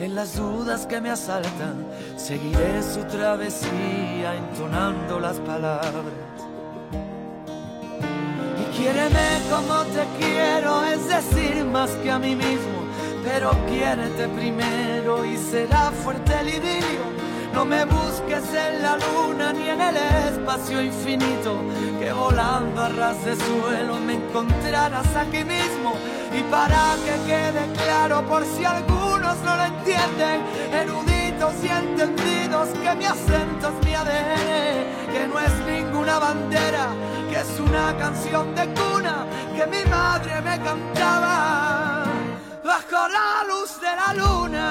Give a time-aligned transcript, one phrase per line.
[0.00, 1.86] en las dudas que me asaltan,
[2.16, 6.04] seguiré su travesía entonando las palabras.
[8.60, 12.78] Y quiéreme como te quiero, es decir, más que a mí mismo,
[13.24, 17.18] pero quiérete primero y será fuerte el idilio.
[17.52, 21.56] No me busques en la luna ni en el espacio infinito,
[21.98, 25.94] que volando a ras de suelo me encontrarás aquí mismo.
[26.32, 32.94] Y para que quede claro por si algunos no lo entienden, eruditos y entendidos, que
[32.94, 36.88] mi acento es mi ADN, que no es ninguna bandera,
[37.30, 42.04] que es una canción de cuna que mi madre me cantaba
[42.64, 44.66] bajo la luz de la luna.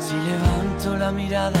[0.00, 1.60] Si levanto la mirada,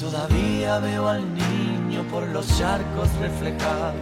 [0.00, 4.00] todavía veo al niño por los charcos reflejados.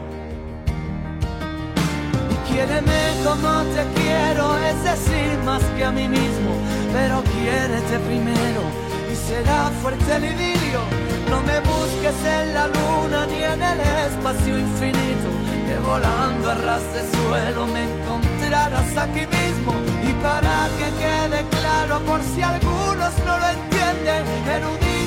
[2.30, 6.52] Y quiéreme como te quiero, es decir, más que a mí mismo,
[6.92, 8.62] pero quiérete primero
[9.10, 10.80] y será fuerte el idilio.
[11.28, 15.28] No me busques en la luna ni en el espacio infinito,
[15.66, 19.74] que volando a ras de suelo me encontrarás aquí mismo
[20.22, 24.24] para que quede claro por si algunos no lo entienden,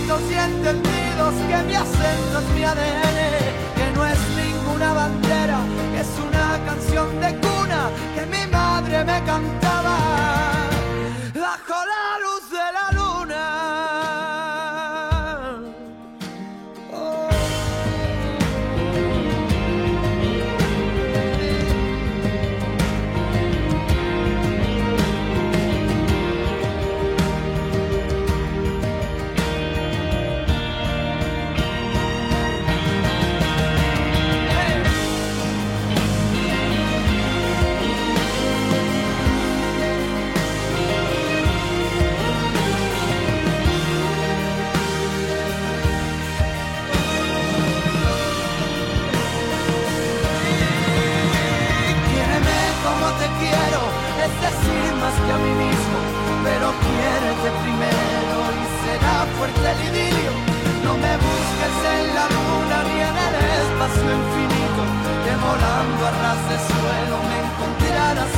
[0.06, 3.20] y entendidos que mi acento es mi ADN,
[3.76, 5.60] que no es ninguna bandera,
[5.98, 9.74] es una canción de cuna que mi madre me cantaba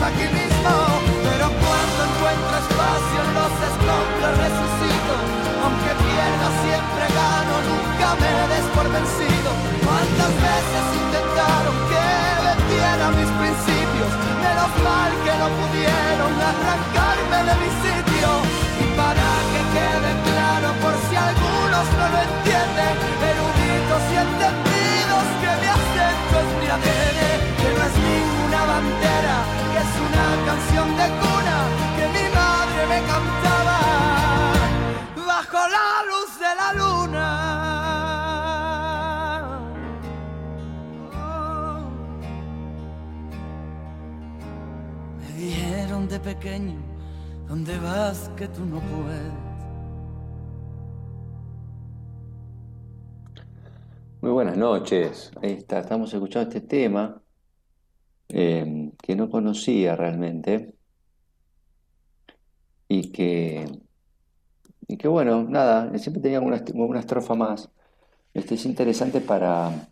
[0.06, 0.74] aquí mismo.
[1.25, 5.13] Pero cuando encuentro espacio en los escombros resucito.
[5.66, 9.50] Aunque pierda siempre gano, nunca me des por vencido.
[9.81, 12.06] ¿Cuántas veces intentaron que
[12.46, 14.12] vendieran mis principios?
[14.46, 18.30] Menos mal que no pudieron arrancarme de mi sitio.
[18.78, 22.94] Y para que quede claro por si algunos no lo entienden,
[23.25, 26.66] eruditos y entendidos que mi acento es mi
[27.66, 29.44] que no es ninguna bandera,
[30.15, 31.57] una canción de cuna
[31.97, 33.79] que mi madre me cantaba
[35.27, 37.27] bajo la luz de la luna.
[45.19, 46.79] Me dijeron de pequeño,
[47.47, 49.33] ¿dónde vas que tú no puedes?
[54.21, 55.31] Muy buenas noches.
[55.41, 57.21] Ahí está, estamos escuchando este tema
[58.29, 60.75] eh, que no conocía realmente
[62.88, 63.65] y que,
[64.88, 67.69] y que bueno, nada, siempre tenía una, una estrofa más.
[68.33, 69.89] Este es interesante para,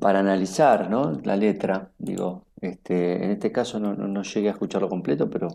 [0.00, 1.12] para analizar ¿no?
[1.22, 1.92] la letra.
[1.98, 5.48] Digo, este, en este caso no, no, llegué a escucharlo completo, pero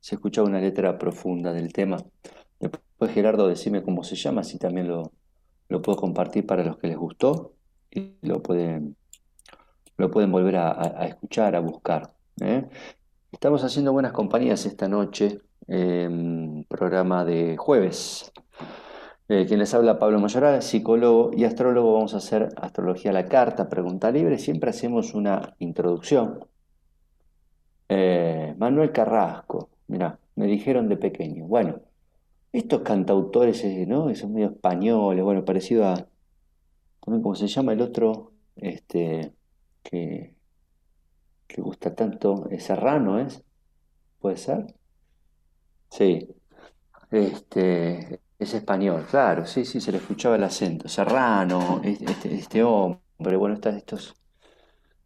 [0.00, 1.98] se escuchaba una letra profunda del tema.
[2.60, 5.12] Después Gerardo, decime cómo se llama, si también lo,
[5.68, 7.54] lo puedo compartir para los que les gustó
[7.90, 8.96] y lo pueden,
[9.96, 12.14] lo pueden volver a, escuchar, a buscar.
[12.40, 12.66] ¿eh?
[13.32, 15.40] Estamos haciendo buenas compañías esta noche,
[16.68, 18.32] programa de jueves.
[19.26, 21.94] Eh, quien les habla Pablo Mayoral, psicólogo y astrólogo.
[21.94, 24.38] Vamos a hacer astrología a la carta, pregunta libre.
[24.38, 26.46] Siempre hacemos una introducción.
[27.88, 31.46] Eh, Manuel Carrasco, mira, me dijeron de pequeño.
[31.46, 31.80] Bueno,
[32.52, 34.14] estos cantautores, ¿no?
[34.14, 36.06] Son medio españoles, bueno, parecido a.
[37.00, 38.32] ¿Cómo se llama el otro?
[38.56, 39.32] Este.
[39.84, 40.34] Que.
[41.46, 42.48] que gusta tanto.
[42.58, 43.44] Serrano, ¿es?
[44.18, 44.74] ¿Puede ser?
[45.90, 46.28] Sí.
[47.10, 48.20] Este.
[48.36, 50.88] Es español, claro, sí, sí, se le escuchaba el acento.
[50.88, 54.14] Serrano, este, este hombre, bueno, estas, estos.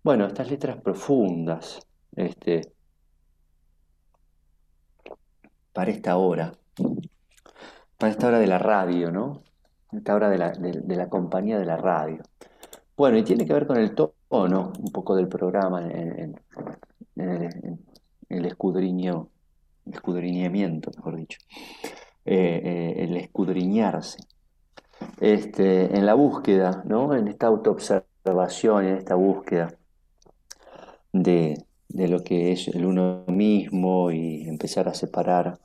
[0.02, 1.80] Bueno, estas letras profundas,
[2.16, 2.72] este.
[5.72, 6.52] para esta hora
[7.98, 9.42] para esta hora de la radio, ¿no?
[9.92, 12.22] Esta hora de la, compañía de la radio.
[12.98, 16.34] Bueno, y tiene que ver con el tono un poco del programa, en,
[17.14, 19.28] el, escudriño,
[19.86, 21.38] escudriñamiento, mejor dicho,
[22.24, 24.18] eh, eh, el escudriñarse.
[25.20, 27.14] Este, en la búsqueda, ¿no?
[27.14, 29.72] En esta autoobservación, en esta búsqueda
[31.12, 35.60] de, de lo que es el uno mismo y empezar a separar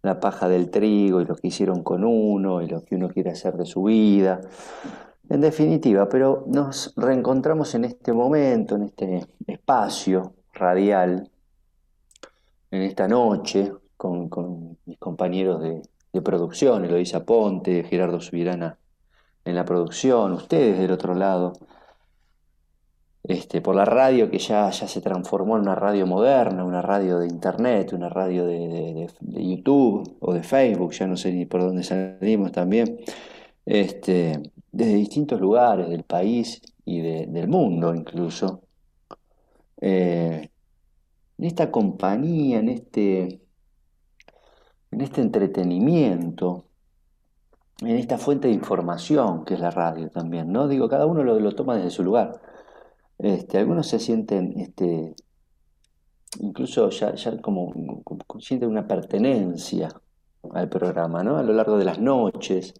[0.00, 3.30] la paja del trigo y lo que hicieron con uno y lo que uno quiere
[3.30, 4.40] hacer de su vida.
[5.28, 11.30] En definitiva, pero nos reencontramos en este momento, en este espacio radial,
[12.70, 15.82] en esta noche, con, mis compañeros de,
[16.12, 18.78] de, producción, Eloisa Ponte, Gerardo Subirana
[19.44, 21.54] en la producción, ustedes del otro lado,
[23.28, 27.18] este, por la radio que ya, ya se transformó en una radio moderna, una radio
[27.18, 31.82] de internet, una radio de, YouTube o de Facebook, ya no sé ni por dónde
[31.82, 33.00] salimos también,
[33.64, 34.40] este,
[34.76, 38.62] desde distintos lugares del país y del mundo incluso.
[39.80, 40.50] Eh,
[41.38, 43.40] en esta compañía, en este,
[44.90, 46.66] en este entretenimiento,
[47.80, 50.68] en esta fuente de información que es la radio también, ¿no?
[50.68, 52.40] Digo, cada uno lo, toma desde su lugar.
[53.18, 55.14] Este, algunos se sienten, este,
[56.40, 57.72] incluso ya, como,
[58.40, 59.88] sienten una pertenencia
[60.52, 61.38] al programa, ¿no?
[61.38, 62.74] A lo largo de las noches.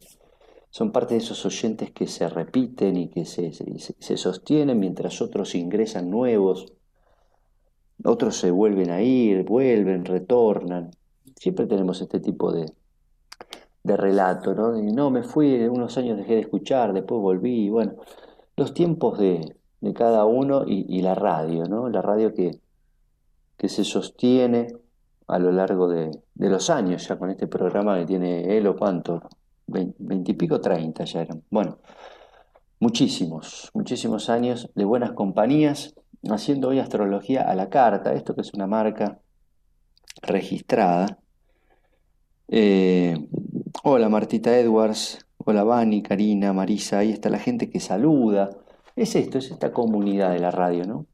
[0.76, 3.50] Son parte de esos oyentes que se repiten y que se,
[4.18, 6.66] sostienen mientras otros ingresan nuevos.
[8.04, 10.90] Otros se vuelven a ir, vuelven, retornan.
[11.34, 12.70] Siempre tenemos este tipo de,
[13.84, 14.72] de relato, ¿no?
[14.72, 17.70] no, me fui, unos años dejé de escuchar, después volví.
[17.70, 17.94] Bueno,
[18.54, 21.88] los tiempos de, de cada uno y, la radio, ¿no?
[21.88, 22.50] La radio que,
[23.56, 24.66] que se sostiene
[25.26, 29.22] a lo largo de, los años, ya con este programa que tiene él o cuánto,
[29.66, 31.42] veintipico, treinta ya eran.
[31.50, 31.78] Bueno,
[32.80, 35.94] muchísimos, muchísimos años de buenas compañías,
[36.28, 39.20] haciendo hoy astrología a la carta, esto que es una marca
[40.22, 41.18] registrada.
[42.48, 43.28] Eh,
[43.82, 48.50] hola Martita Edwards, hola Vani, Karina, Marisa, ahí está la gente que saluda
[48.96, 51.06] es esto, es esta comunidad de la radio, ¿no?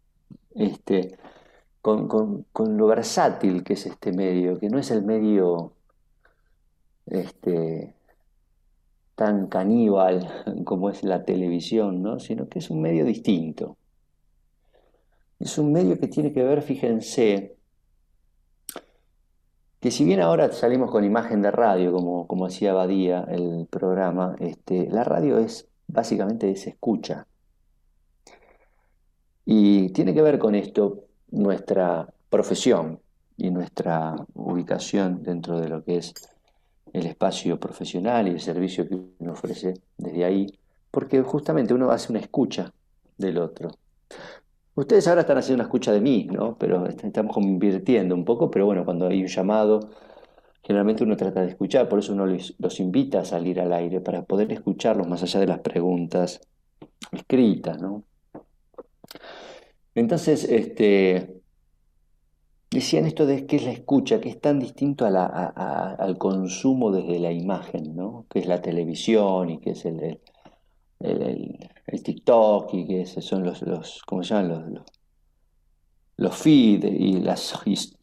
[0.55, 1.19] Este,
[1.83, 5.73] con, lo versátil que es este medio, que no es el medio
[7.07, 7.95] este,
[9.15, 10.29] tan caníbal
[10.65, 12.19] como es la televisión, ¿no?
[12.19, 13.77] sino que es un medio distinto.
[15.39, 17.57] es un medio que tiene que ver, fíjense,
[19.81, 24.37] que si bien ahora salimos con imagen de radio, como, como hacía Badía el programa,
[24.39, 27.27] este, la radio es básicamente es escucha.
[29.45, 33.01] Y tiene que ver con esto nuestra profesión
[33.37, 36.15] y nuestra ubicación dentro de lo que es
[36.93, 40.47] el espacio profesional y el servicio que uno ofrece desde ahí,
[40.91, 42.73] porque justamente uno hace una escucha
[43.17, 43.71] del otro.
[44.75, 46.57] Ustedes ahora están haciendo una escucha de mí, ¿no?
[46.59, 49.91] Pero estamos convirtiendo un poco, pero bueno, cuando hay un llamado,
[50.63, 54.23] generalmente uno trata de escuchar, por eso uno los, invita a salir al aire, para
[54.23, 56.41] poder escucharlos más allá de las preguntas
[57.11, 58.05] escritas, ¿no?
[59.95, 61.42] Entonces, este,
[62.73, 67.33] decían esto de que es la escucha, que es tan distinto al consumo desde la
[67.33, 68.27] imagen, ¿no?
[68.29, 70.21] Que es la televisión y que es el
[71.03, 74.75] el, TikTok y que son los, los ¿cómo se llaman?
[74.75, 74.85] Los,
[76.17, 77.55] los, feed y las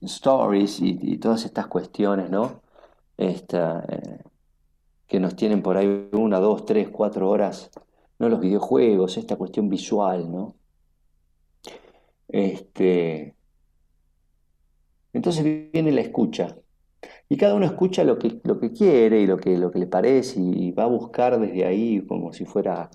[0.01, 2.61] stories y, todas estas cuestiones, ¿no?
[3.17, 4.23] Esta, eh,
[5.07, 7.71] que nos tienen por ahí una, dos, tres, cuatro horas,
[8.19, 8.29] ¿no?
[8.29, 10.55] Los videojuegos, esta cuestión visual, ¿no?
[12.27, 13.35] Este,
[15.19, 16.55] entonces viene la escucha.
[17.27, 19.87] Y cada uno escucha lo que, lo que quiere y lo que, lo que le
[19.87, 22.89] parece y va a buscar desde ahí como si fuera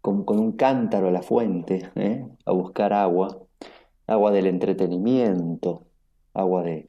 [0.00, 2.26] con, un cántaro a la fuente, ¿eh?
[2.46, 3.36] a buscar agua,
[4.06, 5.86] agua del entretenimiento,
[6.32, 6.88] agua de,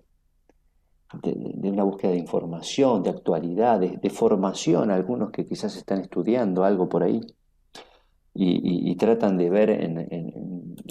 [1.21, 6.87] de, una búsqueda de información, de actualidad, de, formación, algunos que quizás están estudiando algo
[6.87, 7.19] por ahí.
[8.33, 9.97] Y, tratan de ver en,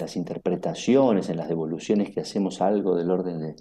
[0.01, 3.55] las interpretaciones, en las devoluciones que hacemos algo del orden de,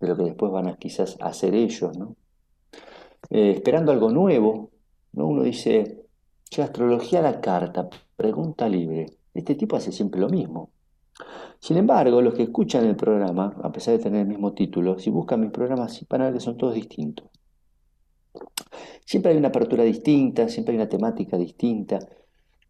[0.00, 2.16] de lo que después van a quizás hacer ellos, ¿no?
[3.30, 4.70] Eh, esperando algo nuevo,
[5.12, 5.26] ¿no?
[5.26, 6.06] Uno dice,
[6.50, 9.06] che, astrología a la carta, pregunta libre.
[9.32, 10.70] Este tipo hace siempre lo mismo.
[11.60, 15.10] Sin embargo, los que escuchan el programa, a pesar de tener el mismo título, si
[15.10, 17.28] buscan mis programas, van a ver que son todos distintos.
[19.04, 22.00] Siempre hay una apertura distinta, siempre hay una temática distinta.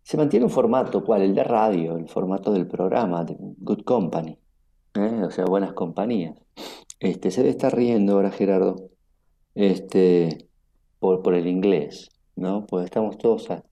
[0.03, 1.23] Se mantiene un formato, ¿cuál?
[1.23, 3.25] El de radio, el formato del programa,
[3.59, 4.39] Good Company,
[4.95, 5.23] ¿eh?
[5.25, 6.37] o sea, buenas compañías.
[7.01, 8.91] Este, se debe estar riendo ahora Gerardo
[9.55, 10.49] este,
[10.99, 12.67] por, por el inglés, ¿no?
[12.67, 13.65] Pues estamos todos a,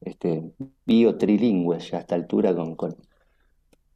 [0.00, 0.52] este,
[0.86, 2.96] ya a esta altura con, con,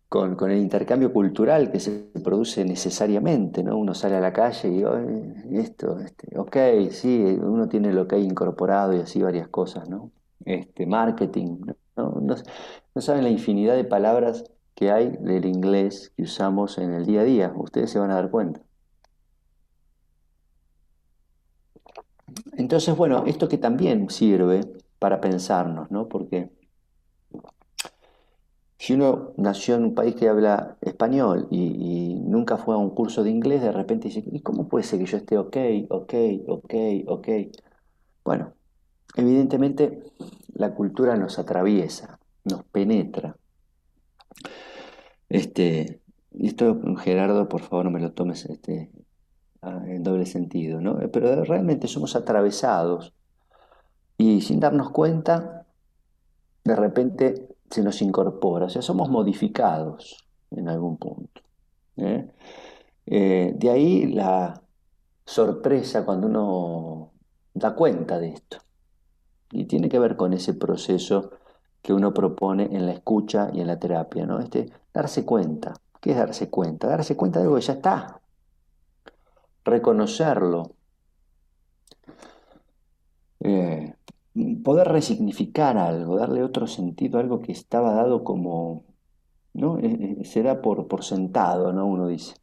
[0.08, 3.76] con, el intercambio cultural que se produce necesariamente, ¿no?
[3.76, 6.56] Uno sale a la calle y esto, este, ok,
[6.90, 10.10] sí, uno tiene lo que hay incorporado y así varias cosas, ¿no?
[10.44, 11.58] Este, marketing,
[11.96, 12.22] ¿no?
[12.96, 17.24] Saben la infinidad de palabras que hay del inglés que usamos en el día a
[17.24, 18.60] día, ustedes se van a dar cuenta.
[22.56, 24.60] Entonces, bueno, esto que también sirve
[24.98, 26.08] para pensarnos, ¿no?
[26.08, 26.50] Porque
[28.78, 33.22] si uno nació en un país que habla español y, nunca fue a un curso
[33.22, 35.56] de inglés, de repente dice, ¿y cómo puede ser que yo esté ok,
[35.88, 36.14] ok,
[36.48, 36.74] ok,
[37.06, 37.28] ok?
[38.24, 38.52] Bueno,
[39.14, 40.02] evidentemente
[40.54, 43.36] la cultura nos atraviesa, nos penetra.
[45.28, 46.00] Este,
[46.38, 48.90] esto, Gerardo, por favor, no me lo tomes este,
[49.62, 50.98] en doble sentido, ¿no?
[51.12, 53.12] Pero realmente somos atravesados
[54.18, 55.66] y sin darnos cuenta,
[56.64, 61.42] de repente se nos incorpora, o sea, somos modificados en algún punto.
[61.96, 62.28] ¿eh?
[63.06, 64.62] Eh, de ahí la
[65.24, 67.12] sorpresa cuando uno
[67.52, 68.58] da cuenta de esto.
[69.50, 71.30] Y tiene que ver con ese proceso
[71.82, 74.40] que uno propone en la escucha y en la terapia, ¿no?
[74.40, 75.74] Este, darse cuenta.
[76.00, 76.88] ¿Qué es darse cuenta?
[76.88, 78.20] Darse cuenta de algo que ya está,
[79.64, 80.72] reconocerlo,
[83.40, 83.94] eh,
[84.64, 88.84] poder resignificar algo, darle otro sentido a algo que estaba dado como,
[89.52, 89.78] ¿no?
[89.78, 91.86] Eh, eh, se da por, por sentado, ¿no?
[91.86, 92.34] Uno dice.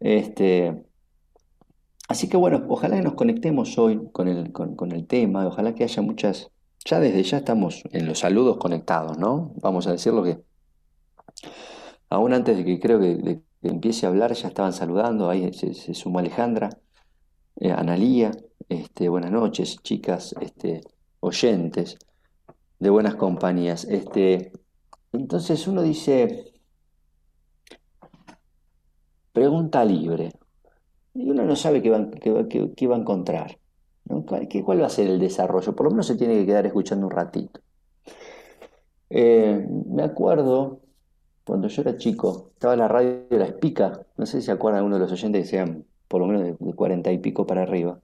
[0.00, 0.84] Este,
[2.10, 5.84] así que bueno, ojalá que nos conectemos hoy con el, con, el tema, ojalá que
[5.84, 6.50] haya muchas,
[6.84, 9.52] ya desde ya estamos en los saludos conectados, ¿no?
[9.62, 10.42] Vamos a decirlo que,
[12.08, 16.18] aún antes de que creo que empiece a hablar, ya estaban saludando, ahí se, sumó
[16.18, 16.70] Alejandra,
[17.60, 18.32] eh, Analía,
[18.68, 20.80] este, buenas noches, chicas, este,
[21.20, 21.96] oyentes
[22.80, 23.84] de buenas compañías.
[23.84, 24.50] Este,
[25.12, 26.54] entonces uno dice,
[29.32, 30.32] pregunta libre,
[31.14, 33.58] y uno no sabe qué va, va a encontrar,
[34.64, 35.74] ¿Cuál, va a ser el desarrollo?
[35.74, 37.60] Por lo menos se tiene que quedar escuchando un ratito.
[39.08, 40.80] Eh, me acuerdo
[41.44, 44.52] cuando yo era chico, estaba en la radio de La Espica, no sé si se
[44.52, 47.62] acuerdan uno de los oyentes que sean por lo menos de cuarenta y pico para
[47.62, 48.00] arriba.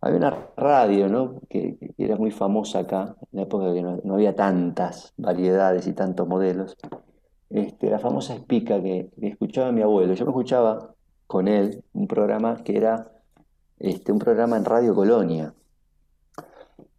[0.00, 1.40] había una radio, ¿no?
[1.48, 6.28] Que, era muy famosa acá, en la época que no, había tantas variedades y tantos
[6.28, 6.76] modelos.
[7.50, 10.14] Este, la famosa Espica que, escuchaba mi abuelo.
[10.14, 10.94] Yo me escuchaba
[11.28, 13.12] con él un programa que era
[13.78, 15.54] este, un programa en Radio Colonia.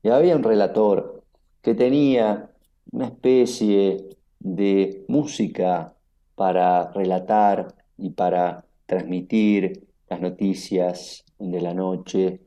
[0.01, 1.23] Y había un relator
[1.61, 2.49] que tenía
[2.91, 5.93] una especie de música
[6.35, 12.39] para relatar y para transmitir las noticias de la noche.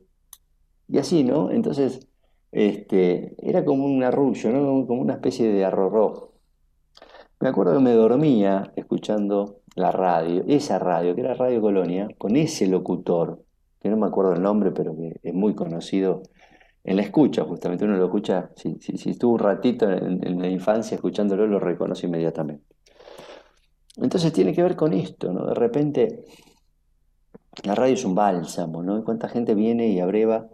[0.87, 1.51] Y así, ¿no?
[1.51, 2.07] Entonces,
[2.51, 4.87] este, era como un arrullo, ¿no?
[4.87, 6.33] Como una especie de arrorró.
[7.39, 12.35] Me acuerdo que me dormía escuchando la radio, esa radio, que era Radio Colonia, con
[12.35, 13.43] ese locutor,
[13.81, 16.23] que no me acuerdo el nombre, pero que es muy conocido
[16.83, 20.95] en la escucha, justamente uno lo escucha, si, si, estuvo un ratito en, la infancia
[20.95, 22.65] escuchándolo, lo reconoce inmediatamente.
[23.97, 25.45] Entonces tiene que ver con esto, ¿no?
[25.45, 26.25] De repente
[27.63, 28.97] la radio es un bálsamo, ¿no?
[28.97, 30.47] Y cuánta gente viene y abreva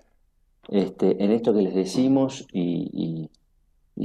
[0.67, 3.29] este, en esto que les decimos y,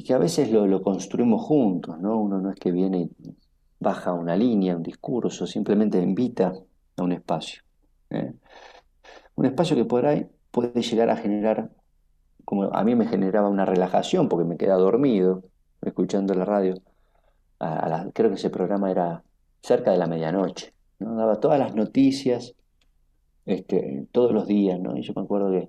[0.05, 2.19] que a veces lo, construimos juntos, ¿no?
[2.19, 3.37] Uno no es que viene y
[3.81, 6.55] baja una línea, un discurso, simplemente invita
[6.97, 7.63] a un espacio.
[8.11, 8.33] ¿eh?
[9.35, 11.71] Un espacio que por ahí puede llegar a generar,
[12.45, 15.43] como a mí me generaba una relajación porque me quedaba dormido
[15.83, 16.81] escuchando la radio.
[18.13, 19.23] creo que ese programa era
[19.63, 21.17] cerca de la medianoche, ¿no?
[21.17, 22.55] daba todas las noticias
[23.47, 24.97] este, todos los días, ¿no?
[24.97, 25.69] Y yo me acuerdo que,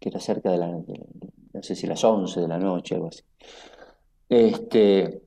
[0.00, 3.22] era cerca de la, no sé si las 11 de la noche, algo así.
[4.28, 5.22] Este,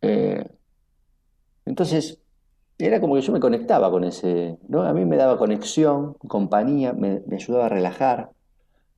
[0.00, 0.44] eh,
[1.66, 2.20] entonces,
[2.78, 4.82] era como que yo me conectaba con ese, ¿no?
[4.82, 8.30] A mí me daba conexión, compañía, me, ayudaba a relajar,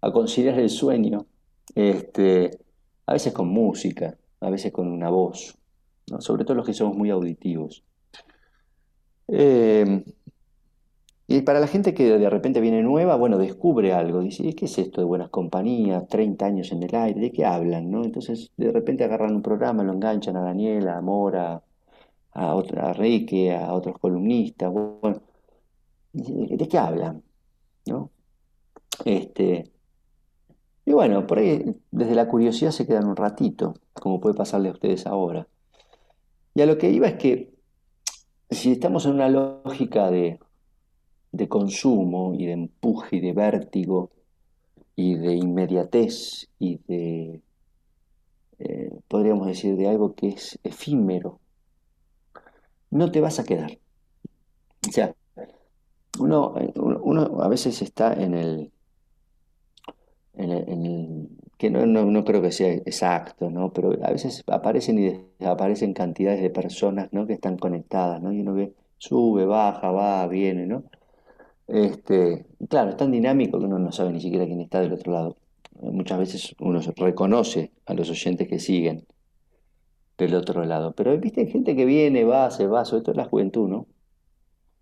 [0.01, 1.27] a conciliar el sueño,
[1.75, 2.59] este,
[3.07, 5.57] a veces con música, a veces con una voz,
[6.19, 7.85] sobre todo los que somos muy auditivos.
[9.29, 10.05] Eh,
[11.29, 14.79] y para la gente que de repente viene nueva, bueno, descubre algo, dice, ¿qué es
[14.79, 16.07] esto de buenas compañías?
[16.09, 17.91] 30 años en el aire, ¿de qué hablan?
[17.91, 18.05] ¿no?
[18.05, 21.63] Entonces, de repente agarran un programa, lo enganchan a Daniela, a Mora,
[22.37, 25.23] a, otra, a a otros columnistas, bueno,
[26.13, 27.23] ¿de qué hablan?
[27.87, 28.11] ¿No?
[29.05, 29.71] Este,
[30.85, 34.73] y bueno, por ahí desde la curiosidad se quedan un ratito, como puede pasarle a
[34.73, 35.49] ustedes ahora.
[36.55, 37.55] Y a lo que iba es que
[38.51, 40.39] si estamos en una lógica de,
[41.33, 44.11] de consumo y de empuje y de vértigo
[44.95, 47.41] y de inmediatez y de,
[48.59, 51.41] eh, podríamos decir, de algo que es efímero,
[52.91, 53.79] no te vas a quedar.
[54.89, 55.15] O sea,
[56.19, 58.73] uno, uno a veces está en el,
[60.35, 63.73] en el, que no, no, creo que sea exacto, ¿no?
[63.73, 67.27] pero a veces aparecen y desaparecen cantidades de personas ¿no?
[67.27, 68.33] que están conectadas, ¿no?
[68.33, 70.85] y uno ve, sube, baja, va, viene, ¿no?
[71.67, 75.13] Este, claro, es tan dinámico que uno no sabe ni siquiera quién está del otro
[75.13, 75.37] lado.
[75.81, 79.05] Muchas veces uno reconoce a los oyentes que siguen
[80.19, 80.93] del otro lado.
[80.93, 83.87] Pero viste, hay gente que viene, va, se va, sobre todo la juventud, ¿no?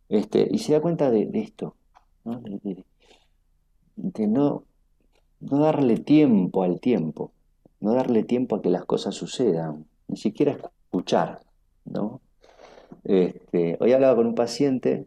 [0.08, 1.76] Este, y se da cuenta de, esto,
[2.24, 2.40] ¿no?
[2.40, 2.84] De,
[4.26, 4.64] no,
[5.40, 7.32] no darle tiempo al tiempo,
[7.80, 11.40] no darle tiempo a que las cosas sucedan, ni siquiera escuchar,
[11.84, 12.20] ¿no?
[13.04, 15.06] Este, hoy hablaba con un paciente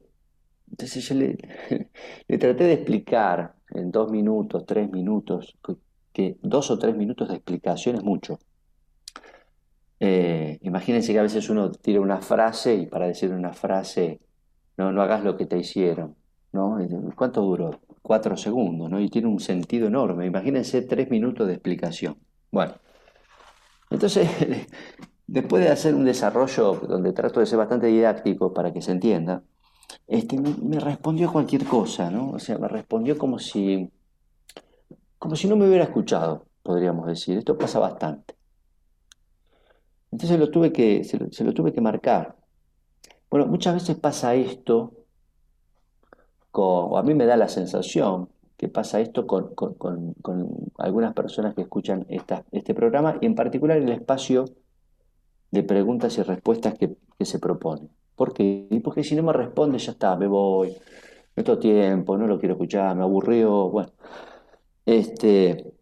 [0.70, 1.38] entonces yo le,
[2.40, 5.58] traté de explicar en dos minutos, tres minutos,
[6.13, 8.40] que, dos o tres minutos de explicación es mucho.
[10.00, 14.20] Eh, imagínense que a veces uno tira una frase y para decir una frase,
[14.78, 16.16] no, no hagas lo que te hicieron.
[16.52, 16.78] ¿no?
[17.16, 17.80] ¿Cuánto duró?
[18.02, 19.00] Cuatro segundos, ¿no?
[19.00, 20.26] Y tiene un sentido enorme.
[20.26, 22.18] Imagínense tres minutos de explicación.
[22.52, 22.74] Bueno,
[23.90, 24.30] entonces,
[25.28, 29.44] después de hacer un desarrollo donde trato de ser bastante didáctico para que se entienda,
[30.08, 32.32] este, me, respondió cualquier cosa, ¿no?
[32.32, 33.90] O sea, me respondió como si,
[35.18, 37.38] como si no me hubiera escuchado, podríamos decir.
[37.38, 38.36] Esto pasa bastante.
[40.12, 42.36] Entonces lo tuve que, se, lo, tuve que marcar.
[43.30, 44.93] Bueno, muchas veces pasa esto,
[46.52, 49.54] o a mí me da la sensación que pasa esto con,
[50.80, 54.46] algunas personas que escuchan este programa y en particular el espacio
[55.52, 57.89] de preguntas y respuestas que, que se propone.
[58.15, 58.67] ¿Por qué?
[58.84, 60.76] Porque si no me responde, ya está, me voy,
[61.36, 63.70] no tengo tiempo, no lo quiero escuchar, me aburrió.
[63.70, 63.91] Bueno,
[64.86, 65.77] este.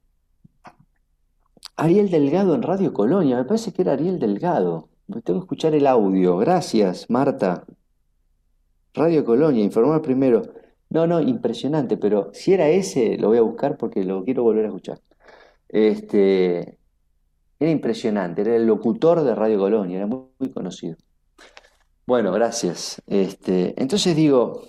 [1.77, 4.89] Ariel Delgado en Radio Colonia, me parece que era Ariel Delgado.
[5.07, 6.37] Tengo que escuchar el audio.
[6.37, 7.65] Gracias, Marta.
[8.93, 10.41] Radio Colonia, informar primero.
[10.89, 14.65] No, no, impresionante, pero si era ese, lo voy a buscar porque lo quiero volver
[14.65, 15.01] a escuchar.
[15.67, 16.79] Este,
[17.59, 20.95] era impresionante, era el locutor de Radio Colonia, era muy conocido.
[22.07, 23.01] Bueno, gracias.
[23.07, 24.61] Este, entonces digo,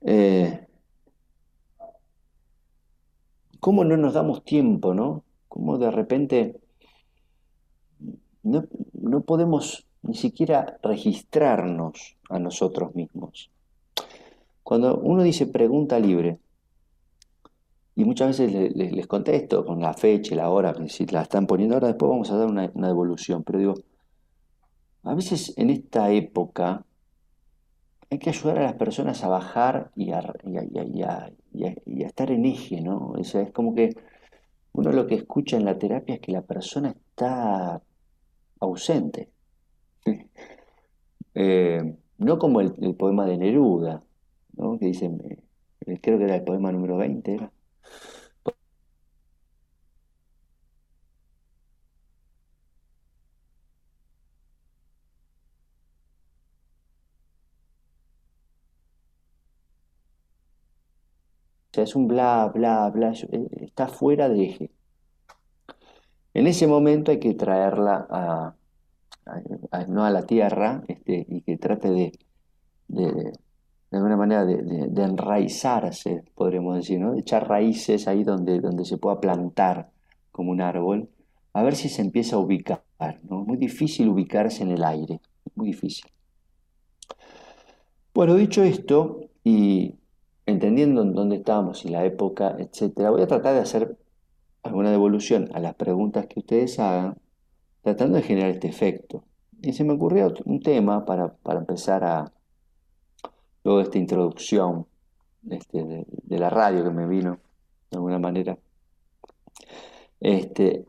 [0.00, 0.67] eh,
[3.60, 5.24] cómo no nos damos tiempo, ¿no?
[5.48, 6.60] Cómo de repente
[8.42, 13.50] no, no podemos ni siquiera registrarnos a nosotros mismos.
[14.62, 16.38] Cuando uno dice pregunta libre,
[17.98, 21.88] y muchas veces les, contesto con la fecha la hora, si la están poniendo ahora,
[21.88, 23.74] después vamos a dar una, devolución, pero digo,
[25.02, 26.84] a veces en esta época
[28.10, 30.22] hay que ayudar a las personas a bajar y a,
[31.84, 33.12] estar en eje, ¿no?
[33.16, 33.94] O sea, es como que
[34.72, 37.82] uno lo que escucha en la terapia es que la persona está
[38.60, 39.28] ausente.
[41.40, 44.02] Eh, no como el, poema de Neruda,
[44.80, 45.22] que dicen,
[45.86, 47.52] eh, creo que era el poema número 20, era.
[61.82, 64.70] Es un bla, bla, bla, eh, está fuera de eje.
[66.34, 68.54] En ese momento hay que traerla a,
[69.88, 72.12] no a la tierra este, y que trate de,
[72.88, 73.32] de,
[73.90, 77.12] alguna manera de, enraizarse, podríamos decir, ¿no?
[77.12, 79.90] de echar raíces ahí donde, donde se pueda plantar
[80.30, 81.08] como un árbol,
[81.52, 82.84] a ver si se empieza a ubicar.
[83.22, 83.44] ¿no?
[83.44, 85.20] Muy difícil ubicarse en el aire,
[85.54, 86.10] muy difícil.
[88.14, 89.94] Bueno, dicho esto, y
[90.48, 93.98] entendiendo en dónde estamos y la época, etcétera, voy a tratar de hacer
[94.62, 97.18] alguna devolución a las preguntas que ustedes hagan,
[97.82, 99.24] tratando de generar este efecto.
[99.60, 102.32] Y se me ocurrió un tema para, empezar a,
[103.62, 104.86] luego de esta introducción
[105.50, 107.38] este, de, la radio que me vino,
[107.90, 108.58] de alguna manera,
[110.18, 110.86] este,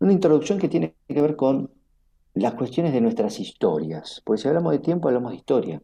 [0.00, 1.70] una introducción que tiene que ver con
[2.34, 5.82] las cuestiones de nuestras historias, porque si hablamos de tiempo, hablamos de historia.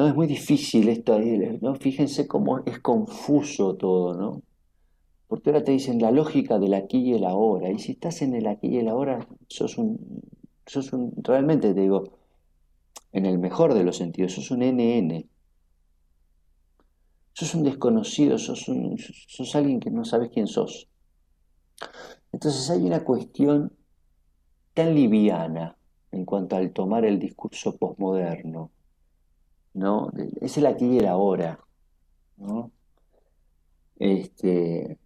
[0.00, 1.20] No es muy difícil esto,
[1.60, 1.74] ¿no?
[1.74, 4.42] Fíjense cómo es confuso todo, ¿no?
[5.28, 7.70] Porque ahora te dicen la lógica del aquí y el ahora.
[7.70, 10.22] Y si estás en el aquí y el ahora, sos un,
[10.64, 12.14] sos un, realmente te digo,
[13.12, 15.28] en el mejor de los sentidos, sos un NN.
[17.34, 20.88] Sos un desconocido, sos, un, sos alguien que no sabes quién sos.
[22.32, 23.76] Entonces hay una cuestión
[24.72, 25.76] tan liviana
[26.10, 28.70] en cuanto al tomar el discurso posmoderno,
[29.74, 30.10] ¿no?
[30.40, 31.60] Es el aquí y el ahora,
[32.36, 32.70] ¿no?
[33.98, 34.98] Este,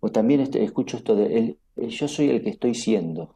[0.00, 3.34] o también este, escucho esto de, el, yo soy el que estoy siendo.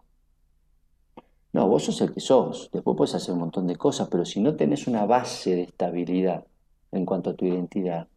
[1.53, 4.41] No, vos sos el que sos, después puedes hacer un montón de cosas, pero si
[4.41, 6.45] no tenés una base de estabilidad
[6.93, 8.09] en cuanto a tu identidad,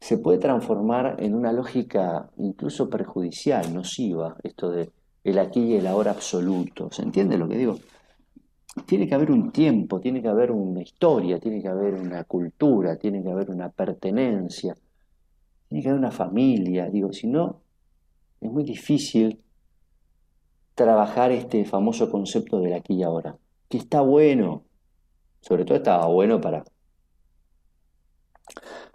[0.00, 4.90] se puede transformar en una lógica incluso perjudicial, nociva, esto de
[5.24, 6.90] el aquí y el ahora absoluto.
[6.90, 7.78] ¿Se entiende lo que digo?
[8.86, 12.96] Tiene que haber un tiempo, tiene que haber una historia, tiene que haber una cultura,
[12.96, 14.76] tiene que haber una pertenencia,
[15.68, 16.88] tiene que haber una familia.
[16.88, 17.62] Digo, si no,
[18.40, 19.40] es muy difícil
[20.74, 23.36] trabajar este famoso concepto del aquí y ahora,
[23.68, 24.64] que está bueno,
[25.40, 26.64] sobre todo estaba bueno para,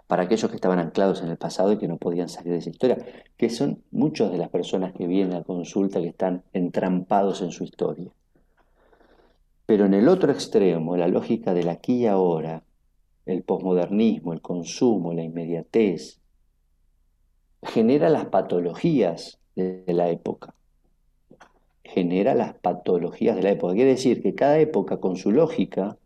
[0.06, 2.70] para aquellos que estaban anclados en el pasado y que no podían salir de esa
[2.70, 2.98] historia,
[3.36, 7.64] que son muchas de las personas que vienen a consulta que están entrampados en su
[7.64, 8.10] historia.
[9.66, 12.62] Pero en el otro extremo, la lógica del aquí y ahora,
[13.26, 16.20] el posmodernismo, el consumo, la inmediatez,
[17.62, 20.54] genera las patologías de la época.
[21.82, 23.74] Genera las patologías de la época.
[23.74, 25.98] Quiere decir que cada época con su lógica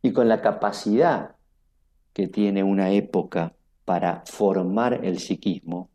[0.00, 1.36] y con la capacidad
[2.14, 5.90] que tiene una época para formar el psiquismo,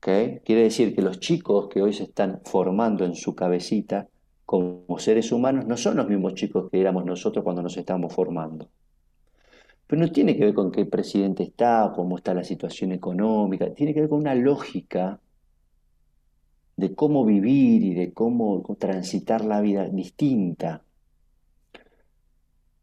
[0.00, 4.08] quiere decir que los chicos que hoy se están formando en su cabecita
[4.52, 8.68] como seres humanos no son los mismos chicos que éramos nosotros cuando nos estábamos formando.
[9.86, 13.94] Pero no tiene que ver con qué presidente está, cómo está la situación económica, tiene
[13.94, 15.18] que ver con una lógica
[16.76, 20.82] de cómo vivir y de cómo transitar la vida distinta,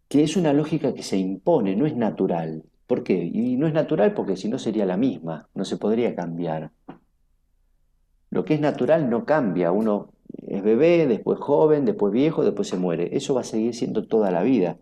[0.08, 2.64] que es una lógica que se impone, no es natural.
[2.88, 3.14] ¿Por qué?
[3.14, 6.72] Y no es natural porque si no sería la misma, no se podría cambiar.
[8.32, 10.10] Lo que es natural no cambia, uno
[10.50, 13.16] es bebé, después joven, después viejo, después se muere.
[13.16, 14.78] Eso va a seguir siendo toda la vida.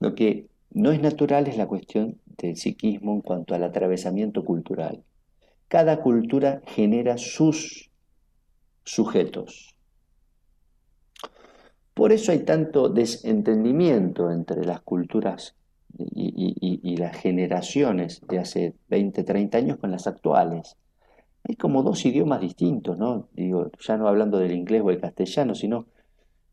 [0.00, 5.04] Lo que no es natural es la cuestión del psiquismo en cuanto al atravesamiento cultural.
[5.68, 7.90] Cada cultura genera sus
[8.82, 9.76] sujetos.
[11.94, 15.54] Por eso hay tanto desentendimiento entre las culturas
[15.96, 20.76] y, las generaciones de hace 20, 30 años con las actuales.
[21.46, 23.28] Hay como dos idiomas distintos, ¿no?
[23.32, 25.86] Digo, ya no hablando del inglés o el castellano, sino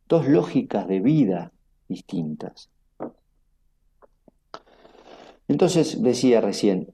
[0.08, 1.54] dos lógicas de vida
[1.88, 2.70] distintas.
[5.48, 6.94] Entonces decía recién,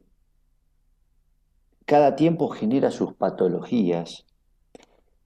[1.86, 4.26] cada tiempo genera sus patologías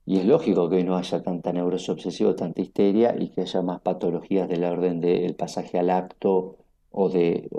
[0.05, 3.61] y es lógico que hoy no haya tanta neurosis obsesiva, tanta histeria y que haya
[3.61, 6.57] más patologías del orden del pasaje al acto
[6.89, 7.49] o, de,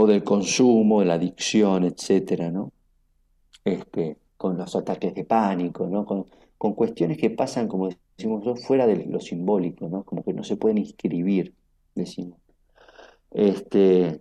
[0.00, 2.72] o, del consumo, de la adicción, etcétera, ¿no?
[3.64, 6.04] Este, con los ataques de pánico, ¿no?
[6.06, 6.26] Con,
[6.74, 10.04] cuestiones que pasan, como decimos fuera de lo simbólico, ¿no?
[10.04, 11.54] Como que no se pueden inscribir,
[11.94, 12.38] decimos.
[13.30, 14.20] Este,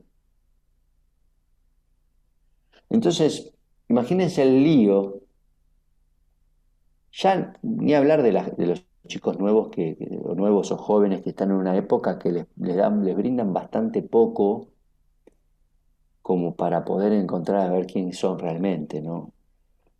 [2.90, 3.54] entonces,
[3.90, 5.22] imagínense el lío
[7.12, 11.58] ya ni hablar de, los chicos nuevos que, o nuevos o jóvenes que están en
[11.58, 14.68] una época que les, dan, les brindan bastante poco
[16.28, 19.32] como para poder encontrar a ver quiénes son realmente, ¿no?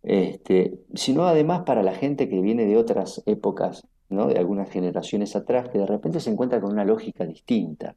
[0.02, 4.26] Este, sino además para la gente que viene de otras épocas, ¿no?
[4.26, 7.96] de algunas generaciones atrás, que de repente se encuentra con una lógica distinta.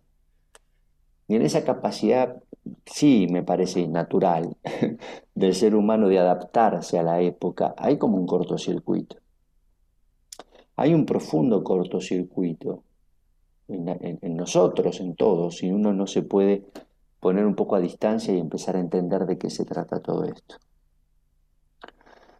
[1.28, 2.42] Y en esa capacidad,
[2.86, 4.56] sí, me parece natural,
[5.36, 9.18] del ser humano de adaptarse a la época, hay como un cortocircuito.
[10.78, 12.82] Hay un profundo cortocircuito
[13.68, 16.64] en, nosotros, en todos, y uno no se puede
[17.22, 20.56] poner un poco a distancia y empezar a entender de qué se trata todo esto.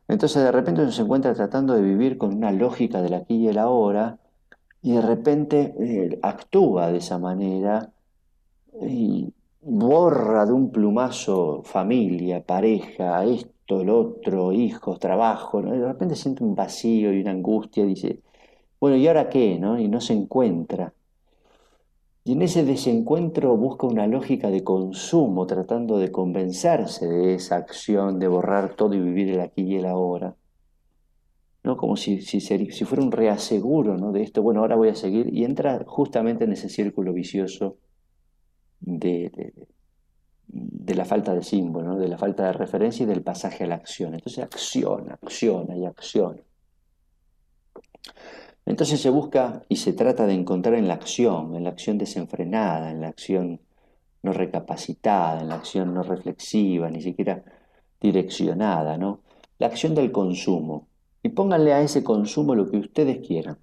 [0.10, 3.48] Entonces de repente uno se encuentra tratando de vivir con una lógica del aquí y
[3.48, 4.18] el ahora,
[4.82, 7.92] y de repente eh, actúa de esa manera
[8.82, 16.44] y borra de un plumazo familia, pareja, esto, el otro, hijos, trabajo, de repente siente
[16.44, 18.20] un vacío y una angustia, dice,
[18.80, 19.60] bueno, ¿y ahora qué?
[19.60, 19.80] No?
[19.80, 20.92] Y no se encuentra.
[22.24, 28.20] Y en ese desencuentro busca una lógica de consumo, tratando de convencerse de esa acción
[28.20, 30.36] de borrar todo y vivir el aquí y el ahora.
[31.64, 31.78] ¿no?
[31.78, 32.40] Como si, si,
[32.86, 34.12] fuera un reaseguro ¿no?
[34.12, 37.78] de esto, bueno, ahora voy a seguir, y entra justamente en ese círculo vicioso
[38.80, 39.54] de,
[40.48, 43.76] de, la falta de símbolo, de la falta de referencia y del pasaje a la
[43.76, 44.14] acción.
[44.14, 46.42] Entonces acciona, acciona y acciona.
[48.66, 52.92] Entonces se busca y se trata de encontrar en la acción, en la acción desenfrenada,
[52.92, 53.60] en la acción
[54.24, 57.44] no recapacitada, en la acción no reflexiva, ni siquiera
[58.00, 59.22] direccionada, ¿no?
[59.58, 60.88] La acción del consumo.
[61.24, 63.58] Y pónganle a ese consumo lo que ustedes quieran.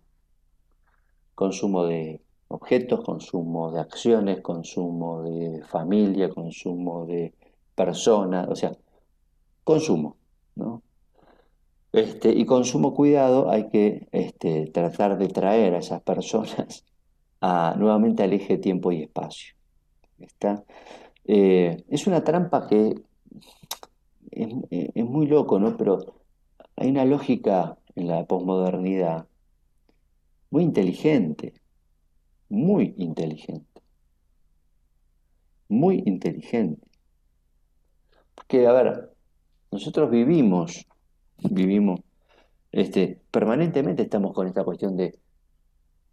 [1.34, 7.34] Consumo de objetos, consumo de acciones, consumo de familia, consumo de
[7.74, 8.76] personas, o sea,
[9.64, 10.16] consumo,
[10.56, 10.82] ¿no?
[11.92, 16.84] Este, y consumo cuidado hay que este, tratar de traer a esas personas
[17.40, 19.54] a, nuevamente al eje tiempo y espacio.
[20.18, 20.64] ¿Está?
[21.24, 22.94] Eh, es una trampa que
[24.30, 25.76] es, es, muy loco, ¿no?
[25.76, 25.98] Pero
[26.76, 29.26] hay una lógica en la posmodernidad
[30.50, 31.54] muy inteligente
[32.48, 33.82] muy inteligente.
[35.68, 36.86] Muy inteligente.
[38.34, 39.10] Porque, a ver,
[39.70, 40.86] nosotros vivimos,
[41.42, 42.00] vivimos,
[42.72, 45.18] este, permanentemente estamos con esta cuestión de,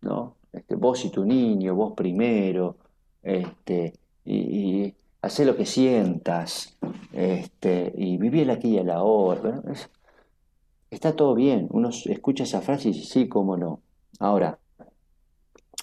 [0.01, 0.35] ¿no?
[0.53, 2.77] Este, vos y tu niño, vos primero,
[3.23, 4.95] este, y, y
[5.45, 6.77] lo que sientas,
[7.11, 9.61] este, y vivir aquí y el ahora.
[10.89, 13.81] está todo bien, uno escucha esa frase y dice, sí, cómo no.
[14.19, 14.59] Ahora,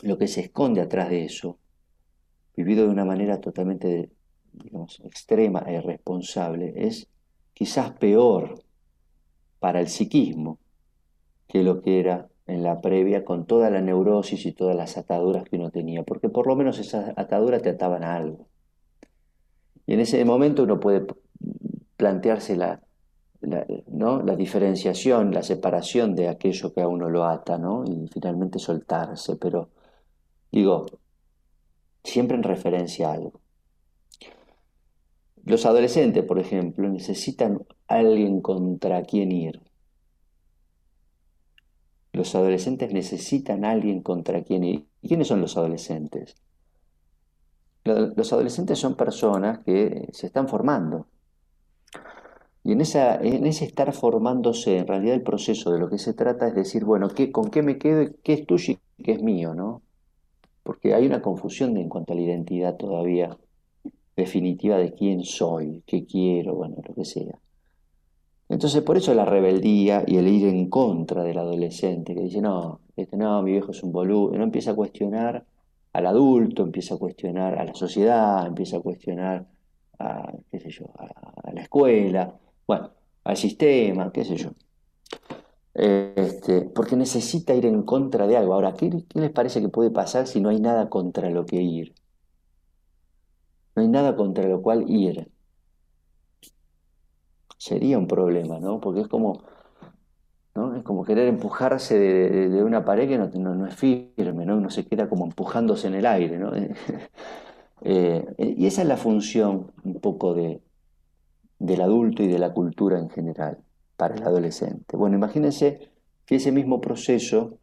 [0.03, 1.59] lo que se esconde atrás de eso,
[2.57, 4.11] vivido de una manera totalmente
[4.53, 7.09] digamos, extrema e irresponsable, es
[7.55, 8.63] quizás peor
[9.63, 10.59] para el psiquismo
[11.49, 15.45] que lo que era en la previa con toda la neurosis y todas las ataduras
[15.45, 18.49] que uno tenía, porque por lo menos esas ataduras te ataban a algo.
[19.87, 21.07] Y en ese momento uno puede
[21.97, 22.83] plantearse la,
[23.87, 24.23] ¿no?
[24.23, 27.85] la diferenciación, la separación de aquello que a uno lo ata, ¿no?
[27.87, 29.71] y finalmente soltarse, pero
[30.53, 30.85] Digo,
[32.05, 33.41] siempre en referencia a algo.
[35.45, 39.61] Los adolescentes, por ejemplo, necesitan alguien contra quien ir.
[42.13, 44.87] Los adolescentes necesitan alguien contra quien ir.
[45.01, 46.37] ¿Y quiénes son los adolescentes?
[47.85, 51.07] Los adolescentes son personas que se están formando.
[52.63, 56.15] Y en, esa, en ese estar formándose, en realidad el proceso de lo que se
[56.15, 58.13] trata es decir, bueno, ¿qué, ¿con qué me quedo?
[58.23, 59.55] ¿Qué es tuyo y qué es mío?
[59.55, 59.83] ¿no?
[60.63, 63.37] porque hay una confusión en cuanto a la identidad todavía
[64.17, 67.39] definitiva de quién soy, qué quiero, bueno, lo que sea.
[68.49, 72.81] Entonces, por eso la rebeldía y el ir en contra del adolescente, que dice, no,
[72.97, 75.45] este, no, mi viejo es un boludo, no empieza a cuestionar
[75.93, 79.47] al adulto, empieza a cuestionar a la sociedad, empieza a cuestionar
[79.99, 82.35] a, qué sé yo, a la escuela,
[82.67, 82.91] bueno,
[83.25, 84.51] al sistema, qué sé yo.
[85.75, 88.55] Este, porque necesita ir en contra de algo.
[88.55, 91.95] Ahora, ¿qué, les parece que puede pasar si no hay nada contra lo que ir?
[93.75, 95.31] No hay nada contra lo cual ir.
[97.57, 98.81] Sería un problema, ¿no?
[98.81, 99.45] Porque es como,
[100.55, 100.75] ¿no?
[100.77, 104.57] Es como querer empujarse de, una pared que no, es firme, ¿no?
[104.57, 106.53] Uno se queda como empujándose en el aire, ¿no?
[107.85, 110.63] Eh, y esa es la función un poco de,
[111.59, 113.59] del adulto y de la cultura en general
[113.97, 114.97] para el adolescente.
[114.97, 115.91] Bueno, imagínense
[116.27, 117.59] que ese mismo proceso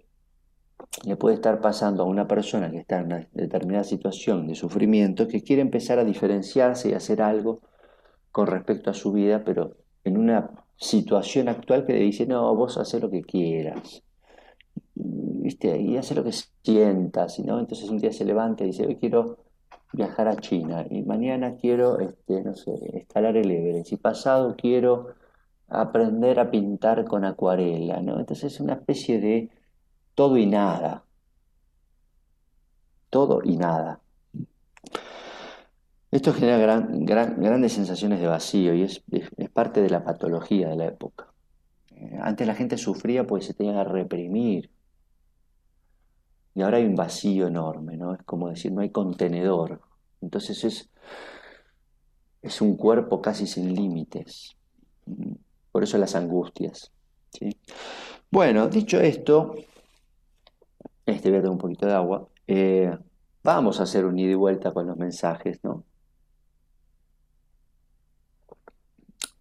[1.06, 5.28] le puede estar pasando a una persona que está en una determinada situación de sufrimiento,
[5.28, 7.62] que quiere empezar a diferenciarse y hacer algo
[8.32, 12.78] con respecto a su vida, pero en una situación actual que le dice, no, vos
[12.78, 14.04] haces lo que quieras,
[14.96, 15.78] ¿viste?
[15.80, 16.32] y hace lo que
[16.64, 17.60] sientas, ¿no?
[17.60, 19.38] entonces un día se levanta y dice, hoy quiero
[19.94, 25.08] viajar a China, y mañana quiero, este, no sé, escalar el Everest, y pasado quiero
[25.68, 28.20] aprender a pintar con acuarela, ¿no?
[28.20, 29.50] Entonces es una especie de
[30.20, 31.06] todo y nada.
[33.10, 34.02] Todo y nada.
[36.12, 39.02] Esto genera grandes sensaciones de vacío y es,
[39.54, 41.32] parte de la patología de la época.
[41.92, 44.70] Eh, antes la gente sufría porque se tenía que reprimir.
[46.54, 48.14] Y ahora hay un vacío enorme, ¿no?
[48.14, 49.80] Es como decir, no hay contenedor.
[50.20, 50.90] Entonces es,
[52.42, 54.58] es un cuerpo casi sin límites.
[55.72, 56.92] Por eso las angustias.
[58.30, 59.56] Bueno, dicho esto,
[61.10, 62.28] este voy a un poquito de agua.
[62.48, 62.98] Eh,
[63.44, 65.84] vamos a hacer un ida y vuelta con los mensajes, ¿no?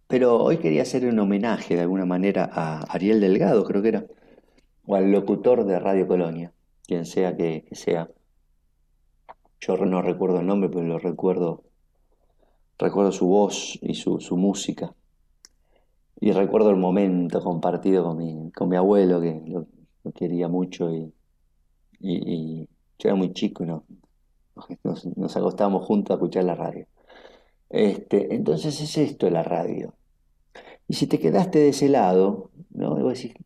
[0.07, 4.05] Pero hoy quería hacer un homenaje de alguna manera a Ariel Delgado, creo que era,
[4.85, 6.51] o al locutor de Radio Colonia,
[6.87, 8.09] quien sea que, sea.
[9.59, 11.63] Yo no recuerdo el nombre, pero lo recuerdo,
[12.79, 14.95] recuerdo su voz y su, música.
[16.19, 19.67] Y recuerdo el momento compartido con mi, con mi abuelo, que lo
[20.11, 21.13] quería mucho y,
[21.99, 22.67] y,
[22.99, 23.85] yo era muy chico, ¿no?
[24.83, 26.85] Nos, nos, acostábamos juntos a escuchar la radio.
[27.69, 29.93] Este, entonces es esto la radio.
[30.87, 32.95] Y si te quedaste de ese lado, ¿no?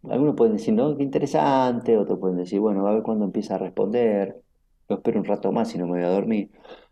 [0.10, 3.58] algunos pueden decir, no, qué interesante, otros pueden decir, bueno, a ver cuándo empieza a
[3.60, 4.42] responder,
[4.88, 6.52] lo espero un rato más y no me voy a dormir.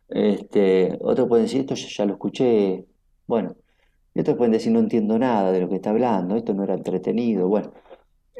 [0.09, 2.85] Este, otros pueden decir, esto ya, ya lo escuché,
[3.27, 3.55] bueno,
[4.13, 6.73] y otros pueden decir, no entiendo nada de lo que está hablando, esto no era
[6.75, 7.71] entretenido, bueno.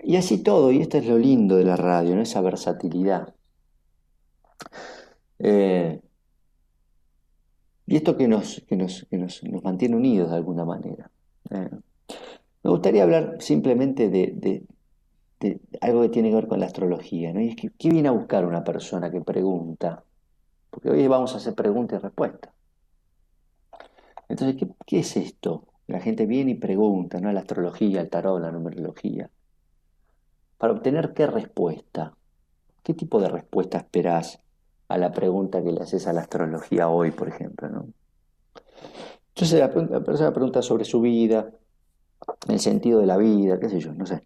[0.04, 2.22] Y así todo, y esto es lo lindo de la radio, ¿no?
[2.22, 3.34] esa versatilidad.
[5.40, 6.02] Eh,
[7.86, 11.12] y esto que nos, nos, mantiene unidos de alguna manera.
[11.52, 11.70] Eh,
[12.64, 14.64] me gustaría hablar simplemente de,
[15.82, 17.34] algo que tiene que ver con la astrología.
[17.34, 17.42] ¿no?
[17.42, 20.04] Y es que, ¿qué viene a buscar una persona que pregunta?
[20.70, 22.54] Porque hoy vamos a hacer preguntas y respuestas.
[24.30, 25.68] Entonces, ¿qué, ¿qué, es esto?
[25.88, 27.32] La gente viene y pregunta, ¿no?
[27.32, 29.30] La astrología, el tarot, la numerología
[30.62, 32.16] para obtener qué respuesta.
[32.84, 34.40] ¿Qué tipo de respuesta esperás
[34.90, 37.68] a la pregunta que le haces a la astrología hoy, por ejemplo?
[37.68, 37.88] ¿no?
[39.30, 39.72] Entonces la,
[40.04, 41.50] persona pregunta sobre su vida,
[42.48, 44.24] el sentido de la vida, qué sé yo, no sé.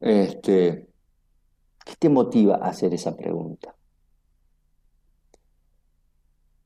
[0.00, 0.88] Este,
[1.84, 3.72] ¿Qué te motiva a hacer esa pregunta?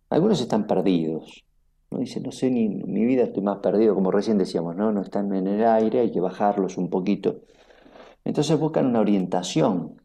[0.09, 1.45] Algunos están perdidos.
[1.90, 1.99] ¿no?
[1.99, 4.93] Dicen, no sé, ni mi vida estoy más perdido, como recién decíamos, ¿no?
[4.93, 7.43] No están en el aire, hay que bajarlos un poquito
[8.25, 10.01] entonces buscan una orientación.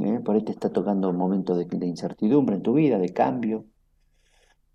[0.00, 0.20] ¿eh?
[0.24, 3.66] Por ahí te está tocando un momento de, incertidumbre en tu vida, de cambio, un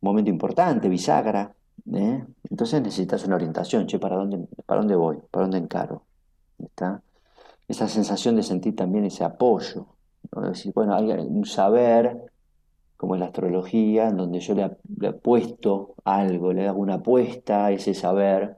[0.01, 1.53] momento importante, bisagra.
[1.93, 2.25] ¿eh?
[2.49, 5.17] Entonces necesitas una orientación, che, ¿para dónde, ¿para dónde voy?
[5.29, 6.03] ¿Para dónde encaro?
[6.57, 7.01] ¿Está?
[7.67, 9.87] Esa sensación de sentir también ese apoyo.
[10.31, 12.31] decir, bueno, hay un saber,
[12.95, 17.65] como en la astrología, en donde yo le, le apuesto algo, le hago una apuesta
[17.65, 18.57] a ese saber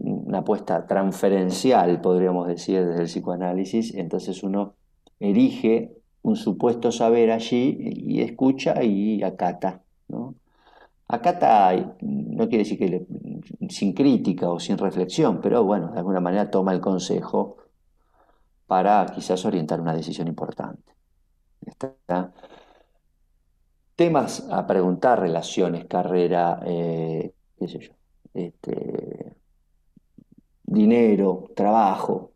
[0.00, 4.74] una apuesta transferencial, podríamos decir, desde el psicoanálisis, entonces uno
[5.18, 9.82] erige un supuesto saber allí y escucha y acata.
[10.08, 10.34] ¿no?
[11.08, 13.06] Acata no quiere decir que
[13.68, 17.58] sin crítica o sin reflexión, pero bueno, de alguna manera toma el consejo
[18.66, 20.92] para quizás orientar una decisión importante.
[23.94, 27.92] Temas a preguntar, relaciones, carrera, eh, qué sé yo,
[28.34, 29.35] este,
[30.66, 32.32] dinero, trabajo,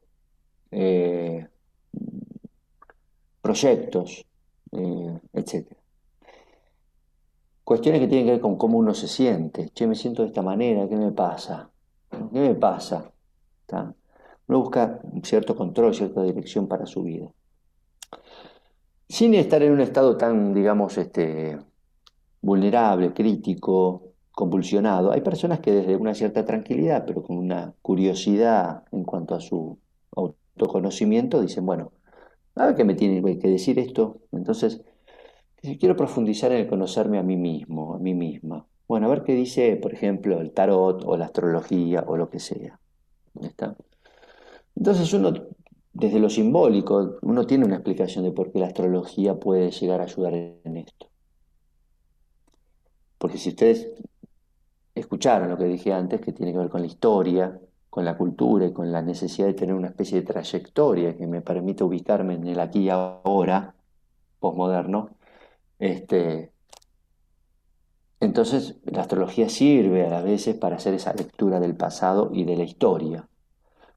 [0.71, 1.47] eh,
[3.43, 4.25] proyectos,
[4.73, 5.77] eh, etc.
[7.65, 9.71] Cuestiones que tienen que ver con cómo uno se siente.
[9.71, 11.71] Che, me siento de esta manera, ¿qué me pasa?
[12.11, 13.11] ¿Qué me pasa?
[14.47, 17.29] Uno busca cierto control, cierta dirección para su vida.
[19.09, 21.59] Sin estar en un estado tan, digamos, este,
[22.41, 24.10] vulnerable, crítico,
[24.41, 25.13] convulsionado.
[25.13, 29.79] Hay personas que desde una cierta tranquilidad, pero con una curiosidad en cuanto a su
[30.17, 31.93] autoconocimiento, dicen, bueno,
[32.57, 34.19] a ver qué me tiene que decir esto.
[34.33, 34.81] Entonces,
[35.79, 38.67] quiero profundizar en el conocerme a mí mismo, a mí misma.
[38.89, 42.41] Bueno, a ver qué dice, por ejemplo, el tarot o la astrología o lo que
[42.41, 42.81] sea.
[43.43, 43.77] ¿Está?
[44.75, 45.35] Entonces uno,
[45.93, 50.05] desde lo simbólico, uno tiene una explicación de por qué la astrología puede llegar a
[50.05, 51.11] ayudar en esto.
[53.19, 53.87] Porque si ustedes
[55.01, 58.67] escucharon lo que dije antes, que tiene que ver con la historia, con la cultura
[58.67, 62.47] y con la necesidad de tener una especie de trayectoria que me permita ubicarme en
[62.47, 63.75] el aquí y ahora,
[64.39, 65.11] posmoderno,
[65.79, 66.53] este,
[68.21, 72.65] entonces, la astrología sirve a veces para hacer esa lectura del pasado y de la
[72.65, 73.27] historia,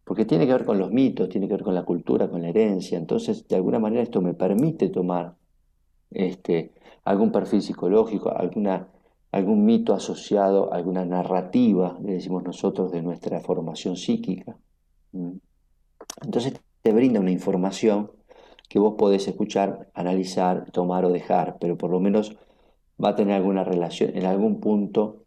[0.05, 2.49] porque tiene que ver con los mitos, tiene que ver con la cultura, con la
[2.49, 2.97] herencia.
[2.97, 5.35] Entonces, de alguna manera esto me permite tomar
[6.11, 6.71] este,
[7.03, 8.87] algún perfil psicológico, alguna,
[9.34, 14.55] algún mito asociado, alguna narrativa, le decimos nosotros, de nuestra formación psíquica.
[16.21, 18.11] Entonces, te brinda una información
[18.69, 22.38] que vos podés escuchar, analizar, tomar o dejar, pero por lo menos
[23.03, 25.23] va a tener alguna relación en algún punto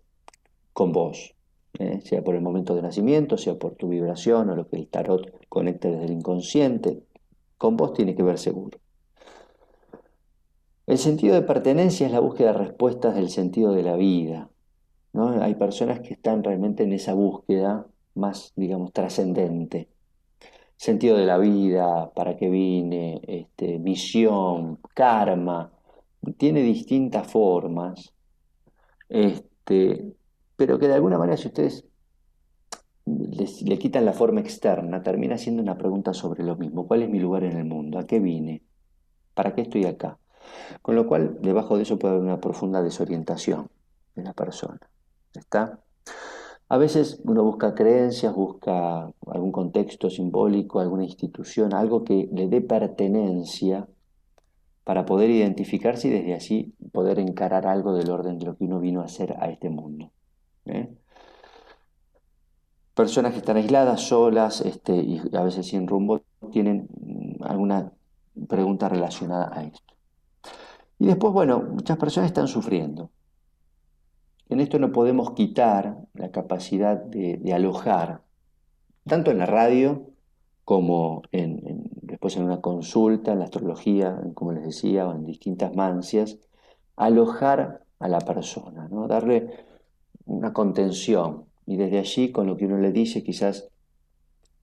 [0.73, 1.35] con vos,
[1.81, 2.01] ¿eh?
[2.05, 5.33] sea por el momento de nacimiento, sea por tu vibración o lo que el tarot
[5.49, 7.03] conecta desde el inconsciente,
[7.59, 8.79] con vos tiene que ver seguro.
[10.87, 14.51] El sentido de pertenencia es la búsqueda de respuestas del sentido de la vida.
[15.13, 15.43] ¿no?
[15.43, 19.89] Hay personas que están realmente en esa búsqueda más, digamos, trascendente.
[20.77, 25.73] Sentido de la vida, para qué vine, este, misión, karma,
[26.37, 28.15] tiene distintas formas,
[29.09, 30.15] este,
[30.57, 31.85] pero que de alguna manera si ustedes
[33.07, 36.87] le quitan la forma externa, termina siendo una pregunta sobre lo mismo.
[36.87, 37.99] ¿Cuál es mi lugar en el mundo?
[37.99, 38.63] ¿A qué vine?
[39.35, 40.19] ¿Para qué estoy acá?
[40.83, 43.69] Con lo cual, debajo de eso puede haber una profunda desorientación
[44.15, 44.81] de la persona.
[45.35, 45.81] ¿Está?
[46.69, 52.61] A veces uno busca creencias, busca algún contexto simbólico, alguna institución, algo que le dé
[52.61, 53.87] pertenencia
[54.83, 58.81] para poder identificarse y desde allí poder encarar algo del orden de lo que uno
[58.81, 60.11] vino a hacer a este mundo.
[60.65, 60.89] ¿eh?
[62.95, 66.89] Personas que están aisladas, solas este, y a veces sin rumbo, tienen
[67.43, 67.93] alguna
[68.49, 69.86] pregunta relacionada a esto.
[70.99, 73.11] Y después, bueno, muchas personas están sufriendo.
[74.49, 78.23] En esto no podemos quitar la capacidad de, alojar,
[79.05, 80.11] tanto en la radio
[80.65, 85.75] como en después en una consulta, en la astrología, como les decía, o en distintas
[85.75, 86.39] mancias,
[86.97, 89.09] alojar a la persona, ¿no?
[89.09, 89.51] darle
[90.25, 93.69] una contención y desde allí, con lo que uno le dice, quizás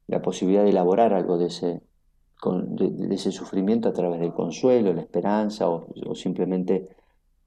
[0.08, 1.82] la posibilidad de elaborar algo de ese,
[2.52, 6.90] de, ese sufrimiento a través del consuelo, la esperanza o, simplemente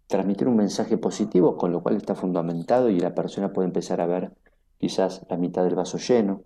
[0.06, 4.06] transmitir un mensaje positivo, con lo cual está fundamentado y la persona puede empezar a
[4.06, 4.32] ver
[4.78, 6.42] quizás la mitad del vaso lleno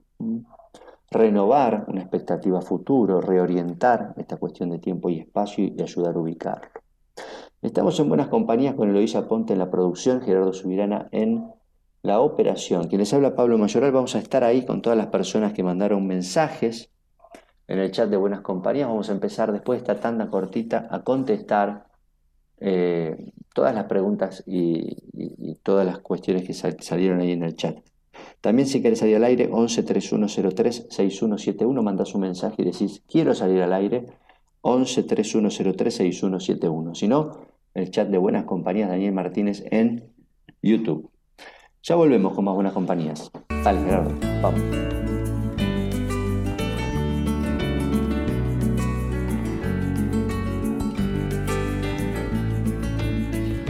[1.11, 6.71] renovar una expectativa futuro, reorientar esta cuestión de tiempo y espacio y ayudar a ubicarlo.
[7.63, 11.51] Estamos en buenas compañías con Eloisa Ponte en la producción, Gerardo Subirana en
[12.03, 12.87] la operación.
[12.87, 16.07] Quien les habla Pablo Mayoral, vamos a estar ahí con todas las personas que mandaron
[16.07, 16.90] mensajes
[17.71, 18.89] en el chat de buenas compañías.
[18.89, 21.87] Vamos a empezar después de esta tanda cortita a contestar
[22.59, 24.97] eh, todas las preguntas y,
[25.63, 27.79] todas las cuestiones que salieron ahí en el chat.
[28.41, 33.35] También si quieres salir al aire, 11 3103 6171, mandas un mensaje y decís, quiero
[33.35, 34.07] salir al aire,
[34.63, 36.95] 11 3103 6171.
[36.95, 37.39] Si no,
[37.75, 40.11] el chat de Buenas Compañías, Daniel Martínez en
[40.61, 41.09] YouTube.
[41.83, 43.31] Ya volvemos con más Buenas Compañías.
[43.63, 44.13] Dale, Gerardo,
[44.43, 44.90] vamos.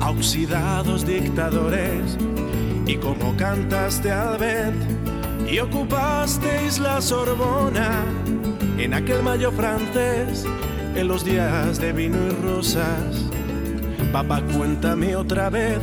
[0.00, 2.16] a dictadores
[2.86, 4.82] y como cantaste al vent
[5.50, 8.04] y ocupasteis la Sorbona
[8.78, 10.44] en aquel mayo francés,
[10.94, 13.24] en los días de vino y rosas.
[14.12, 15.80] Papá, cuéntame otra vez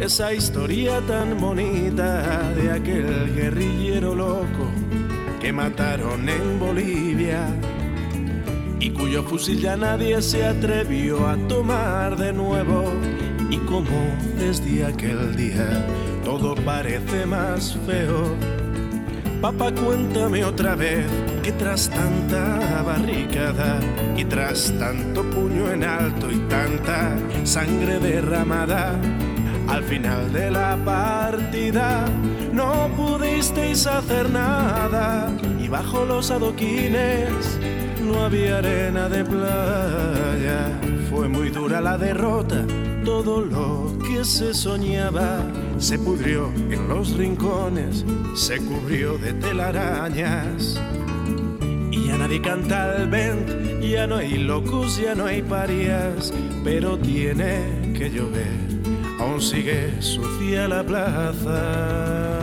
[0.00, 4.70] esa historia tan bonita de aquel guerrillero loco
[5.40, 7.46] que mataron en Bolivia
[8.78, 12.92] y cuyo fusil ya nadie se atrevió a tomar de nuevo
[13.50, 15.86] y como desde aquel día
[16.24, 18.34] todo parece más feo.
[19.40, 21.06] Papá, cuéntame otra vez
[21.42, 23.80] que tras tanta barricada
[24.16, 28.98] y tras tanto puño en alto y tanta sangre derramada,
[29.68, 32.06] al final de la partida
[32.52, 35.30] no pudisteis hacer nada
[35.60, 37.58] y bajo los adoquines
[38.02, 40.80] no había arena de playa.
[41.10, 42.64] Fue muy dura la derrota,
[43.06, 45.40] todo lo que se soñaba
[45.78, 48.04] se pudrió en los rincones,
[48.34, 50.76] se cubrió de telarañas.
[51.92, 56.32] Y ya nadie canta al vent, ya no hay locos, ya no hay parias,
[56.64, 58.58] pero tiene que llover,
[59.20, 62.40] aún sigue sucia la plaza.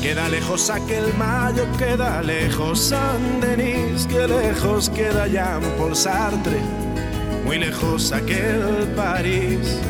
[0.00, 6.62] Queda lejos aquel mayo, queda lejos San Denis, que lejos queda Jean Paul Sartre,
[7.48, 9.80] muy lejos aquel París.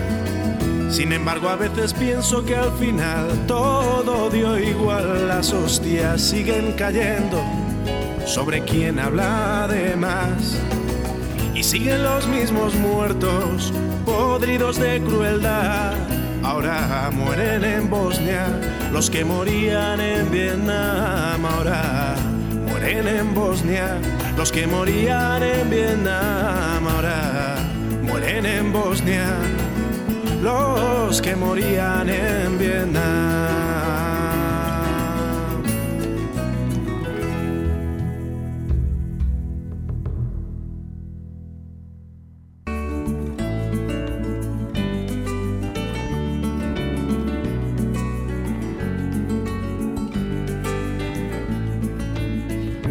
[0.90, 7.42] Sin embargo, a veces pienso que al final todo dio igual, las hostias siguen cayendo
[8.24, 10.56] sobre quien habla de más.
[11.52, 13.72] Y siguen los mismos muertos,
[14.06, 15.94] podridos de crueldad.
[16.44, 18.46] Ahora mueren en Bosnia
[18.92, 21.44] los que morían en Vietnam.
[21.44, 22.14] Ahora
[22.68, 23.98] mueren en Bosnia
[24.36, 26.86] los que morían en Vietnam.
[26.86, 27.47] Ahora
[28.28, 29.38] en Bosnia
[30.42, 33.48] los que morían en Vietnam.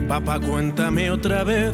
[0.08, 1.74] Papá, cuéntame otra vez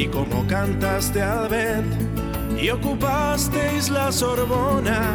[0.00, 1.92] y como cantaste al vent
[2.58, 5.14] y ocupasteis la Sorbona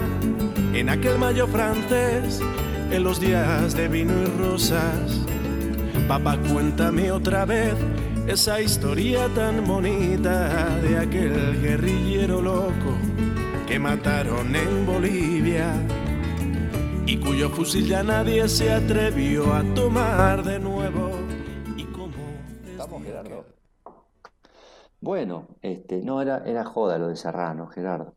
[0.75, 2.39] en aquel mayo francés,
[2.91, 5.25] en los días de vino y rosas.
[6.07, 7.73] Papá, cuéntame otra vez
[8.27, 12.95] esa historia tan bonita de aquel guerrillero loco
[13.67, 15.73] que mataron en Bolivia
[17.07, 20.74] y cuyo fusil ya nadie se atrevió a tomar de nuevo.
[25.05, 28.15] Bueno, este, no, era, era joda lo de Serrano, Gerardo.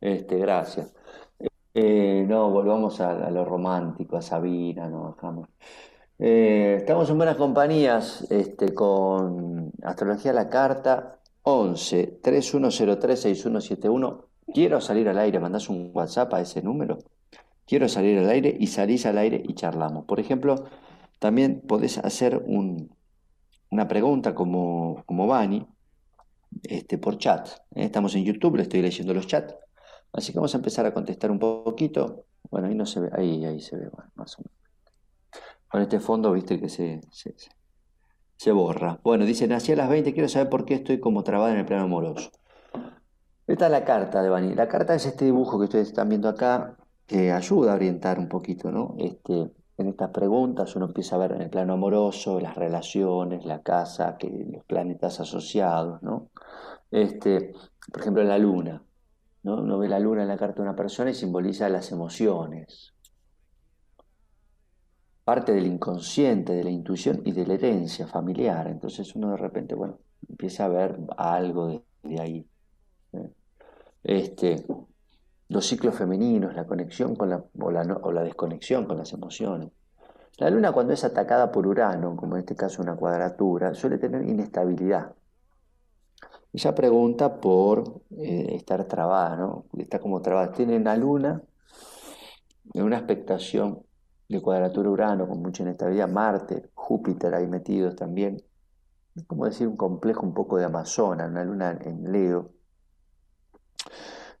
[0.00, 0.94] Este, gracias.
[1.74, 5.48] Eh, no, volvamos a, lo romántico, a Sabina, no bajamos.
[6.20, 14.26] Eh, estamos en buenas compañías este, con Astrología la Carta 11 3103 6171.
[14.54, 16.98] Quiero salir al aire, mandás un WhatsApp a ese número.
[17.66, 20.04] Quiero salir al aire y salís al aire y charlamos.
[20.06, 20.66] Por ejemplo,
[21.18, 22.90] también podés hacer un-
[23.70, 25.66] una pregunta como, como Bani
[26.62, 27.48] este, por chat.
[27.74, 29.54] Estamos en YouTube, le estoy leyendo los chats.
[30.12, 32.24] Así que vamos a empezar a contestar un poquito.
[32.50, 34.52] Bueno, ahí no se ve, ahí, ahí se ve, más o menos.
[35.68, 37.50] Con este fondo, viste que se, se, se-
[38.36, 39.00] se borra.
[39.02, 41.66] Bueno, dice, nací a las 20, quiero saber por qué estoy como trabada en el
[41.66, 42.30] plano amoroso.
[43.46, 44.54] Esta es la carta de Bani.
[44.54, 46.76] La carta es este dibujo que ustedes están viendo acá,
[47.06, 48.94] que ayuda a orientar un poquito, ¿no?
[48.98, 53.62] Este, en estas preguntas uno empieza a ver en el plano amoroso, las relaciones, la
[53.62, 56.30] casa, que, los planetas asociados, ¿no?
[56.90, 57.52] Este,
[57.90, 58.82] por ejemplo, la luna,
[59.44, 59.58] ¿no?
[59.58, 62.92] Uno ve la luna en la carta de una persona y simboliza las emociones,
[65.24, 68.66] parte del inconsciente, de la intuición y de la herencia familiar.
[68.66, 69.98] Entonces uno de repente, bueno,
[70.28, 72.46] empieza a ver algo de, ahí.
[73.12, 73.30] ¿eh?
[74.02, 74.64] Este,
[75.48, 79.70] los ciclos femeninos, la conexión con la, o la, o la desconexión con las emociones.
[80.38, 84.22] La luna cuando es atacada por Urano, como en este caso una cuadratura, suele tener
[84.22, 85.14] inestabilidad.
[86.52, 89.66] Ella pregunta por eh, estar trabada, ¿no?
[89.76, 90.52] Está como trabada.
[90.52, 91.42] Tiene una luna
[92.74, 93.82] en una expectación
[94.28, 98.42] de cuadratura Urano con mucha inestabilidad, Marte, Júpiter ahí metidos también.
[99.14, 102.50] Es como decir un complejo un poco de Amazona, una luna en Leo.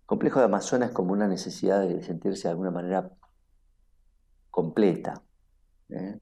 [0.08, 3.10] Complejo de Amazona es como una necesidad de sentirse de alguna manera
[4.50, 5.22] completa.
[5.90, 6.18] ¿eh?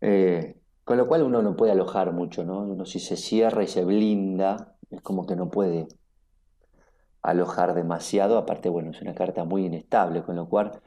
[0.00, 2.60] Eh, con lo cual uno no puede alojar mucho, ¿no?
[2.60, 5.88] Uno si se cierra y se blinda, es como que no puede
[7.20, 8.38] alojar demasiado.
[8.38, 10.80] Aparte, bueno, es una carta muy inestable, con lo cual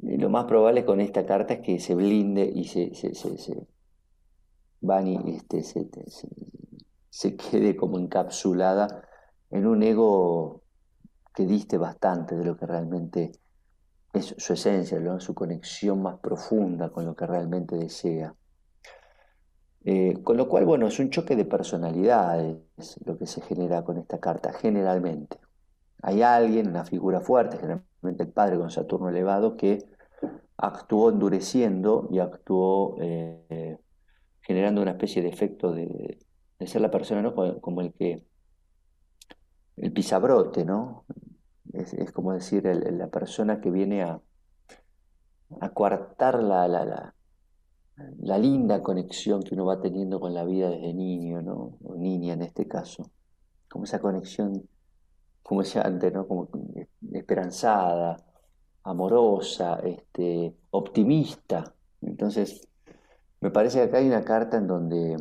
[0.00, 3.66] lo más probable con esta carta es que se blinde y se, se, se, se
[5.50, 5.62] este,
[7.10, 9.06] se, quede como encapsulada
[9.50, 10.63] en un ego
[11.34, 13.32] que diste bastante de lo que realmente
[14.12, 18.34] es su esencia, su conexión más profunda con lo que realmente desea.
[19.84, 22.56] Eh, con lo cual, bueno, es un choque de personalidades
[23.04, 25.38] lo que se genera con esta carta, generalmente.
[26.02, 29.84] Hay alguien, una figura fuerte, generalmente el padre con Saturno elevado, que
[30.56, 33.78] actuó endureciendo y actuó eh,
[34.40, 36.18] generando una especie de efecto de,
[36.60, 37.34] ser la persona, ¿no?
[37.60, 38.24] Como el que,
[39.76, 41.04] el pisabrote, ¿no?
[41.74, 44.20] Es, como decir, la persona que viene a,
[45.60, 47.14] a coartar la, la,
[48.20, 51.76] la, linda conexión que uno va teniendo con la vida desde niño, ¿no?
[51.82, 53.10] O niña en este caso.
[53.68, 54.68] Como esa conexión,
[55.42, 56.28] como decía antes, ¿no?
[56.28, 56.48] Como
[57.12, 58.16] esperanzada,
[58.84, 61.74] amorosa, este, optimista.
[62.02, 62.68] Entonces,
[63.40, 65.16] me parece que acá hay una carta en donde,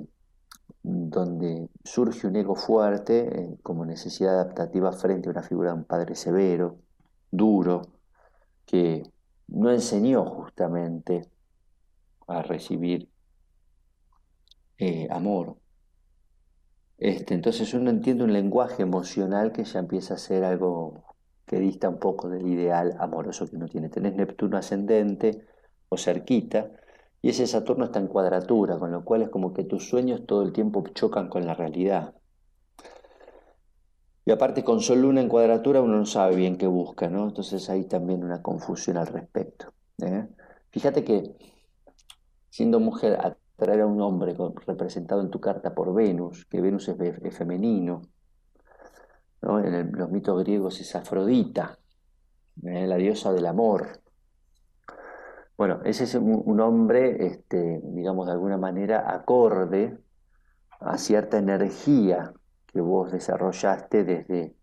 [0.84, 5.86] donde surge un ego fuerte eh, como necesidad adaptativa frente a una figura de un
[5.86, 6.78] padre severo,
[7.32, 7.82] duro,
[8.66, 9.04] que
[9.48, 11.30] no enseñó justamente
[12.28, 13.10] a recibir
[14.78, 15.58] eh, amor.
[16.98, 21.04] Este, entonces uno entiende un lenguaje emocional que ya empieza a ser algo
[21.46, 23.90] que dista un poco del ideal amoroso que uno tiene.
[23.90, 25.46] Tenés Neptuno ascendente
[25.90, 26.72] o cerquita,
[27.24, 30.42] y ese Saturno está en cuadratura, con lo cual es como que tus sueños todo
[30.42, 32.14] el tiempo chocan con la realidad.
[34.26, 37.24] Y aparte con Sol Luna en cuadratura uno no sabe bien qué busca, ¿no?
[37.24, 39.74] Entonces hay también una confusión al respecto.
[40.02, 40.28] ¿eh?
[40.70, 41.34] Fíjate que
[42.50, 44.36] siendo mujer, atraer a un hombre
[44.68, 48.02] representado en tu carta por Venus, que Venus es, femenino,
[49.42, 51.80] en los mitos griegos es Afrodita,
[52.64, 52.86] ¿eh?
[52.86, 54.03] la diosa del amor.
[55.58, 59.98] Bueno, ese es un, hombre, este, digamos, de alguna manera acorde
[60.80, 62.34] a cierta energía
[62.66, 64.56] que vos desarrollaste desde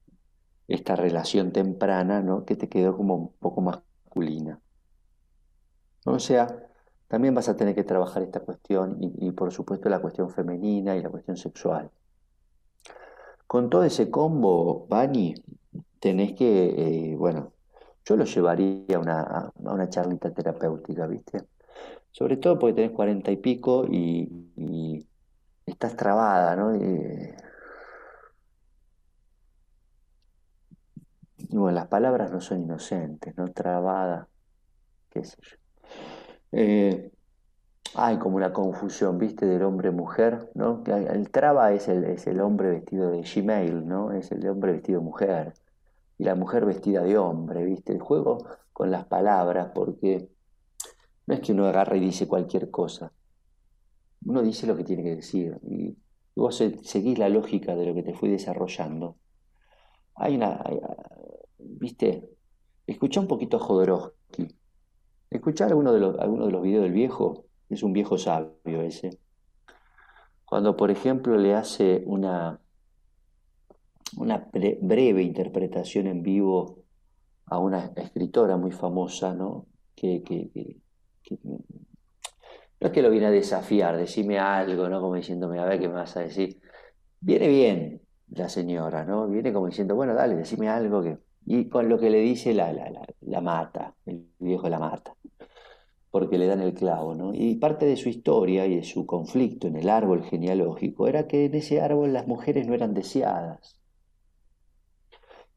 [0.67, 2.45] esta relación temprana, ¿no?
[2.45, 4.61] que te quedó como un poco masculina.
[6.05, 6.49] O sea,
[7.09, 11.03] también vas a tener que trabajar esta cuestión y, por supuesto la cuestión femenina y
[11.03, 11.91] la cuestión sexual.
[13.47, 15.35] Con todo ese combo, Bani,
[15.99, 17.53] tenés que, eh, bueno,
[18.05, 21.45] yo lo llevaría a una, a una charlita terapéutica, ¿viste?
[22.13, 25.07] Sobre todo porque tenés cuarenta y pico y,
[25.67, 26.75] estás trabada, ¿no?
[26.75, 27.33] Y,
[31.51, 33.49] bueno, las palabras no son inocentes, ¿no?
[33.49, 34.29] Trabada,
[35.11, 35.57] qué sé yo.
[36.53, 37.13] Eh,
[37.95, 39.47] hay como una confusión, ¿viste?
[39.47, 40.83] Del hombre-mujer, ¿no?
[40.87, 44.13] El traba es el, es el hombre vestido de Gmail, ¿no?
[44.13, 45.55] Es el hombre vestido de mujer.
[46.21, 47.95] Y la mujer vestida de hombre, ¿viste?
[47.95, 48.45] El juego
[48.75, 50.29] con las palabras, porque
[51.25, 53.11] no es que uno agarre y dice cualquier cosa.
[54.27, 55.59] Uno dice lo que tiene que decir.
[55.63, 55.97] Y
[56.37, 59.17] vos seguís la lógica de lo que te fui desarrollando.
[60.15, 60.63] Hay una.
[61.57, 62.29] ¿Viste?
[62.87, 64.47] Escucha un poquito a Jodorowsky
[65.31, 69.19] Escuchar alguno de los, alguno de los videos del viejo, es un viejo sabio ese.
[70.45, 72.61] Cuando, por ejemplo, le hace una,
[74.17, 76.85] una breve interpretación en vivo
[77.47, 79.67] a una escritora muy famosa, ¿no?
[79.95, 80.23] Que,
[81.43, 81.59] no
[82.81, 85.01] es que lo viene a desafiar, decime algo, ¿no?
[85.01, 86.61] Como diciéndome, a ver qué me vas a decir.
[87.21, 88.01] Viene bien
[88.31, 89.29] la señora, ¿no?
[89.29, 91.19] Viene como diciendo, bueno, dale, decime algo que...
[91.47, 95.15] Y con lo que le dice la, la, la, la mata, el viejo la mata
[96.11, 97.33] porque le dan el clavo, ¿no?
[97.35, 101.45] Y parte de su historia y de su conflicto en el árbol genealógico era que
[101.47, 103.80] en ese árbol las mujeres no eran deseadas,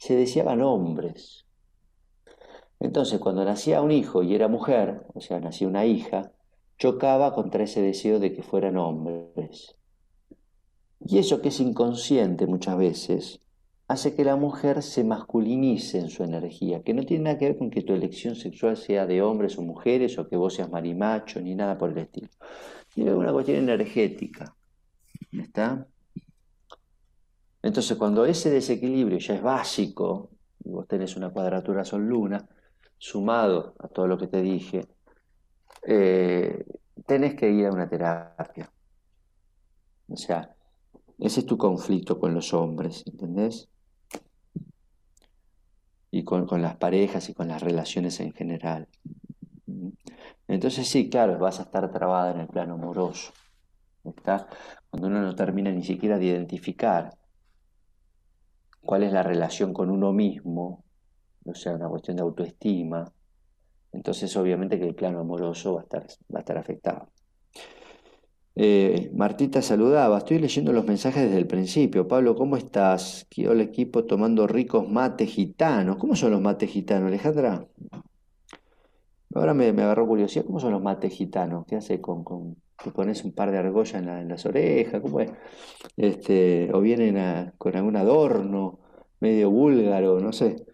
[0.03, 1.45] se deseaban hombres.
[2.81, 6.33] Entonces, cuando nacía un hijo y era mujer, o sea, nacía una hija,
[6.77, 9.77] chocaba contra ese deseo de que fueran hombres.
[10.99, 13.39] Y eso que es inconsciente muchas veces,
[13.87, 17.57] hace que la mujer se masculinice en su energía, que no tiene nada que ver
[17.57, 21.39] con que tu elección sexual sea de hombres o mujeres o que vos seas marimacho
[21.39, 22.27] ni nada por el estilo.
[22.93, 24.53] Tiene una cuestión energética.
[25.31, 25.87] ¿Está?
[27.63, 30.29] Entonces, cuando ese desequilibrio ya es básico,
[30.63, 32.47] y vos tenés una cuadratura sol-luna,
[32.99, 34.87] sumado a todo lo que te dije,
[35.87, 36.63] eh,
[37.07, 38.71] tenés que ir a una terapia.
[40.07, 40.55] O sea,
[41.17, 43.69] ese es tu conflicto con los hombres, ¿entendés?
[46.13, 48.87] y con, las parejas y con las relaciones en general.
[50.47, 53.33] Entonces sí, claro, vas a estar trabada en el plano amoroso.
[54.03, 54.47] ¿está?
[54.91, 57.15] Cuando uno no termina ni siquiera de identificar
[58.83, 60.83] cuál es la relación con uno mismo,
[61.45, 63.11] o sea, una cuestión de autoestima,
[63.91, 67.09] Entonces, obviamente que el plano amoroso va a estar, va a estar afectado.
[68.55, 72.07] Eh, Martita saludaba, estoy leyendo los mensajes desde el principio.
[72.07, 73.27] Pablo, ¿cómo estás?
[73.29, 75.97] Quiero el equipo tomando ricos mates gitanos.
[75.97, 77.67] ¿Cómo son los mates gitanos, Alejandra?
[79.35, 81.65] Ahora me, agarró curiosidad, ¿cómo son los mates gitanos?
[81.67, 85.01] ¿Qué hace con, con que pones un par de argollas en, las orejas?
[85.01, 85.31] ¿Cómo es?
[85.97, 88.79] Este, o vienen con algún adorno
[89.19, 90.65] medio búlgaro, no sé.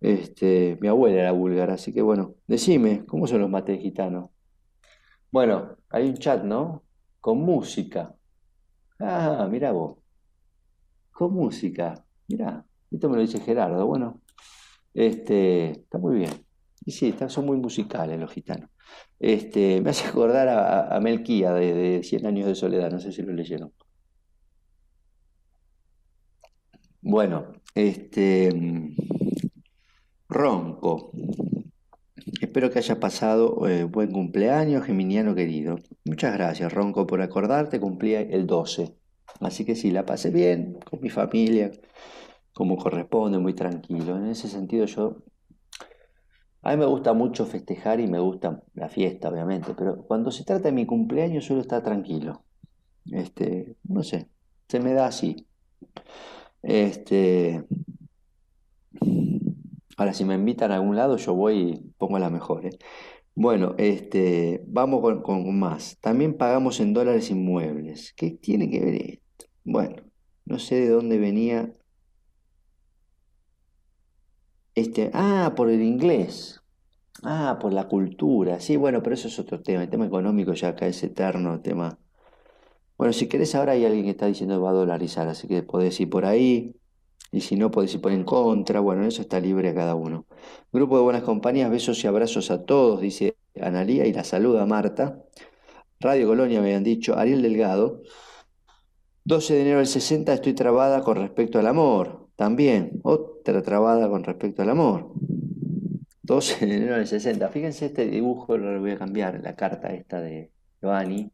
[0.00, 4.30] Este, mi abuela era búlgara, así que bueno, decime, ¿cómo son los mates gitanos?
[5.30, 6.84] Bueno, hay un chat, ¿no?
[7.20, 8.14] Con música.
[9.00, 9.98] Ah, mira vos.
[11.10, 12.04] Con música.
[12.28, 13.86] Mira, esto me lo dice Gerardo.
[13.86, 14.20] Bueno,
[14.92, 16.30] este, está muy bien.
[16.84, 18.70] Y sí, son muy musicales los gitanos.
[19.18, 23.22] Este, me hace acordar a, Melquía de, de, Cien años de soledad, no sé si
[23.22, 23.72] lo leyeron.
[27.00, 28.50] Bueno, este
[30.28, 31.12] ronco.
[32.40, 35.78] Espero que haya pasado eh, buen cumpleaños, Geminiano querido.
[36.04, 37.80] Muchas gracias, Ronco, por acordarte.
[37.80, 38.94] Cumplí el 12.
[39.40, 41.70] Así que sí, la pasé bien con mi familia,
[42.52, 44.16] como corresponde, muy tranquilo.
[44.16, 45.18] En ese sentido yo...
[46.64, 50.44] A mí me gusta mucho festejar y me gusta la fiesta, obviamente, pero cuando se
[50.44, 52.42] trata de mi cumpleaños suelo estar tranquilo.
[53.10, 54.28] Este, no sé,
[54.68, 55.46] se me da así.
[56.62, 57.64] Este,
[59.96, 62.66] Ahora, si me invitan a algún lado, yo voy y pongo la mejor.
[62.66, 62.78] ¿eh?
[63.34, 65.98] Bueno, este, vamos con, más.
[66.00, 68.12] También pagamos en dólares inmuebles.
[68.16, 69.46] ¿Qué tiene que ver esto?
[69.64, 70.02] Bueno,
[70.44, 71.72] no sé de dónde venía
[74.74, 75.10] este.
[75.14, 76.62] Ah, por el inglés.
[77.22, 78.60] Ah, por la cultura.
[78.60, 79.82] Sí, bueno, pero eso es otro tema.
[79.82, 81.98] El tema económico ya acá es eterno, tema.
[82.96, 85.62] Bueno, si querés, ahora hay alguien que está diciendo que va a dolarizar, así que
[85.62, 86.76] podés ir por ahí.
[87.32, 88.80] Y si no, podés ir por en contra.
[88.80, 90.26] Bueno, eso está libre a cada uno.
[90.72, 95.24] Grupo de buenas compañías, besos y abrazos a todos, dice Analía y la saluda Marta.
[96.00, 98.02] Radio Colonia me han dicho, Ariel Delgado.
[99.24, 102.28] 12 de enero del 60 estoy trabada con respecto al amor.
[102.36, 103.00] También,
[103.44, 105.12] trabada con respecto al amor.
[106.22, 107.48] 12 de enero del 60.
[107.50, 111.30] Fíjense este dibujo, lo voy a cambiar, la carta esta de Giovanni.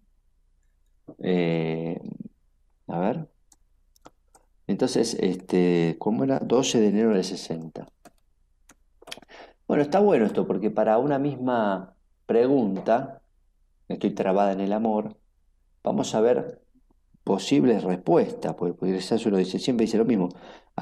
[1.18, 2.00] Eh,
[2.88, 3.28] a ver.
[4.66, 6.38] Entonces, este, ¿cómo era?
[6.40, 7.88] 12 de enero del 60.
[9.66, 11.94] Bueno, está bueno esto porque para una misma
[12.26, 13.22] pregunta,
[13.88, 15.16] estoy trabada en el amor,
[15.82, 16.60] vamos a ver
[17.24, 20.28] posibles respuestas, porque eso lo dice, siempre dice lo mismo.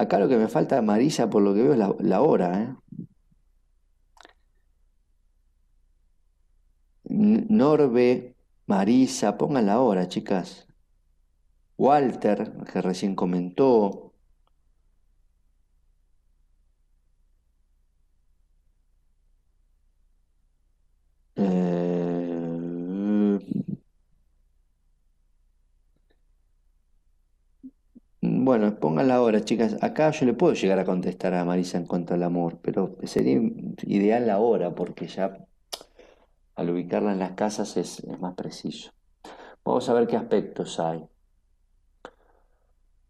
[0.01, 2.61] Acá lo que me falta, Marisa, por lo que veo, es la, hora.
[2.63, 2.75] ¿eh?
[7.03, 8.35] Norbe,
[8.65, 10.67] Marisa, pongan la hora, chicas.
[11.77, 14.13] Walter, que recién comentó.
[21.35, 21.89] Eh,
[28.49, 29.77] bueno, pónganla ahora, chicas.
[29.83, 33.39] Acá yo le puedo llegar a contestar a Marisa en cuanto al amor, pero sería
[33.83, 35.45] ideal la hora, porque ya
[36.55, 38.91] al ubicarla en las casas es más preciso.
[39.63, 41.07] Vamos a ver qué aspectos hay.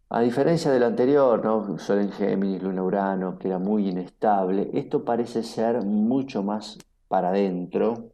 [0.09, 1.79] A diferencia del anterior, ¿no?
[1.79, 7.29] Sol en Géminis, Luna Urano, que era muy inestable, esto parece ser mucho más para
[7.29, 8.11] adentro.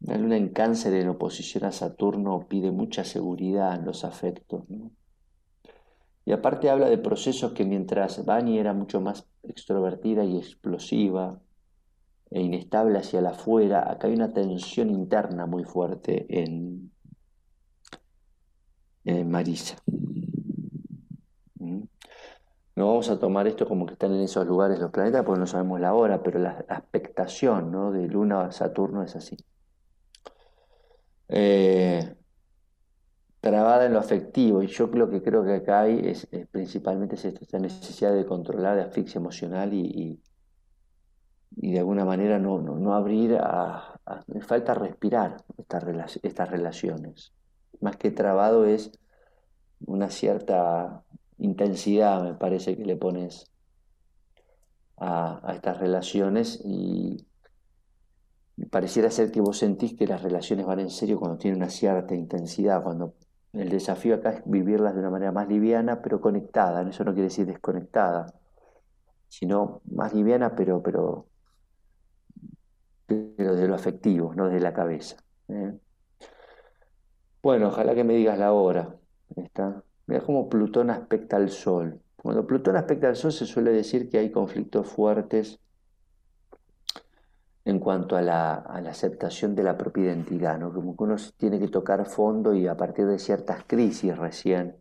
[0.00, 4.64] La Luna en Cáncer en oposición a Saturno pide mucha seguridad en los afectos.
[6.26, 11.40] Y aparte habla de procesos que mientras Bani era mucho más extrovertida y explosiva
[12.30, 16.90] e inestable hacia la afuera, acá hay una tensión interna muy fuerte en,
[19.04, 19.76] Marisa.
[21.60, 21.82] ¿Mm?
[22.74, 25.46] No vamos a tomar esto como que están en esos lugares los planetas porque no
[25.46, 27.92] sabemos la hora, pero la, expectación ¿no?
[27.92, 29.36] de Luna a Saturno es así.
[31.28, 32.15] Eh,
[33.46, 37.60] trabada en lo afectivo, y yo lo que creo que acá hay es, principalmente esta
[37.60, 40.20] necesidad de controlar la asfixia emocional y,
[41.56, 47.32] y, de alguna manera no, no, abrir a, Me falta respirar estas, estas relaciones.
[47.80, 48.90] Más que trabado es
[49.86, 51.04] una cierta
[51.38, 53.48] intensidad, me parece que le pones
[54.96, 57.24] a, estas relaciones y
[58.72, 62.16] pareciera ser que vos sentís que las relaciones van en serio cuando tienen una cierta
[62.16, 63.14] intensidad, cuando
[63.58, 67.28] el desafío acá es vivirlas de una manera más liviana pero conectada, eso no quiere
[67.28, 68.34] decir desconectada,
[69.28, 71.26] sino más liviana pero, pero,
[73.06, 75.16] pero de lo afectivo, no de la cabeza.
[75.48, 75.74] ¿eh?
[77.42, 78.96] Bueno, ojalá que me digas la hora.
[79.36, 79.82] ¿Está?
[80.06, 82.00] Mira cómo Plutón aspecta al Sol.
[82.16, 85.60] Cuando Plutón aspecta al Sol se suele decir que hay conflictos fuertes
[87.66, 88.54] en cuanto a la,
[88.88, 90.72] aceptación de la propia identidad, ¿no?
[90.72, 94.76] como que uno tiene que tocar fondo y a partir de ciertas crisis recién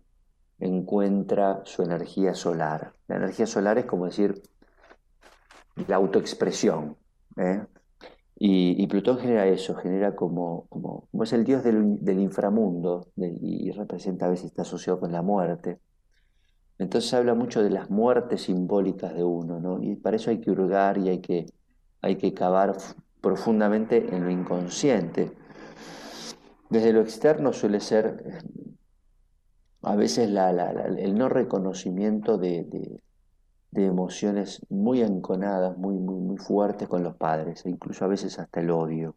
[0.59, 2.93] encuentra su energía solar.
[3.07, 4.39] La energía solar es como decir
[5.87, 6.95] la autoexpresión.
[7.37, 7.65] ¿eh?
[8.37, 14.29] Y, Plutón genera eso, genera como, como, es el dios del, inframundo y representa a
[14.29, 15.79] veces está asociado con la muerte.
[16.77, 19.81] Entonces habla mucho de las muertes simbólicas de uno, ¿no?
[19.81, 21.47] Y para eso hay que hurgar y hay que,
[22.05, 22.77] hay que cavar
[23.19, 25.31] profundamente en lo inconsciente.
[26.69, 28.43] Desde lo externo suele ser
[29.81, 33.01] a veces el no reconocimiento de,
[33.71, 38.69] emociones muy enconadas, muy, muy, fuertes con los padres, e incluso a veces hasta el
[38.69, 39.15] odio.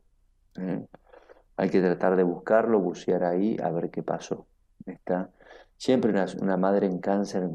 [0.57, 0.87] ¿eh?
[1.59, 4.47] Hay que tratar de buscarlo, bucear ahí, a ver qué pasó.
[4.87, 5.31] ¿Está?
[5.77, 6.11] Siempre
[6.41, 7.51] una, madre en cáncer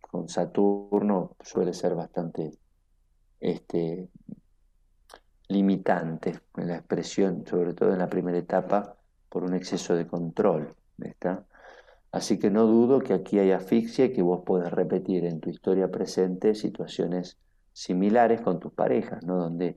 [0.00, 2.52] con Saturno suele ser bastante
[3.44, 4.08] este,
[5.48, 8.96] limitante en la expresión, sobre todo en la primera etapa,
[9.28, 10.74] por un exceso de control.
[10.98, 11.44] ¿está?
[12.12, 15.50] Así que no dudo que aquí hay asfixia y que vos podés repetir en tu
[15.50, 17.38] historia presente situaciones
[17.72, 19.36] similares con tus parejas, ¿no?
[19.36, 19.76] donde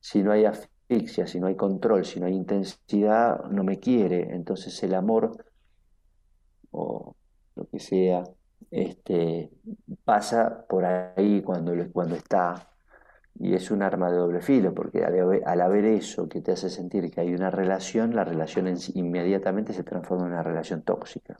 [0.00, 4.34] si no hay asfixia, si no hay control, si no hay intensidad, no me quiere.
[4.34, 5.44] Entonces el amor
[6.70, 7.14] o
[7.54, 8.24] lo que sea,
[8.70, 9.50] este,
[10.04, 12.73] pasa por ahí cuando, cuando está.
[13.36, 17.10] Y es un arma de doble filo, porque al, haber eso que te hace sentir
[17.10, 21.36] que hay una relación, la relación inmediatamente se transforma en una relación tóxica.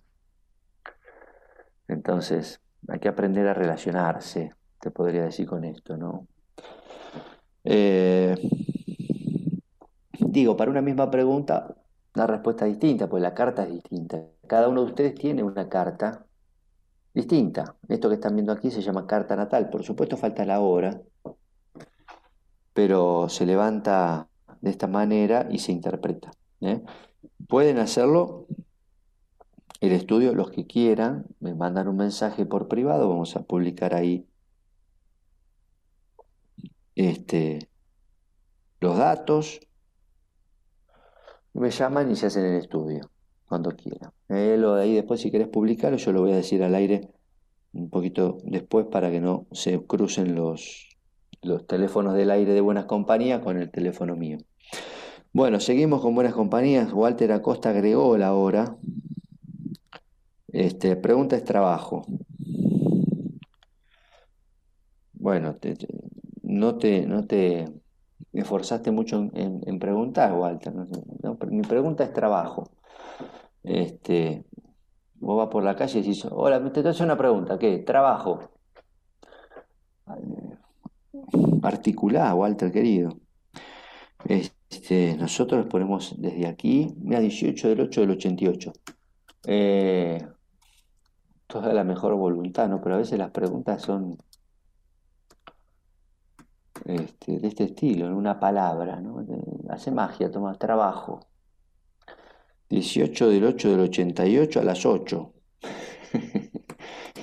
[1.87, 6.27] Entonces, hay que aprender a relacionarse, te podría decir con esto, ¿no?
[7.63, 8.35] Eh,
[10.19, 11.77] digo, para una misma pregunta,
[12.15, 14.21] una respuesta distinta, pues la carta es distinta.
[14.47, 16.27] Cada uno de ustedes tiene una carta
[17.15, 17.77] distinta.
[17.89, 19.71] Esto que están viendo aquí se llama carta natal.
[19.71, 21.01] Por supuesto falta la hora,
[22.75, 24.29] pero se levanta
[24.61, 26.33] de esta manera y se interpreta.
[26.61, 26.83] ¿eh?
[27.49, 28.47] Pueden hacerlo
[29.81, 34.27] el estudio, los que quieran, me mandan un mensaje por privado, vamos a publicar ahí
[36.97, 37.69] este,
[38.81, 39.61] los datos,
[41.53, 43.11] me llaman y se hacen el estudio
[43.47, 44.11] cuando quieran.
[44.29, 47.11] Eh, lo de ahí después, si querés publicarlo, yo lo voy a decir al aire
[47.73, 50.94] un poquito después para que no se crucen los,
[51.45, 54.39] los teléfonos del aire de Buenas Compañías con el teléfono mío.
[55.33, 56.93] Bueno, seguimos con Buenas Compañías.
[56.93, 58.77] Walter Acosta agregó la hora.
[60.49, 62.07] Este, pregunta es trabajo.
[65.13, 65.57] Bueno,
[66.43, 67.65] no te, no te
[68.33, 70.73] esforzaste mucho en, preguntar, Walter.
[71.49, 72.71] mi pregunta es trabajo.
[73.63, 74.45] Este,
[75.15, 77.79] vos vas por la calle y decís, hola, te hacer una pregunta, ¿qué?
[77.79, 78.51] Trabajo.
[81.63, 83.19] Articulada, Walter querido.
[84.25, 88.73] Este, nosotros ponemos desde aquí, mira, 18 del 8 del 88.
[89.47, 90.27] Eh,
[91.47, 92.81] toda la mejor voluntad, ¿no?
[92.81, 94.19] Pero a veces las preguntas son
[96.85, 99.25] este, de este estilo, en una palabra, ¿no?
[99.69, 101.21] Hace magia, toma trabajo.
[102.69, 105.33] 18 del 8 del 88 a las 8.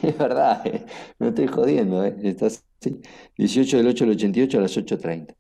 [0.08, 0.86] es verdad, ¿eh?
[1.20, 2.16] no estoy jodiendo, ¿eh?
[3.38, 5.36] 18 del 8 del 88 a las 8.30.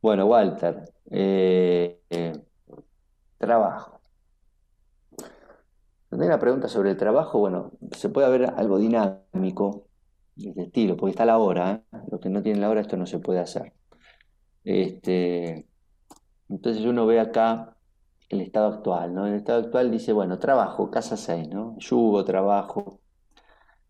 [0.00, 2.32] Bueno, Walter, eh, eh,
[3.36, 4.00] trabajo.
[6.10, 9.86] la pregunta sobre el trabajo, bueno, se puede ver algo dinámico
[10.36, 11.98] de estilo, porque está la hora, ¿eh?
[12.10, 13.72] los que no tienen la hora esto no se puede hacer.
[14.64, 15.66] Este,
[16.48, 17.76] entonces uno ve acá
[18.28, 19.26] el estado actual, ¿no?
[19.26, 21.76] El estado actual dice, bueno, trabajo, casa 6, ¿no?
[21.78, 22.97] Yugo, trabajo.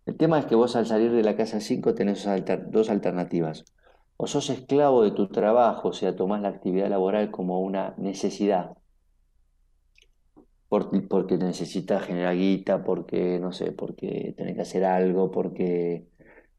[0.08, 2.26] El tema es que vos al salir de la casa 5 tenés
[2.70, 3.66] dos alternativas.
[4.16, 8.74] O sos esclavo de tu trabajo, o sea, tomás la actividad laboral como una necesidad,
[10.68, 16.08] porque necesitas generar guita, porque, no sé, porque tenés que hacer algo, porque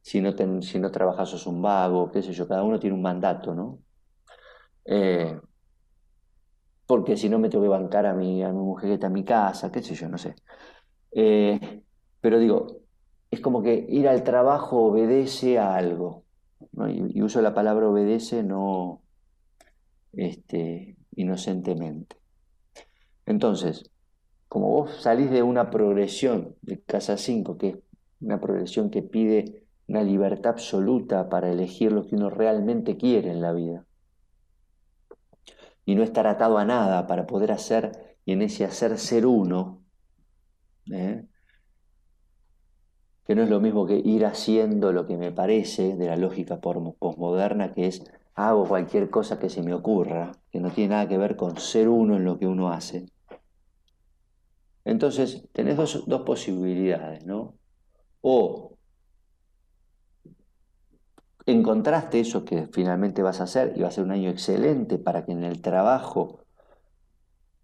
[0.01, 3.01] si no, si no trabajas sos un vago, qué sé yo, cada uno tiene un
[3.01, 3.79] mandato, ¿no?
[4.85, 5.39] Eh,
[6.85, 9.13] porque si no me tengo que bancar a mi, a mi mujer que está en
[9.13, 10.35] mi casa, qué sé yo, no sé.
[11.11, 11.83] Eh,
[12.21, 12.81] pero digo,
[13.31, 16.23] es como que ir al trabajo obedece a algo.
[16.87, 19.01] Y, uso la palabra obedece no
[20.13, 22.17] este, inocentemente.
[23.25, 23.91] Entonces,
[24.47, 27.75] como vos salís de una progresión de casa 5, que es
[28.19, 33.41] una progresión que pide una libertad absoluta para elegir lo que uno realmente quiere en
[33.41, 33.85] la vida,
[35.85, 39.81] y no estar atado a nada para poder hacer y en ese hacer ser uno,
[40.91, 41.25] ¿eh?
[43.29, 46.59] Que no es lo mismo que ir haciendo lo que me parece de la lógica
[46.61, 48.01] postmoderna, que es
[48.33, 51.89] hago cualquier cosa que se me ocurra, que no tiene nada que ver con ser
[51.89, 53.05] uno en lo que uno hace.
[54.83, 57.53] Entonces, tenés dos, dos posibilidades, ¿no?
[58.21, 58.79] O
[61.45, 65.23] encontraste eso que finalmente vas a hacer y va a ser un año excelente para
[65.25, 66.39] que en el trabajo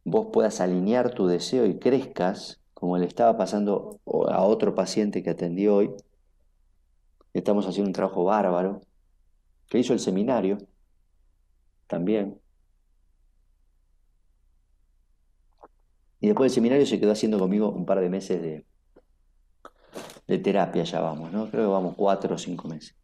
[0.03, 5.31] vos puedas alinear tu deseo y crezcas, como le estaba pasando a otro paciente que
[5.31, 5.89] atendí hoy.
[7.33, 8.79] Estamos haciendo un trabajo bárbaro,
[9.67, 10.59] que hizo el seminario
[11.87, 12.39] también.
[16.19, 18.67] Y después del seminario se quedó haciendo conmigo un par de meses de,
[20.27, 21.49] de terapia, ya vamos, ¿no?
[21.49, 22.95] Creo que vamos cuatro o cinco meses.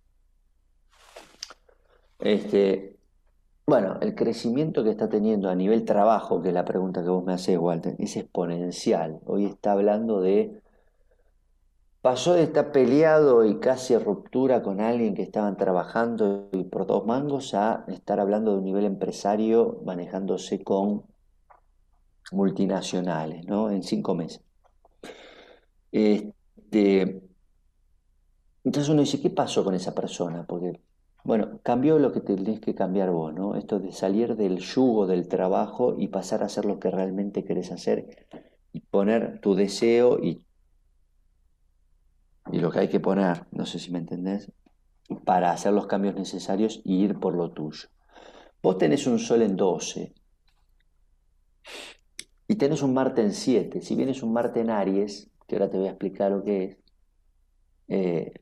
[2.20, 3.00] Este,
[3.72, 7.24] bueno, el crecimiento que está teniendo a nivel trabajo, que es la pregunta que vos
[7.24, 9.22] me haces, Walter, es exponencial.
[9.26, 10.62] Hoy está hablando de...
[12.02, 17.06] Pasó de estar peleado y casi ruptura con alguien que estaban trabajando y por dos
[17.06, 21.04] mangos a estar hablando de un nivel empresario manejándose con
[22.34, 23.72] multinacionales, ¿no?
[23.72, 24.42] En cinco meses.
[25.94, 27.24] Este,
[28.66, 30.46] entonces uno dice, ¿qué pasó con esa persona?
[30.46, 30.78] Porque
[31.24, 33.56] bueno, cambió lo que tenés que cambiar vos, ¿no?
[33.56, 37.72] Esto de salir del yugo del trabajo y pasar a hacer lo que realmente querés
[37.72, 38.28] hacer
[38.74, 40.44] y poner tu deseo y,
[42.52, 44.52] y lo que hay que poner, no sé si me entendés,
[45.26, 47.90] para hacer los cambios necesarios y ir por lo tuyo.
[48.64, 50.14] Vos tenés un sol en 12
[52.48, 53.82] y tenés un Marte en 7.
[53.82, 56.78] Si vienes un Marte en Aries, que ahora te voy a explicar lo que es,
[57.88, 58.41] eh,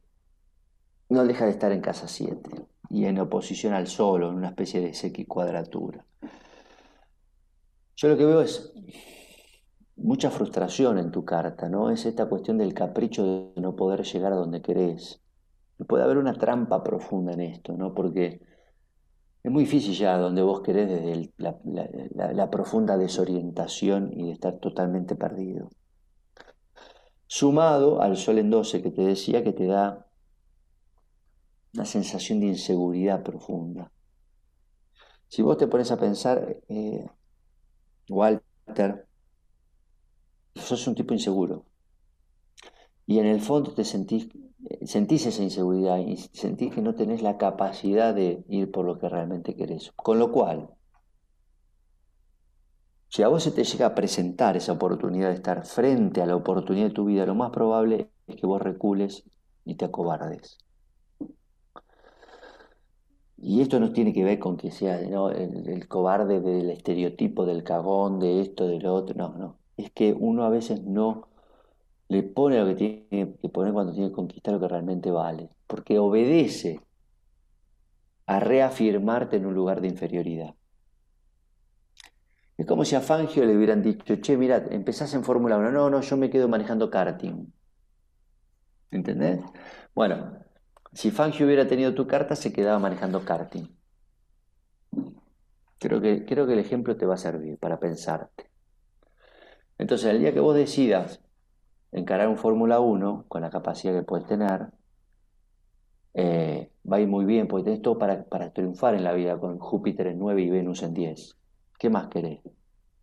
[1.10, 2.50] no deja de estar en casa 7
[2.90, 6.06] y en oposición al Sol, en una especie de cuadratura.
[7.96, 8.72] Yo lo que veo es
[9.98, 11.90] mucha frustración en tu carta, ¿no?
[11.90, 15.22] Es esta cuestión del capricho de no poder llegar a donde querés.
[15.88, 17.94] puede haber una trampa profunda en esto, ¿no?
[17.94, 18.42] Porque
[19.44, 21.58] es muy difícil ya donde vos querés desde la,
[22.34, 25.70] la profunda desorientación y de estar totalmente perdido.
[27.28, 30.09] Sumado al Sol en 12 que te decía que te da
[31.74, 33.92] una sensación de inseguridad profunda.
[35.28, 37.08] Si vos te pones a pensar, eh,
[38.10, 39.08] Walter,
[40.56, 41.66] sos un tipo inseguro.
[43.06, 44.30] Y en el fondo te sentís,
[44.84, 49.10] sentís esa inseguridad y sentís que no tenés la capacidad de ir por lo que
[49.10, 49.92] realmente querés.
[49.96, 50.70] Con lo cual,
[53.08, 56.36] si a vos se te llega a presentar esa oportunidad de estar frente a la
[56.36, 59.24] oportunidad de tu vida, lo más probable es que vos recules
[59.66, 60.58] y te acobardes.
[63.42, 68.20] Y esto no tiene que ver con que sea el, cobarde del estereotipo del cagón,
[68.20, 69.60] de esto, del otro, no, no.
[69.78, 71.30] Es que uno a veces no
[72.10, 75.50] le pone lo que tiene que poner cuando tiene que conquistar lo que realmente vale,
[75.68, 76.82] porque obedece
[78.26, 80.56] a reafirmarte en un lugar de inferioridad.
[82.58, 85.90] Es como si a Fangio le hubieran dicho, che, mira, empezás en Fórmula 1, no,
[85.90, 87.54] no, yo me quedo manejando karting.
[88.92, 89.40] ¿Entendés?
[89.96, 90.39] Bueno,
[90.94, 93.68] si Fangio hubiera tenido tu carta, se quedaba manejando karting.
[95.78, 98.50] Creo que, creo que el ejemplo te va a servir para pensarte.
[99.78, 101.22] Entonces, el día que vos decidas
[101.92, 104.68] encarar un Fórmula 1 con la capacidad que puedes tener,
[106.16, 109.40] eh, va a ir muy bien, porque tenés todo para, para triunfar en la vida
[109.40, 111.38] con Júpiter en 9 y Venus en 10.
[111.78, 112.42] ¿Qué más querés?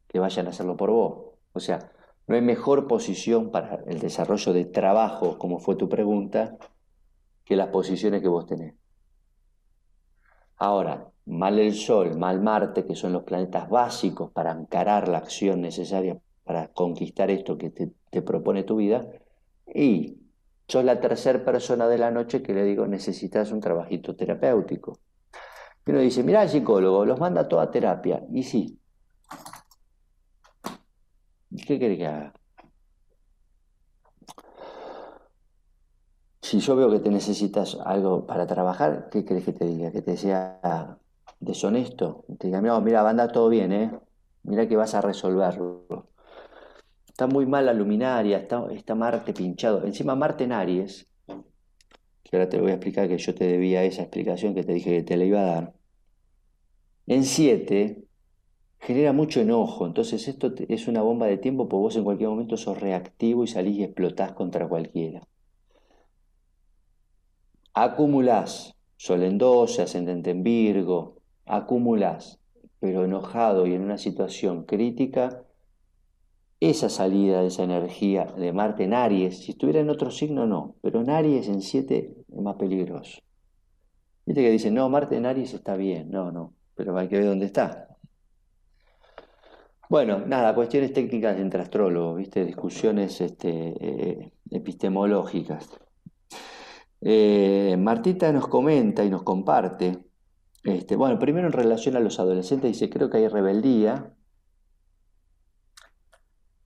[0.06, 1.38] Que vayan a hacerlo por vos.
[1.52, 1.90] O sea,
[2.26, 6.58] no hay mejor posición para el desarrollo de trabajo, como fue tu pregunta,
[7.46, 8.74] que las posiciones que vos tenés.
[10.56, 15.60] Ahora, mal el Sol, mal Marte, que son los planetas básicos para encarar la acción
[15.60, 19.06] necesaria para conquistar esto que te, propone tu vida,
[19.74, 20.16] y
[20.66, 25.00] sos la tercera persona de la noche que le digo, necesitas un trabajito terapéutico.
[25.84, 28.24] Y uno dice, mira el psicólogo, los manda a toda terapia.
[28.32, 28.80] Y sí.
[31.66, 32.32] ¿Qué quiere que haga?
[36.46, 39.90] Si yo veo que te necesitas algo para trabajar, ¿qué crees que te diga?
[39.90, 40.96] Que te sea
[41.40, 42.24] deshonesto.
[42.38, 43.90] Te diga, mira, anda todo bien, ¿eh?
[44.44, 46.06] Mira que vas a resolverlo.
[47.08, 49.82] Está muy mal la luminaria, está, está Marte pinchado.
[49.84, 51.08] Encima Marte en Aries,
[52.22, 54.98] que ahora te voy a explicar que yo te debía esa explicación que te dije
[54.98, 55.74] que te la iba a dar.
[57.08, 58.04] En 7
[58.78, 62.56] genera mucho enojo, entonces esto es una bomba de tiempo porque vos en cualquier momento
[62.56, 65.26] sos reactivo y salís y explotás contra cualquiera
[67.76, 72.40] acumulás, Sol en 12, ascendente en Virgo, acumulás,
[72.80, 75.42] pero enojado y en una situación crítica,
[76.58, 80.76] esa salida de esa energía de Marte en Aries, si estuviera en otro signo no,
[80.80, 83.20] pero en Aries en 7 es más peligroso.
[84.24, 86.10] Viste que dicen, no, Marte en Aries está bien.
[86.10, 87.88] No, no, pero hay que ver dónde está.
[89.90, 92.44] Bueno, nada, cuestiones técnicas entre astrólogos, ¿viste?
[92.44, 95.68] Discusiones este, eh, epistemológicas.
[97.00, 100.04] Eh, Martita nos comenta y nos comparte.
[100.64, 104.14] Este, bueno, primero en relación a los adolescentes, dice, creo que hay rebeldía.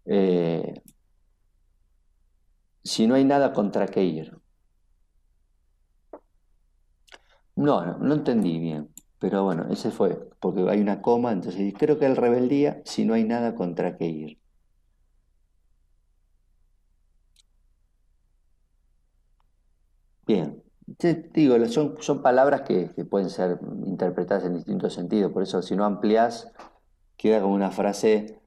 [0.05, 0.83] Eh,
[2.85, 4.39] si no hay nada contra qué ir.
[7.55, 8.93] No, no, no entendí bien.
[9.21, 13.15] Pero bueno, ese fue, porque hay una coma, entonces creo que el rebeldía si no
[13.15, 14.41] hay nada contra qué ir.
[20.27, 20.63] Bien,
[21.33, 25.85] digo, son, son palabras que, pueden ser interpretadas en distintos sentidos, por eso si no
[25.85, 26.53] amplias,
[27.17, 28.41] queda como una frase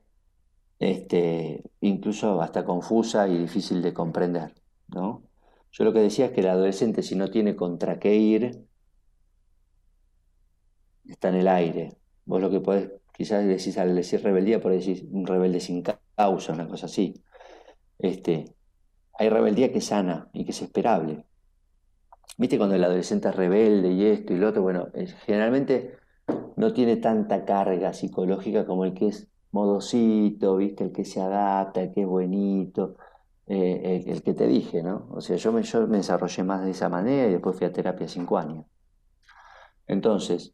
[0.79, 4.53] este, incluso hasta confusa y difícil de comprender.
[4.87, 5.23] ¿no?
[5.71, 8.65] Yo lo que decía es que el adolescente si no tiene contra qué ir,
[11.07, 11.97] está en el aire.
[12.25, 15.83] Vos lo que podés, quizás decís al decir rebeldía, por decir un rebelde sin
[16.15, 17.23] causa, una cosa así.
[17.99, 18.55] Este,
[19.17, 21.25] hay rebeldía que es sana y que es esperable.
[22.37, 24.63] ¿Viste cuando el adolescente es rebelde y esto y lo otro?
[24.63, 24.87] Bueno,
[25.25, 25.97] generalmente
[26.55, 30.85] no tiene tanta carga psicológica como el que es modosito, ¿viste?
[30.85, 32.95] El que se adapta, el que es buenito,
[33.47, 35.07] eh, el, que te dije, ¿no?
[35.11, 38.37] O sea, yo me, desarrollé más de esa manera y después fui a terapia cinco
[38.37, 38.65] años.
[39.87, 40.53] Entonces,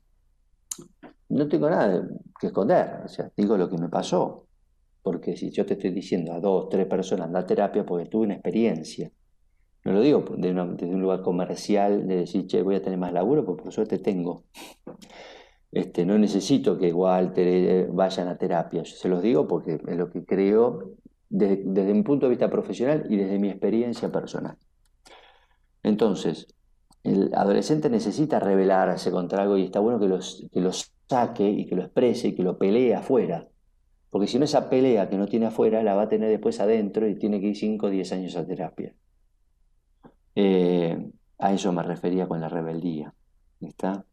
[1.30, 2.08] no tengo nada
[2.40, 4.48] que esconder, o sea, digo lo que me pasó.
[5.02, 8.26] Porque si yo te estoy diciendo a dos, tres personas anda a terapia, porque tuve
[8.26, 9.12] una experiencia.
[9.86, 13.46] No lo digo desde, un lugar comercial, de decir, che, voy a tener más laburo,
[13.46, 14.44] porque por suerte tengo.
[15.72, 17.32] Este, no necesito que igual
[17.92, 18.82] vayan a terapia.
[18.82, 20.96] Yo se los digo porque es lo que creo
[21.30, 24.58] desde, desde mi punto de vista profesional y desde mi experiencia personal.
[25.84, 26.48] Entonces,
[27.04, 30.08] el adolescente necesita rebelarse contra algo y está bueno que
[30.52, 33.48] que los saque y que lo exprese y que lo pelee afuera.
[34.10, 37.08] Porque si no esa pelea que no tiene afuera, la va a tener después adentro
[37.08, 38.94] y tiene que ir 5 o 10 años a terapia.
[40.36, 43.14] Eh, a eso me refería con la rebeldía.
[43.62, 44.06] ¿Está?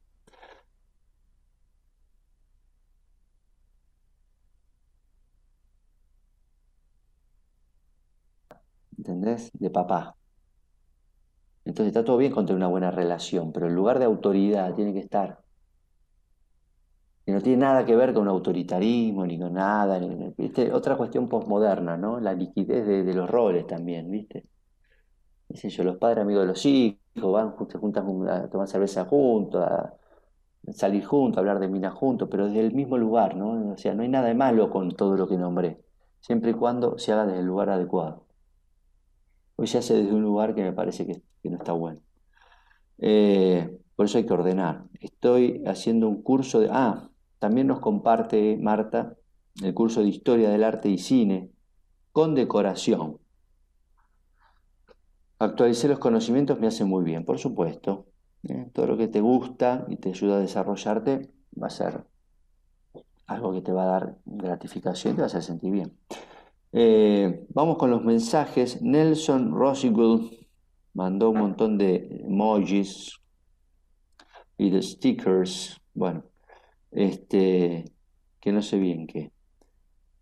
[8.98, 9.50] ¿Entendés?
[9.54, 10.16] De papá.
[11.66, 15.00] Entonces está todo bien contra una buena relación, pero el lugar de autoridad tiene que
[15.00, 15.40] estar.
[17.26, 19.98] Y no tiene nada que ver con autoritarismo ni con nada.
[20.38, 20.72] ¿viste?
[20.72, 22.20] Otra cuestión postmoderna, ¿no?
[22.20, 24.44] La liquidez de, los roles también, ¿viste?
[25.48, 27.54] Dice yo, los padres amigos de los hijos, van,
[28.28, 29.94] a tomar cerveza juntos, a
[30.72, 33.72] salir juntos, a hablar de mina juntos, pero desde el mismo lugar, ¿no?
[33.72, 35.80] O sea, no hay nada de malo con todo lo que nombré,
[36.20, 38.26] siempre y cuando se haga desde el lugar adecuado.
[39.56, 42.00] Hoy se hace desde un lugar que me parece que que no está bueno.
[42.98, 44.84] Eh, por eso hay que ordenar.
[45.00, 46.68] Estoy haciendo un curso de...
[46.70, 49.16] Ah, también nos comparte Marta
[49.62, 51.50] el curso de Historia del Arte y Cine
[52.12, 53.18] con decoración.
[55.38, 58.06] Actualicé los conocimientos me hace muy bien, por supuesto.
[58.48, 58.70] ¿eh?
[58.72, 61.30] Todo lo que te gusta y te ayuda a desarrollarte
[61.60, 62.04] va a ser
[63.26, 65.92] algo que te va a dar gratificación y te va a sentir bien.
[66.72, 68.80] Eh, vamos con los mensajes.
[68.80, 70.46] Nelson Rosigul
[70.94, 73.20] mandó un montón de emojis
[74.56, 76.24] y de stickers, bueno,
[76.90, 77.84] este,
[78.40, 79.32] que no sé bien qué.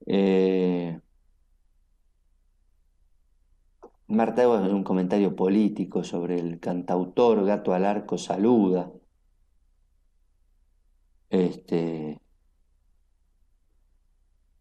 [0.06, 1.01] Eh,
[4.09, 8.90] Marta es un comentario político sobre el cantautor Gato al Arco Saluda.
[11.31, 12.20] Este,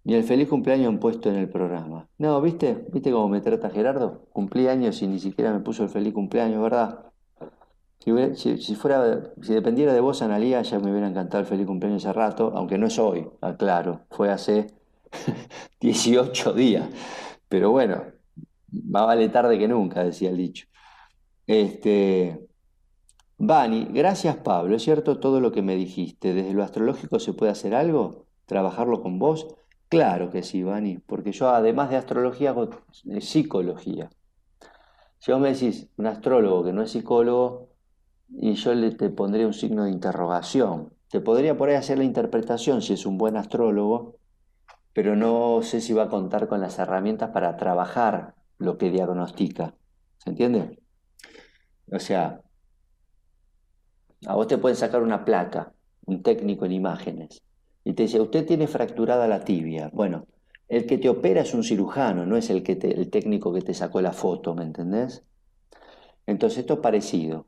[0.06, 2.10] ni el feliz cumpleaños han puesto en el programa.
[2.18, 2.86] No, ¿viste?
[2.92, 4.28] ¿Viste cómo me trata Gerardo?
[4.32, 7.14] Cumplí años y ni siquiera me puso el feliz cumpleaños, ¿verdad?
[8.36, 12.12] Si, fuera, si dependiera de vos, Analía, ya me hubiera encantado el feliz cumpleaños hace
[12.14, 14.68] rato, aunque no es hoy, aclaro, fue hace
[15.80, 16.90] 18 días.
[17.48, 18.04] Pero bueno,
[18.86, 20.68] más vale tarde que nunca, decía el dicho.
[21.48, 22.48] Este,
[23.38, 26.34] Bani, gracias Pablo, ¿es cierto todo lo que me dijiste?
[26.34, 28.28] ¿Desde lo astrológico se puede hacer algo?
[28.46, 29.56] ¿Trabajarlo con vos?
[29.90, 32.70] Claro que sí, Vani, porque yo además de astrología hago
[33.06, 34.10] eh, psicología.
[35.20, 37.74] Si vos me decís un astrólogo que no es psicólogo,
[38.30, 40.94] y yo le te pondría un signo de interrogación.
[41.10, 44.18] Te podría por ahí hacer la interpretación si es un buen astrólogo,
[44.94, 49.76] pero no sé si va a contar con las herramientas para trabajar lo que diagnostica.
[50.18, 50.80] ¿Se entiende?
[51.92, 52.42] O sea,
[54.26, 55.74] a vos te pueden sacar una placa,
[56.06, 57.42] un técnico en imágenes,
[57.84, 59.90] y te dice, usted tiene fracturada la tibia.
[59.94, 60.26] Bueno,
[60.70, 63.74] el que te opera es un cirujano, no es el, que el técnico que te
[63.74, 65.24] sacó la foto, ¿me entendés?
[66.26, 67.48] Entonces esto es parecido.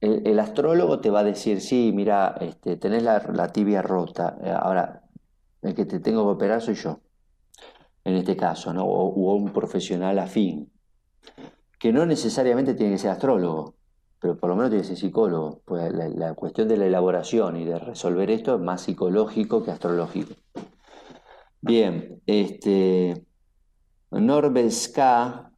[0.00, 5.02] el, astrólogo te va a decir, sí, mira, este, tenés la, tibia rota, eh, ahora
[5.62, 7.00] el que te tengo que operar soy yo,
[8.06, 8.84] en este caso, ¿no?
[8.84, 10.70] o, un profesional afín,
[11.76, 13.74] que no necesariamente tiene que ser astrólogo,
[14.20, 17.64] pero por lo menos tiene que ser psicólogo, pues la, cuestión de la elaboración y
[17.64, 20.34] de resolver esto es más psicológico que astrológico.
[21.60, 23.26] Bien, este,
[24.12, 25.52] Norbeska,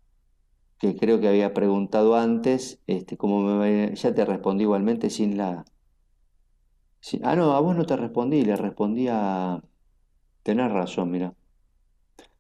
[0.79, 5.67] que creo que había preguntado antes, este, como me, ya te respondí igualmente sin la...
[7.25, 9.63] ah, no, a vos no te respondí, le respondí a...
[10.43, 11.35] Tenés razón, mira.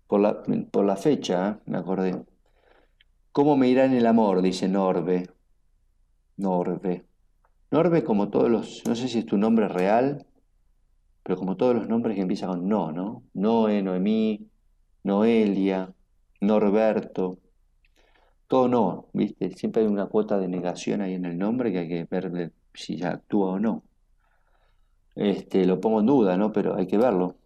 [0.08, 2.20] Por la, por la fecha, me acordé.
[3.30, 4.42] ¿Cómo me irá en el amor?
[4.42, 5.28] Dice Norbe.
[6.36, 7.04] Norbe.
[7.70, 10.26] Norbe, como todos los, no sé si es tu nombre real,
[11.22, 13.22] pero como todos los nombres que empiezan con no, ¿no?
[13.34, 14.48] Noé, Noemí,
[15.04, 15.92] Noelia,
[16.40, 17.38] Norberto.
[18.46, 19.50] Todo no, ¿viste?
[19.50, 22.96] Siempre hay una cuota de negación ahí en el nombre que hay que ver si
[22.96, 23.82] ya actúa o no.
[25.14, 26.52] Este, lo pongo en duda, ¿no?
[26.52, 27.36] Pero hay que verlo.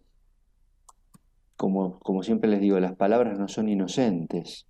[1.63, 4.67] Como, siempre les digo, las palabras no son inocentes.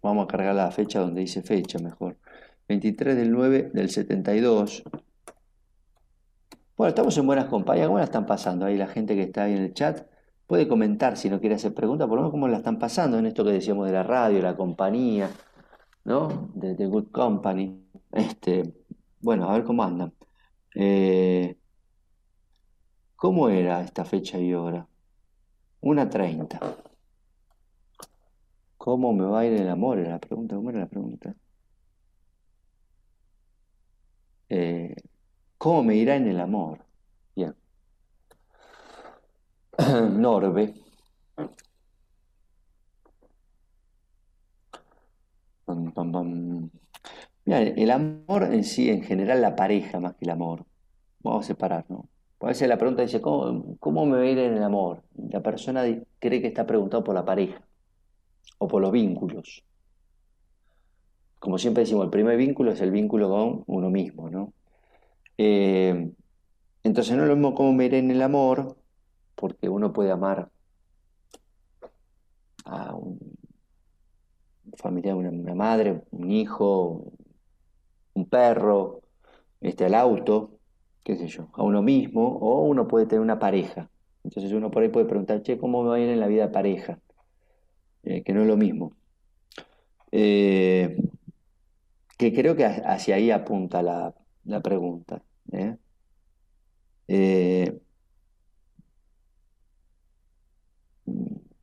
[0.00, 2.16] Vamos a cargar la fecha donde dice fecha mejor.
[2.66, 4.84] 23 del 9 del 72.
[6.78, 7.88] Bueno, estamos en buenas compañías.
[7.88, 10.06] ¿Cómo la están pasando ahí la gente que está ahí en el chat?
[10.46, 13.26] Puede comentar si no quiere hacer preguntas, por lo menos cómo la están pasando en
[13.26, 15.28] esto que decíamos de la radio, la compañía,
[16.04, 16.50] ¿no?
[16.54, 17.84] De The Good Company.
[18.12, 18.72] Este,
[19.20, 20.14] bueno, a ver cómo andan.
[20.74, 21.58] Eh,
[23.16, 24.88] ¿Cómo era esta fecha y hora?
[25.90, 26.58] Una treinta.
[28.76, 29.98] ¿Cómo me va a ir el amor?
[30.00, 30.56] Era la pregunta.
[30.56, 31.34] ¿Cómo era la pregunta?
[34.48, 34.94] Eh,
[35.58, 36.84] ¿Cómo me irá en el amor?
[37.36, 37.54] Bien.
[40.20, 40.74] Norbe.
[47.46, 50.66] el amor en sí, en general, la pareja más que el amor.
[51.20, 52.08] Vamos a separar, ¿no?
[52.38, 55.02] Puede ser la pregunta dice, ¿cómo, ¿cómo, me va a en el amor?
[55.30, 55.84] La persona
[56.18, 57.62] cree que está preguntado por la pareja
[58.58, 59.64] o por los vínculos.
[61.38, 64.52] Como siempre decimos, el primer vínculo es el vínculo con uno mismo, ¿no?
[65.38, 66.10] Eh,
[66.82, 68.76] entonces no lo mismo cómo me iré en el amor,
[69.34, 70.50] porque uno puede amar
[72.64, 73.18] a un
[74.76, 77.12] familiar, una, una madre, un hijo,
[78.14, 79.02] un perro,
[79.60, 80.55] este, al auto,
[81.06, 83.88] qué sé yo, a uno mismo, o uno puede tener una pareja.
[84.24, 86.48] Entonces uno por ahí puede preguntar, che, ¿cómo me va a ir en la vida
[86.48, 86.98] de pareja?
[88.02, 88.96] Eh, que no es lo mismo.
[90.10, 90.96] Eh,
[92.18, 94.14] que creo que hacia ahí apunta la,
[94.64, 95.22] pregunta.
[95.52, 95.76] ¿eh?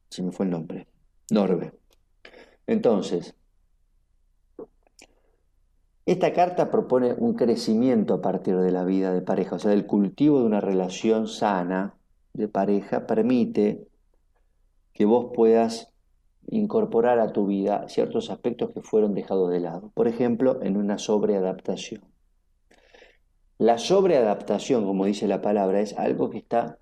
[0.07, 0.87] se me fue el nombre.
[1.31, 1.73] Norbe.
[2.65, 3.35] Entonces,
[6.05, 9.85] esta carta propone un crecimiento a partir de la vida de pareja, o sea, el
[9.85, 11.95] cultivo de una relación sana
[12.33, 13.87] de pareja permite
[14.93, 15.93] que vos puedas
[16.49, 19.91] incorporar a tu vida ciertos aspectos que fueron dejados de lado.
[19.93, 22.01] Por ejemplo, en una sobreadaptación.
[23.57, 26.79] La sobreadaptación, como dice la palabra, es algo que está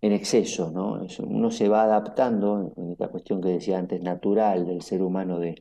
[0.00, 1.00] en exceso, ¿no?
[1.24, 5.56] Uno se va adaptando, en esta cuestión que decía antes, natural del ser humano de,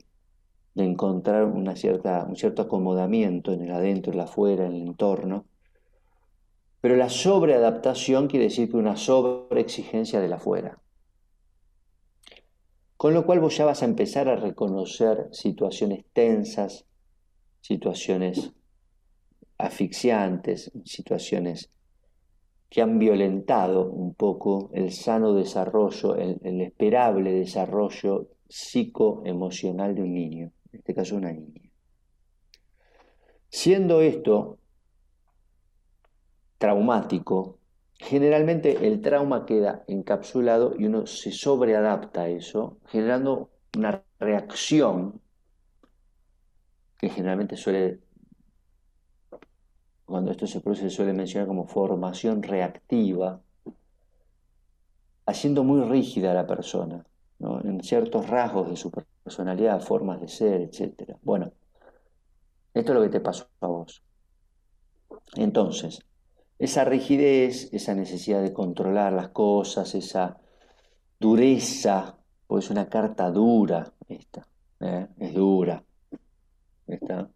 [0.73, 5.45] de encontrar una cierta, un cierto acomodamiento en el adentro, el afuera, en el entorno.
[6.79, 10.79] Pero la sobreadaptación quiere decir que una sobreexigencia del afuera.
[12.97, 16.85] Con lo cual vos ya vas a empezar a reconocer situaciones tensas,
[17.59, 18.53] situaciones
[19.57, 21.69] asfixiantes, situaciones
[22.69, 30.51] que han violentado un poco el sano desarrollo, el, esperable desarrollo psicoemocional de un niño,
[30.71, 31.69] en este caso una niña.
[33.49, 34.57] Siendo esto
[36.57, 37.61] traumático,
[38.01, 45.21] Generalmente el trauma queda encapsulado y uno se sobreadapta a eso, generando una reacción
[46.97, 47.99] que generalmente suele,
[50.03, 53.39] cuando esto se produce, se suele mencionar como formación reactiva,
[55.27, 57.05] haciendo muy rígida a la persona,
[57.39, 58.89] en ciertos rasgos de su
[59.23, 61.17] personalidad, formas de ser, etc.
[61.21, 61.51] Bueno,
[62.73, 64.03] esto es lo que te pasó a vos.
[65.35, 65.99] Entonces,
[66.59, 70.37] esa rigidez, esa necesidad de controlar las cosas, esa
[71.19, 72.17] dureza,
[72.47, 74.47] pues es una carta dura esta,
[74.79, 75.07] ¿eh?
[75.19, 75.83] es dura.
[76.87, 77.29] Esta,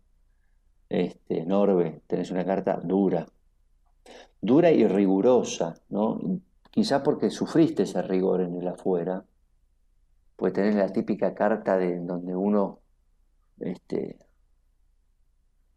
[0.89, 3.25] este, Norbe, tenés una carta dura,
[4.41, 6.19] dura y rigurosa, ¿no?
[6.69, 9.23] Quizás porque sufriste ese rigor en el afuera,
[10.35, 12.79] pues tenés la típica carta de donde uno
[13.59, 14.17] este,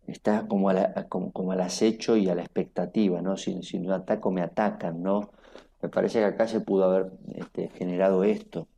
[0.06, 3.36] está como, al acecho y a la expectativa, ¿no?
[3.36, 5.30] Si, si no ataco, me atacan, ¿no?
[5.82, 8.68] Me parece que acá se pudo haber este, generado esto.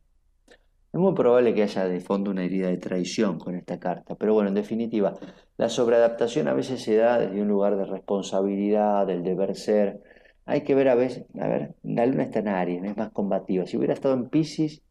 [0.93, 4.33] Es muy probable que haya de fondo una herida de traición con esta carta, pero
[4.33, 5.13] bueno, en definitiva,
[5.55, 10.01] la sobreadaptación a veces se da desde un lugar de responsabilidad, del deber ser.
[10.45, 13.65] Hay que ver a veces, a ver, la luna está en Aries, es más combativa.
[13.65, 14.81] Si hubiera estado en Pisces,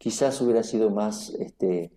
[0.00, 1.92] quizás hubiera sido más, este,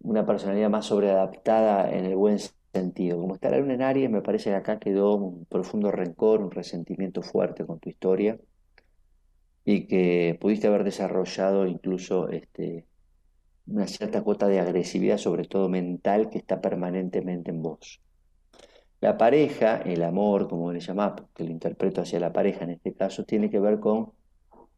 [0.00, 2.38] una personalidad más sobreadaptada en el buen
[2.72, 3.20] sentido.
[3.20, 6.50] Como está la luna en Aries, me parece que acá quedó un profundo rencor, un
[6.50, 8.38] resentimiento fuerte con tu historia
[9.66, 12.86] y que pudiste haber desarrollado incluso este,
[13.66, 18.00] una cierta cuota de agresividad, sobre todo mental, que está permanentemente en vos.
[19.02, 22.94] La pareja, el amor, como le llamás, que lo interpreto hacia la pareja en este
[22.94, 24.12] caso, tiene que ver con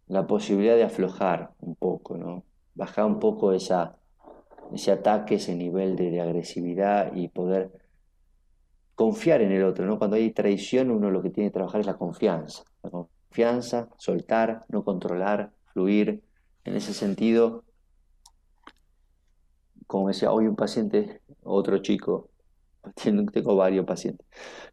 [0.08, 2.44] la posibilidad de aflojar un poco, ¿no?
[2.74, 3.96] Bajar un poco esa,
[4.72, 7.72] ese ataque, ese nivel de, de agresividad y poder
[8.94, 9.98] confiar en el otro, ¿no?
[9.98, 12.64] Cuando hay traición, uno lo que tiene que trabajar es la confianza.
[12.82, 16.22] La confianza, soltar, no controlar, fluir.
[16.64, 17.64] En ese sentido,
[19.86, 22.30] como decía hoy un paciente, otro chico,
[23.32, 24.26] tengo varios pacientes,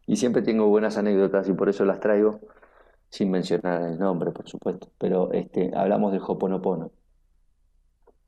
[0.06, 2.40] y siempre tengo buenas anécdotas y por eso las traigo,
[3.14, 6.90] sin mencionar el nombre, por supuesto, pero este, hablamos de Hoponopono.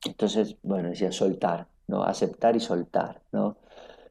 [0.05, 2.03] Entonces, bueno, decía soltar, ¿no?
[2.05, 3.57] Aceptar y soltar, ¿no?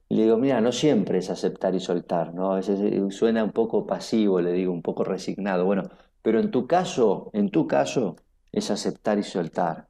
[0.06, 2.52] Y le digo, mira, no siempre es aceptar y soltar, ¿no?
[2.52, 5.64] A veces eh, suena un poco pasivo, le digo, un poco resignado.
[5.64, 5.84] Bueno,
[6.20, 8.16] pero en tu caso, en tu caso,
[8.52, 9.88] es aceptar y soltar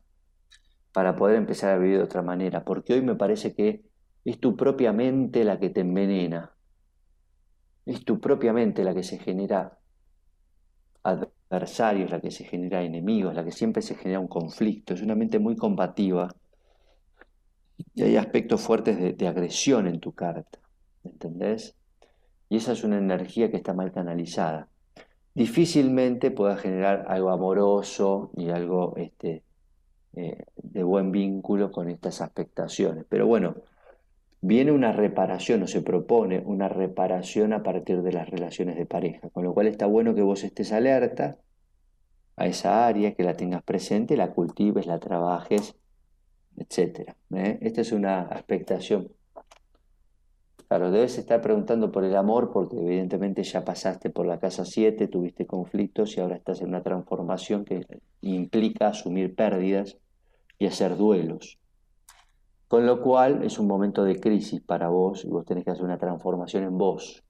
[0.93, 2.65] para poder empezar a vivir de otra manera.
[2.65, 3.83] Porque hoy me parece que
[4.25, 6.53] es tu propia mente la que te envenena.
[7.87, 9.81] Es tu propia mente la que se genera
[11.07, 14.95] adversarios, la que se genera enemigos, la que siempre se genera un conflicto.
[14.95, 16.35] Es una mente muy combativa
[17.95, 20.59] y hay aspectos fuertes de, agresión en tu carta,
[21.05, 21.75] ¿entendés?
[22.49, 24.69] Y esa es una energía que está mal canalizada.
[25.35, 29.43] Difícilmente pueda generar algo amoroso y algo este,
[30.15, 33.05] eh, de buen vínculo con estas expectaciones.
[33.09, 33.57] Pero bueno,
[34.47, 39.29] viene una reparación o se propone una reparación a partir de las relaciones de pareja,
[39.31, 41.39] con lo cual está bueno que vos estés alerta
[42.37, 45.77] a esa área, que la tengas presente, la cultives, la trabajes
[46.57, 47.15] etc.
[47.35, 47.59] ¿eh?
[47.61, 49.09] Esta es una expectación.
[50.69, 55.07] Claro, debes estar preguntando por el amor porque evidentemente ya pasaste por la casa 7,
[55.07, 57.87] tuviste conflictos y ahora estás en una transformación que
[58.23, 59.97] implica asumir pérdidas
[60.59, 61.59] y hacer duelos.
[62.69, 65.85] Con lo cual es un momento de crisis para vos y vos tenés que hacer
[65.85, 67.23] una transformación en vos,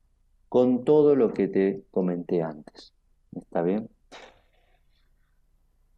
[0.48, 2.94] con todo lo que te comenté antes.
[3.34, 3.90] ¿Está bien?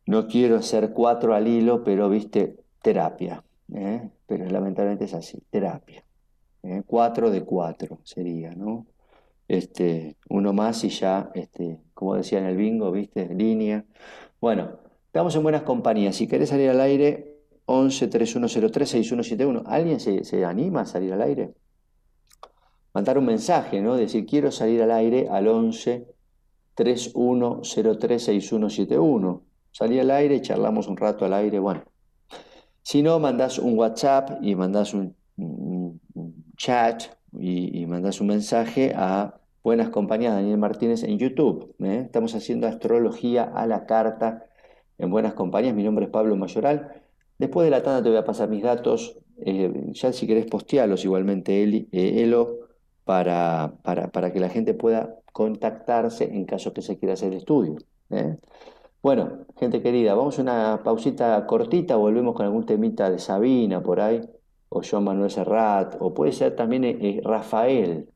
[0.06, 3.44] No quiero hacer cuatro al hilo, pero viste, terapia,
[3.74, 4.08] ¿eh?
[4.26, 6.02] pero lamentablemente es así, terapia.
[6.62, 6.82] ¿eh?
[6.86, 8.86] Cuatro de cuatro sería, ¿no?
[9.48, 13.28] Este, uno más y ya, este, como decía en el bingo, ¿viste?
[13.34, 13.84] Línea.
[14.40, 16.16] Bueno, estamos en buenas compañías.
[16.16, 17.27] Si querés salir al aire,
[17.70, 19.62] 11 3103 6171.
[19.66, 21.54] ¿Alguien se, se anima a salir al aire?
[22.94, 23.94] Mandar un mensaje, ¿no?
[23.94, 26.06] Decir, quiero salir al aire al 11
[26.74, 29.42] 3103 6171.
[29.70, 31.82] Salí al aire, charlamos un rato al aire, bueno.
[32.82, 35.14] Si no, mandás un WhatsApp y mandás un,
[36.56, 37.02] chat
[37.38, 41.74] y, mandás un mensaje a Buenas Compañías Daniel Martínez en YouTube.
[41.80, 42.02] ¿eh?
[42.06, 44.46] Estamos haciendo astrología a la carta
[44.96, 45.74] en Buenas Compañías.
[45.74, 46.97] Mi nombre es Pablo Mayoral.
[47.38, 49.18] Después de la tanda te voy a pasar mis datos.
[49.44, 52.58] Eh, ya si querés postearlos igualmente, eh, Elo,
[53.04, 57.38] para, para, para, que la gente pueda contactarse en caso que se quiera hacer el
[57.38, 57.76] estudio.
[59.00, 64.00] Bueno, gente querida, vamos a una pausita cortita, volvemos con algún temita de Sabina por
[64.00, 64.20] ahí,
[64.68, 68.08] o Joan Manuel Serrat, o puede ser también eh, eh, Rafael,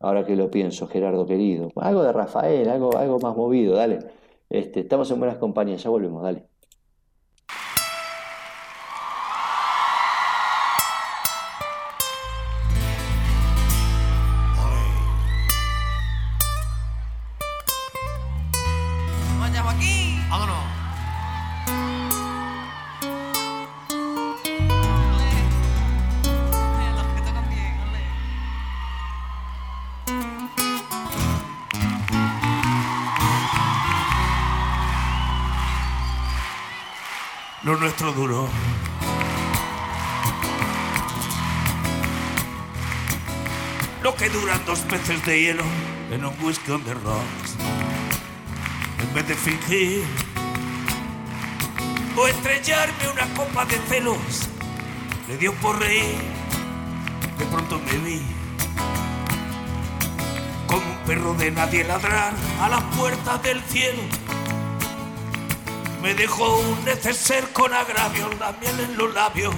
[0.00, 1.70] ahora que lo pienso, Gerardo querido.
[1.76, 4.00] Algo de Rafael, algo, algo más movido, dale.
[4.50, 6.48] Este, estamos en buenas compañías, ya volvemos, dale.
[44.02, 45.62] Lo que duran dos peces de hielo
[46.10, 47.54] en un whisky on the rocks.
[49.00, 50.02] En vez de fingir
[52.16, 54.48] o estrellarme una copa de celos,
[55.28, 56.18] le dio por reír
[57.38, 58.22] De pronto me vi
[60.66, 64.02] como un perro de nadie ladrar a las puertas del cielo.
[66.02, 69.54] Me dejó un neceser con agravio, la miel en los labios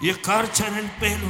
[0.00, 1.26] y escarcha en el pelo.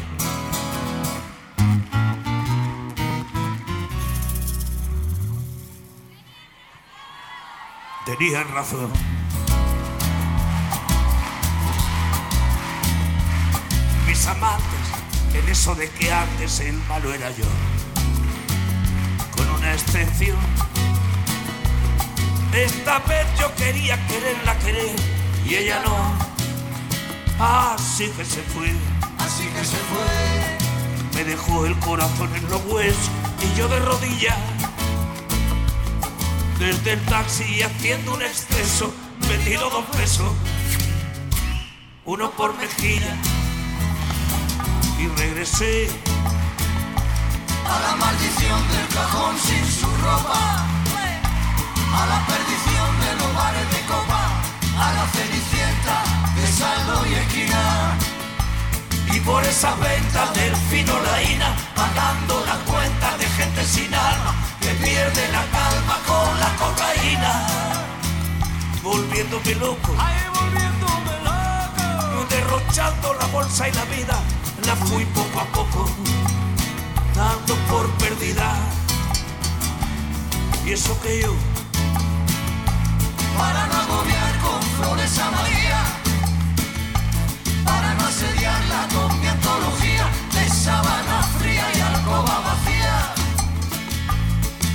[8.05, 8.91] Tenía razón.
[14.07, 14.65] Mis amantes,
[15.35, 17.47] en eso de que antes el malo era yo,
[19.37, 20.37] con una excepción.
[22.57, 24.97] Esta vez yo quería quererla querer
[25.45, 26.27] y ella no.
[27.39, 28.73] Así que se fue,
[29.19, 30.57] así que se fue.
[31.15, 33.11] Me dejó el corazón en los huesos
[33.43, 34.39] y yo de rodillas.
[36.59, 38.91] Desde el taxi haciendo un exceso,
[39.29, 40.33] me tiro dos pesos,
[42.07, 43.15] uno por mejilla.
[44.99, 45.91] Y regresé
[47.69, 50.66] a la maldición del cajón sin su ropa,
[51.95, 54.23] a la perdición de los bares de copa,
[54.79, 56.03] a la cenicienta
[56.35, 57.97] de saldo y esquina.
[59.15, 64.71] Y por esas ventas del fino laína, pagando las cuentas de gente sin alma, que
[64.75, 67.47] pierde la calma con la cocaína.
[68.83, 72.27] Volviéndome loco, Ay, volviéndome loco.
[72.29, 74.19] derrochando la bolsa y la vida,
[74.67, 75.91] la fui poco a poco,
[77.15, 78.55] dando por perdida.
[80.65, 81.33] Y eso que yo,
[83.39, 85.79] Para no agobiar con flores a María,
[87.65, 93.15] para no asediarla con mi antología de sábana fría y alcoba vacía.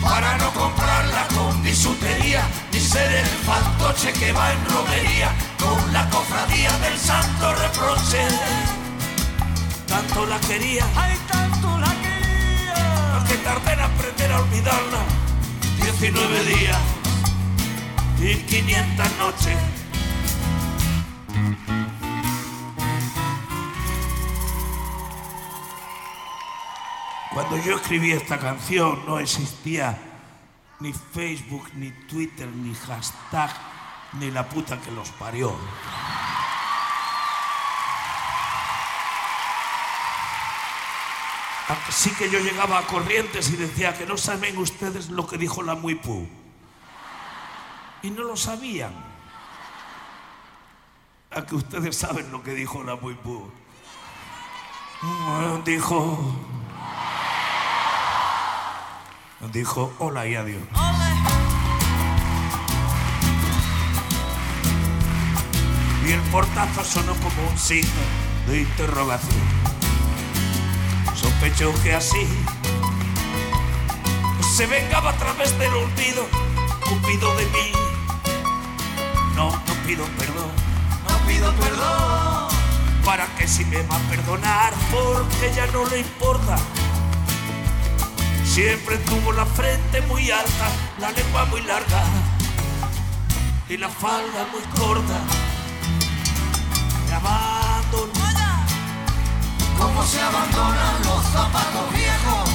[0.01, 5.29] para no comprarla con bisutería, ni ser el fantoche que va en romería,
[5.59, 8.27] con la cofradía del santo reproche.
[9.87, 13.23] Tanto la quería, Ay, tanto la quería.
[13.27, 15.01] que tardé en aprender a olvidarla.
[15.81, 16.77] 19 días
[18.23, 19.57] y 500 noches.
[27.33, 29.97] Cuando yo escribí esta canción no existía
[30.79, 33.49] ni Facebook, ni Twitter, ni hashtag,
[34.19, 35.55] ni la puta que los parió.
[41.87, 45.63] Así que yo llegaba a Corrientes y decía que no saben ustedes lo que dijo
[45.63, 46.27] la Muipú.
[48.03, 48.93] Y no lo sabían.
[51.31, 53.49] A que ustedes saben lo que dijo la Muipú.
[55.01, 56.35] Mm, Dijo.
[59.51, 60.61] Dijo hola y adiós.
[66.07, 68.01] Y el portazo sonó como un signo
[68.47, 69.41] de interrogación.
[71.15, 72.27] Sospecho que así
[74.55, 76.27] se vengaba a través del olvido,
[76.87, 77.90] Cupido de mí.
[79.35, 80.51] No, no pido perdón,
[81.09, 82.47] No pido perdón.
[83.05, 86.57] para que si me va a perdonar, porque ya no le importa.
[88.45, 90.67] Siempre tuvo la frente muy alta,
[90.99, 92.03] la lengua muy larga
[93.69, 95.19] y la falda muy corta.
[97.07, 98.11] Me abandono.
[99.77, 102.49] Cómo se abandonan los zapatos viejos.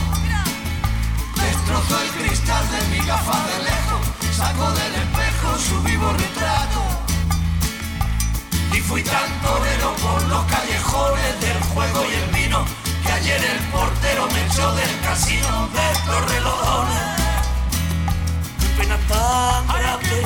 [1.34, 4.36] Destrozó el cristal de mi gafa de lejos.
[4.36, 6.35] Sacó del espejo su vivo retrato.
[8.88, 12.64] Fui tan torero por los callejones del juego y el vino
[13.04, 17.20] que ayer el portero me echó del casino de Torrelodones.
[18.60, 20.22] Qué pena tan grande.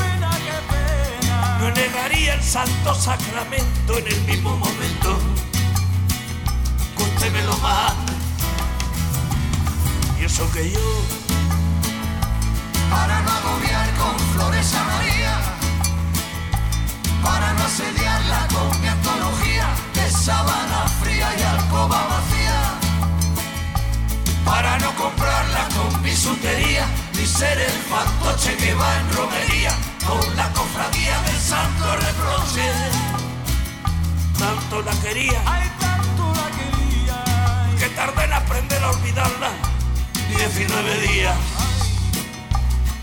[1.61, 5.19] Me negaría el santo sacramento en el mismo momento.
[6.99, 8.13] Que usted me lo mande.
[10.21, 10.81] Y eso que yo
[12.91, 15.39] Para no agobiar con flores a María.
[17.23, 18.10] Para no asediarla
[18.49, 22.61] con mi antología de sábana fría y alcoba vacía.
[24.45, 26.87] para no comprarla con bisutería,
[27.17, 29.73] ni ser el fantoche que va en romería,
[30.07, 32.67] con la cofradía del santo reproche.
[34.39, 37.77] Tanto la quería, Ay, tanto la quería.
[37.79, 39.51] que tardé en aprender a olvidarla.
[40.37, 41.37] 19 días,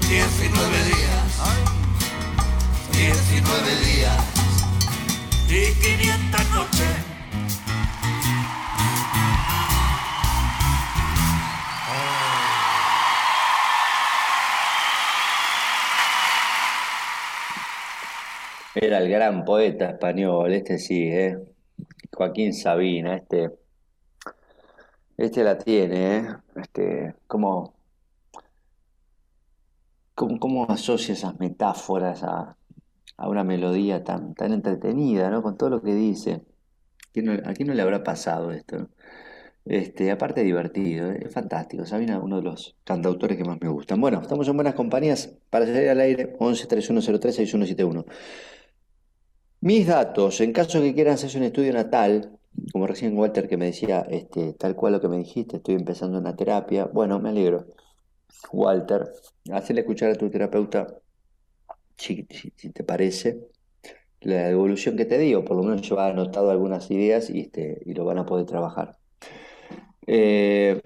[0.09, 1.23] 19 días,
[2.91, 4.46] 19 días
[5.49, 7.05] y 500 noches.
[18.75, 21.37] Era el gran poeta español, este sí, ¿eh?
[22.13, 23.51] Joaquín Sabina, este
[25.15, 26.27] Este la tiene, ¿eh?
[26.57, 27.73] Este, ¿cómo,
[30.13, 32.57] cómo, cómo asocia esas metáforas a,
[33.17, 35.41] a una melodía tan, tan entretenida, ¿no?
[35.41, 36.41] Con todo lo que dice.
[37.45, 38.89] ¿A quién no le habrá pasado esto?
[39.65, 41.23] Este, aparte divertido, ¿eh?
[41.25, 41.85] es fantástico.
[41.85, 43.99] Sabina, uno de los cantautores que más me gustan.
[43.99, 48.05] Bueno, estamos en buenas compañías para salir al aire 11 3103 6171.
[49.61, 52.37] Mis datos, en caso que quieran hacerse un estudio natal,
[52.71, 56.17] como recién Walter que me decía, este, tal cual lo que me dijiste, estoy empezando
[56.17, 56.85] una terapia.
[56.85, 57.67] Bueno, me alegro.
[58.51, 59.11] Walter,
[59.51, 60.87] hacerle escuchar a tu terapeuta
[61.97, 63.49] si, te parece,
[64.21, 67.81] la devolución que te digo, por lo menos yo he anotado algunas ideas y, este,
[67.85, 68.97] y lo van a poder trabajar.
[70.05, 70.81] Eh,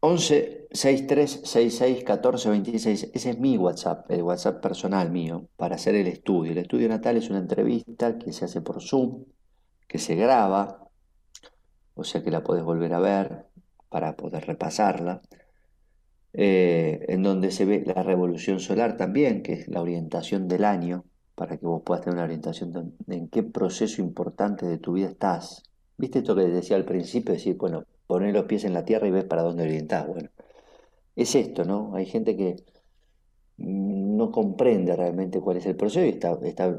[0.00, 5.94] 11 63 66 14 26, ese es mi WhatsApp, el WhatsApp personal mío, para hacer
[5.94, 6.52] el estudio.
[6.52, 9.24] El estudio natal es una entrevista que se hace por Zoom,
[9.88, 10.88] que se graba,
[11.94, 13.46] o sea que la puedes volver a ver
[13.88, 15.22] para poder repasarla.
[16.36, 21.04] Eh, en donde se ve la revolución solar también, que es la orientación del año,
[21.36, 22.72] para que vos puedas tener una orientación
[23.06, 25.62] de, en qué proceso importante de tu vida estás.
[25.96, 27.34] ¿Viste esto que decía al principio?
[27.34, 30.08] Decir, bueno, poner los pies en la tierra y ves para dónde orientás.
[30.08, 30.28] Bueno,
[31.14, 31.94] es esto, ¿no?
[31.94, 32.56] Hay gente que
[33.56, 36.76] no comprende realmente cuál es el proceso y está, está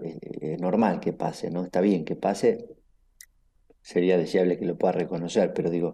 [0.60, 1.64] normal que pase, ¿no?
[1.64, 2.68] Está bien que pase,
[3.82, 5.94] sería deseable que lo pueda reconocer, pero digo,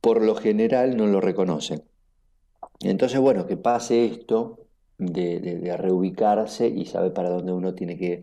[0.00, 1.84] por lo general no lo reconocen.
[2.80, 4.68] Entonces, bueno, que pase esto
[4.98, 8.22] de, reubicarse y saber para dónde uno tiene que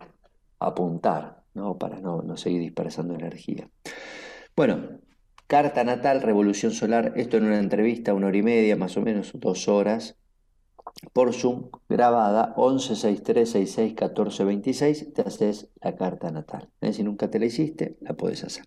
[0.60, 1.78] apuntar, ¿no?
[1.78, 3.70] para no, no seguir dispersando energía.
[4.56, 5.00] Bueno,
[5.48, 9.32] carta natal, revolución solar, esto en una entrevista, una hora y media, más o menos,
[9.36, 10.16] dos horas,
[11.14, 16.70] por Zoom, grabada 1163661426, te haces la carta natal.
[16.82, 16.94] ¿eh?
[16.94, 18.66] Si nunca te la hiciste, la puedes hacer.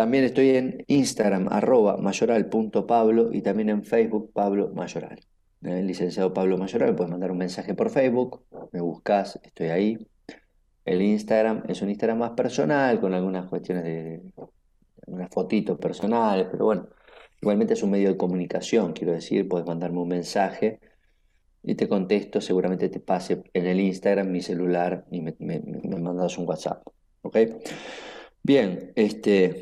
[0.00, 5.20] También estoy en Instagram, arroba mayoral.pablo y también en Facebook, Pablo Mayoral.
[5.62, 5.82] ¿Eh?
[5.82, 10.08] licenciado Pablo Mayoral, puedes mandar un mensaje por Facebook, me buscas, estoy ahí.
[10.86, 14.22] El Instagram es un Instagram más personal, con algunas cuestiones de,
[15.06, 16.88] unas fotitos personales, pero bueno,
[17.42, 20.80] igualmente es un medio de comunicación, quiero decir, puedes mandarme un mensaje
[21.62, 26.00] y te contesto, seguramente te pase en el Instagram mi celular y me, me, me
[26.00, 26.88] mandas un WhatsApp,
[27.20, 27.36] ¿ok?
[28.42, 29.58] Bien, este,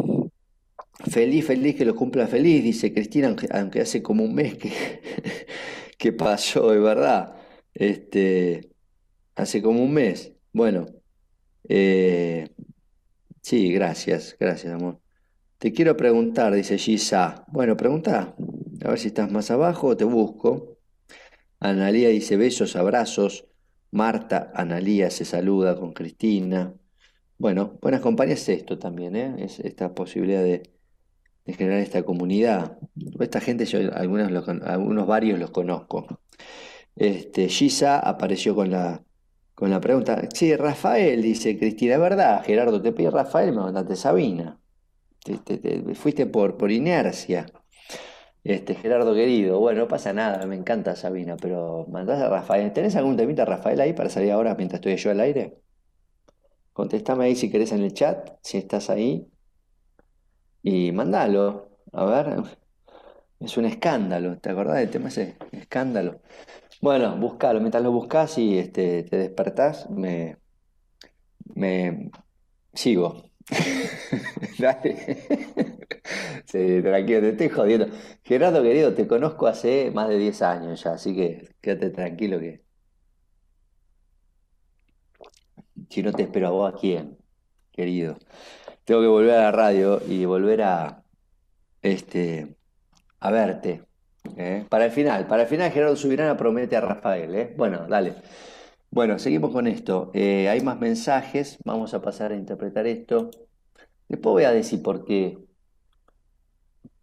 [1.07, 4.73] feliz, feliz que lo cumpla feliz, dice Cristina, aunque, hace como un mes que,
[5.99, 7.35] que pasó, es verdad.
[7.75, 8.71] Este,
[9.37, 10.33] hace como un mes.
[10.53, 10.87] Bueno,
[11.69, 12.49] eh,
[13.43, 15.01] sí, gracias, gracias, amor.
[15.59, 17.45] Te quiero preguntar, dice Gisa.
[17.49, 18.35] Bueno, pregunta,
[18.85, 20.79] a ver si estás más abajo o te busco.
[21.61, 23.47] Analía dice besos, abrazos.
[23.91, 26.75] Marta, Analía se saluda con Cristina.
[27.39, 29.35] Bueno, buenas compañías es esto también, ¿eh?
[29.39, 30.78] es esta posibilidad de,
[31.55, 32.79] generar esta comunidad.
[33.21, 36.21] Esta gente, yo algunos, algunos varios los conozco.
[36.97, 39.03] Este, Gisa apareció con la,
[39.55, 42.45] con la pregunta, sí, Rafael, dice Cristina, ¿verdad?
[42.45, 44.59] Gerardo, te pide Rafael, me mandaste Sabina.
[45.25, 47.47] Te, fuiste por, por inercia.
[48.45, 52.73] Este, Gerardo querido, bueno, no pasa nada, me encanta Sabina, pero mandás a Rafael.
[52.73, 55.59] ¿Tenés algún temita Rafael ahí para salir ahora mientras estoy yo al aire?
[56.73, 59.29] Contestame ahí si querés en el chat, si estás ahí.
[60.69, 61.71] Y mandalo.
[61.93, 62.43] A ver.
[63.41, 64.39] Es un escándalo.
[64.39, 65.37] ¿Te acordás del tema ese?
[65.53, 66.21] Escándalo.
[66.83, 67.61] Bueno, buscalo.
[67.61, 70.37] Mientras lo buscas y este, te despertás, me,
[71.55, 72.11] me
[72.75, 73.31] sigo.
[74.59, 74.97] Dale.
[76.83, 77.87] tranquilo, te estoy jodiendo.
[78.23, 82.63] Gerardo, querido, te conozco hace más de 10 años ya, así que quédate tranquilo que
[85.91, 87.17] Si no te espero a vos, ¿a quién,
[87.73, 88.19] querido?
[88.89, 91.05] Tengo que volver a la radio y volver a,
[91.83, 92.57] este,
[93.21, 93.83] a verte.
[94.39, 94.65] ¿eh?
[94.67, 97.35] Para el final, para el final Gerardo Subirana promete a Rafael.
[97.35, 97.55] ¿eh?
[97.55, 98.15] Bueno, dale.
[98.91, 100.11] Bueno, seguimos con esto.
[100.15, 103.31] Eh, hay más mensajes, vamos a pasar a interpretar esto.
[104.09, 105.37] Después voy a decir por qué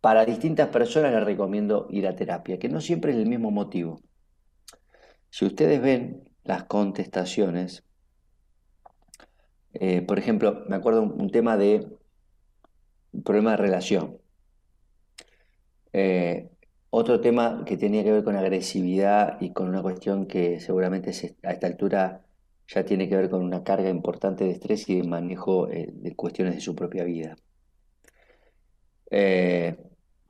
[0.01, 4.01] para distintas personas les recomiendo ir a terapia, que no siempre es el mismo motivo.
[5.29, 7.83] Si ustedes ven las contestaciones,
[9.79, 11.85] eh, por ejemplo, me acuerdo un, tema de
[13.11, 14.17] un problema de relación.
[15.93, 16.49] Eh,
[16.89, 21.11] otro tema que tenía que ver con agresividad y con una cuestión que seguramente
[21.43, 22.21] a esta altura
[22.67, 26.15] ya tiene que ver con una carga importante de estrés y de manejo eh, de
[26.15, 27.35] cuestiones de su propia vida.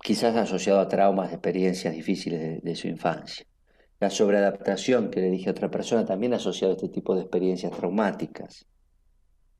[0.01, 3.45] quizás asociado a traumas, experiencias difíciles de, de, su infancia.
[3.99, 7.71] La sobreadaptación que le dije a otra persona también asociado a este tipo de experiencias
[7.71, 8.67] traumáticas.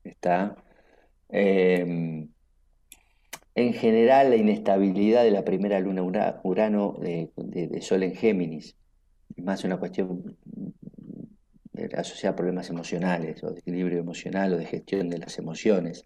[0.06, 0.56] Está.
[1.28, 2.28] Em,
[3.54, 6.02] en general la inestabilidad de la primera luna
[6.42, 8.76] Urano de, Sol en Géminis,
[9.36, 10.36] más una cuestión
[11.96, 16.04] asociada a problemas emocionales o de equilibrio emocional o de gestión de las emociones.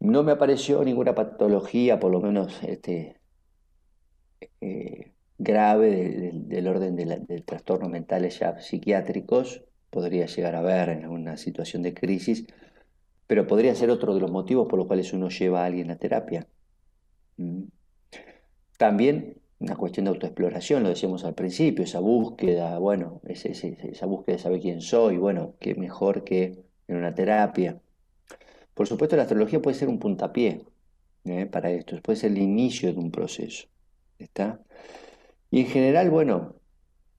[0.00, 3.16] No me apareció ninguna patología, por lo menos este,
[4.60, 11.36] eh, grave del, orden de, trastornos mentales ya psiquiátricos, podría llegar a ver en una
[11.36, 12.46] situación de crisis,
[13.26, 15.96] pero podría ser otro de los motivos por los cuales uno lleva a alguien a
[15.96, 16.46] terapia.
[17.36, 17.64] Mm.
[18.78, 24.42] También una cuestión de autoexploración, lo decíamos al principio, esa búsqueda, bueno, esa búsqueda de
[24.42, 27.80] saber quién soy, bueno, qué mejor que en una terapia.
[28.74, 30.64] Por supuesto, la astrología puede ser un puntapié
[31.24, 31.46] ¿eh?
[31.46, 33.66] para esto, puede ser el inicio de un proceso.
[34.18, 34.60] ¿Está?
[35.50, 36.54] Y en general, bueno,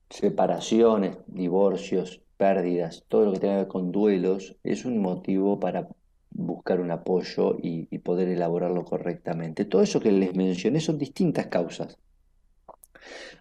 [0.09, 5.89] separaciones, divorcios, pérdidas, todo lo que tenga que ver con duelos, es un motivo para
[6.31, 9.65] buscar un apoyo y, poder elaborarlo correctamente.
[9.65, 11.99] Todo eso que les mencioné son distintas causas.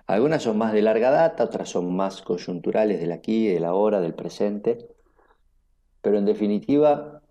[0.09, 4.15] Algunas son más de larga data, otras son más coyunturales del aquí, del ahora, del
[4.15, 4.89] presente,
[6.03, 7.23] pero en definitiva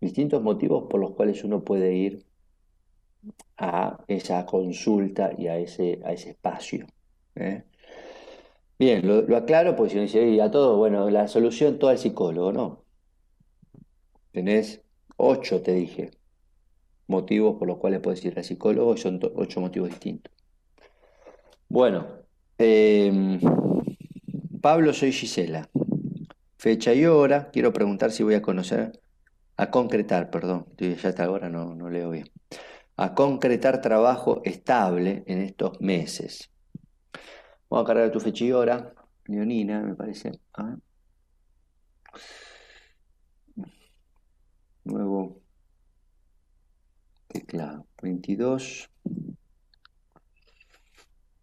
[0.00, 2.24] distintos motivos por los cuales uno puede ir
[3.56, 6.86] a esa consulta y a ese, a ese espacio.
[7.34, 7.64] ¿eh?
[8.82, 12.52] Bien, lo, aclaro porque si uno dice, a todo, bueno, la solución todo el psicólogo,
[12.52, 12.84] no.
[14.32, 14.82] Tenés
[15.16, 16.10] ocho, te dije,
[17.06, 20.32] motivos por los cuales puedes ir al psicólogo son ocho motivos distintos.
[21.68, 22.08] Bueno,
[22.58, 23.38] em,
[24.60, 25.70] Pablo, soy Gisela.
[26.56, 29.00] Fecha y hora, quiero preguntar si voy a conocer
[29.58, 32.32] a concretar, perdón, ya hasta ahora no, no leo bien,
[32.96, 36.51] a concretar trabajo estable en estos meses.
[37.72, 38.52] Vamos a cargar tu fecha y
[39.32, 40.38] Leonina, me parece.
[44.84, 45.40] Nuevo
[47.28, 48.90] teclado, 22.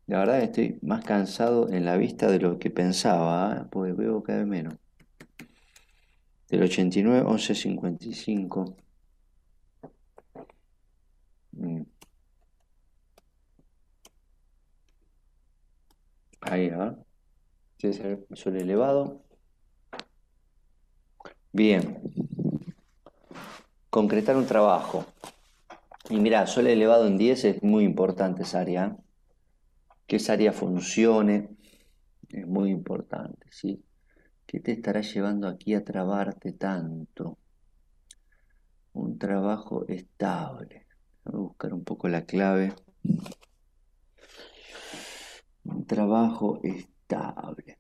[0.06, 3.68] La verdad estoy más cansado en la vista de lo que pensaba, ¿eh?
[3.72, 4.76] porque veo cada vez menos
[6.48, 8.78] del 89, 11, 55.
[16.42, 16.98] Ahí va.
[17.80, 19.22] es el sol elevado.
[21.52, 22.02] Bien.
[23.90, 25.06] Concretar un trabajo.
[26.10, 28.86] Y mira, sol elevado en 10 es muy importante esa área.
[28.86, 28.96] ¿eh?
[30.08, 31.50] Que esa área funcione
[32.30, 33.84] es muy importante, ¿sí?
[34.46, 37.38] ¿Qué te estará llevando aquí a trabarte tanto?
[38.94, 40.88] Un trabajo estable.
[41.26, 42.74] Voy a buscar un poco la clave.
[45.88, 47.78] Trabajo estable.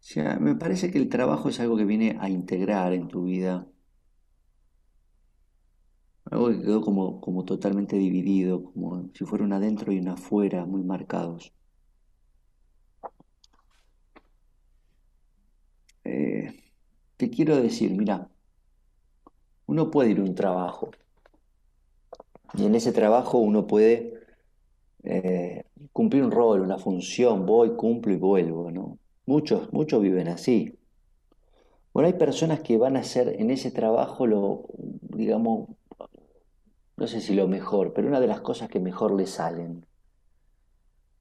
[0.00, 3.66] sea, me parece que el trabajo es algo que viene a integrar en tu vida.
[6.30, 10.66] Algo que quedó como, como totalmente dividido, como si fuera un adentro y un afuera
[10.66, 11.54] muy marcados.
[16.04, 16.54] Eh,
[17.16, 18.28] te quiero decir, mira,
[19.66, 20.90] uno puede ir a un trabajo
[22.56, 24.14] y en ese trabajo uno puede
[25.02, 28.98] eh, cumplir un rol, una función, voy, cumplo y vuelvo, ¿no?
[29.26, 30.78] Muchos, muchos viven así.
[31.92, 35.68] Bueno, hay personas que van a hacer en ese trabajo lo, digamos,
[36.96, 39.84] no sé si lo mejor, pero una de las cosas que mejor le salen.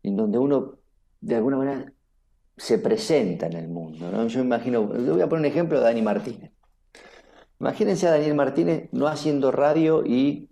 [0.03, 0.77] En donde uno,
[1.21, 1.92] de alguna manera,
[2.57, 4.09] se presenta en el mundo.
[4.11, 4.27] ¿no?
[4.27, 6.51] Yo imagino, le voy a poner un ejemplo de Dani Martínez.
[7.59, 10.49] Imagínense a Daniel Martínez no haciendo radio y,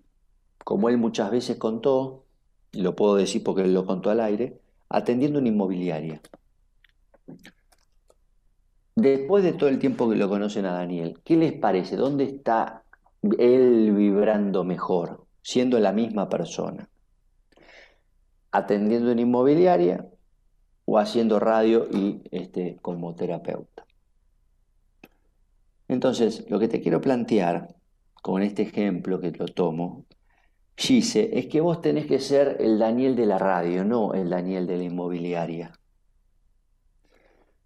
[0.63, 2.25] como él muchas veces contó,
[2.71, 4.59] y lo puedo decir porque él lo contó al aire,
[4.89, 6.21] atendiendo una inmobiliaria.
[8.95, 11.95] Después de todo el tiempo que lo conocen a Daniel, ¿qué les parece?
[11.95, 12.83] ¿Dónde está
[13.37, 16.89] él vibrando mejor, siendo la misma persona?
[18.51, 20.05] ¿Atendiendo en inmobiliaria
[20.91, 23.85] o haciendo radio y este, como terapeuta?
[25.87, 27.75] Entonces, lo que te quiero plantear
[28.21, 30.05] con este ejemplo que lo tomo,
[30.75, 34.67] Gise, es que vos tenés que ser el Daniel de la radio, no el Daniel
[34.67, 35.71] de la inmobiliaria.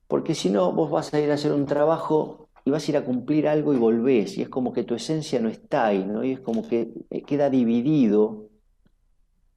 [0.08, 2.98] Porque si no, vos vas a ir a hacer un trabajo y vas a ir
[2.98, 4.38] a cumplir algo y volvés.
[4.38, 6.24] Y es como que tu esencia no está ahí, ¿no?
[6.24, 8.50] Y es como que eh, queda dividido,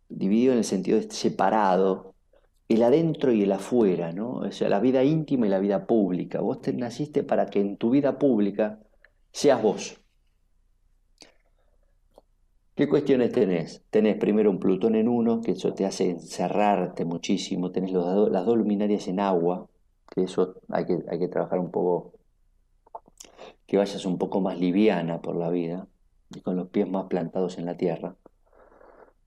[0.08, 2.07] dividido en el sentido de separado,
[2.68, 4.32] el adentro y el afuera, ¿no?
[4.40, 6.40] O sea, la vida íntima y la vida pública.
[6.40, 8.80] Vos te naciste para que en tu vida pública
[9.32, 10.00] seas vos.
[12.74, 13.82] ¿Qué cuestiones tenés?
[13.90, 18.56] Tenés primero un Plutón en uno, que eso te hace encerrarte muchísimo, tenés las dos
[18.56, 19.66] luminarias en agua,
[20.14, 22.12] que eso hay que, hay que trabajar un poco,
[23.66, 25.88] que vayas un poco más liviana por la vida
[26.30, 28.14] y con los pies más plantados en la tierra.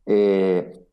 [0.06, 0.88] Eh,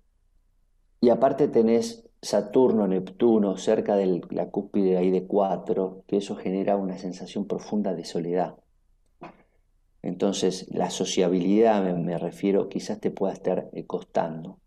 [1.00, 6.77] y aparte tenés Saturno, Neptuno, cerca de la cúspide ahí de cuatro, que eso genera
[6.77, 8.57] una sensación profunda de soledad.
[10.03, 14.59] Entonces, la sociabilidad, me, refiero, quizás te pueda estar eh, costando.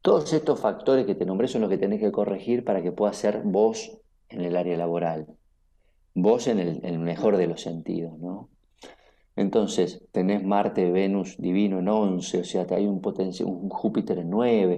[0.00, 3.16] Todos estos factores que te nombré son los que tenés que corregir para que puedas
[3.16, 3.98] ser vos
[4.28, 5.26] en el área laboral.
[6.14, 8.50] Vos en el, mejor de los sentidos, ¿no?
[9.36, 14.76] Entonces, tenés Marte, Venus divino en 11, o sea, hay un, un Júpiter en 9.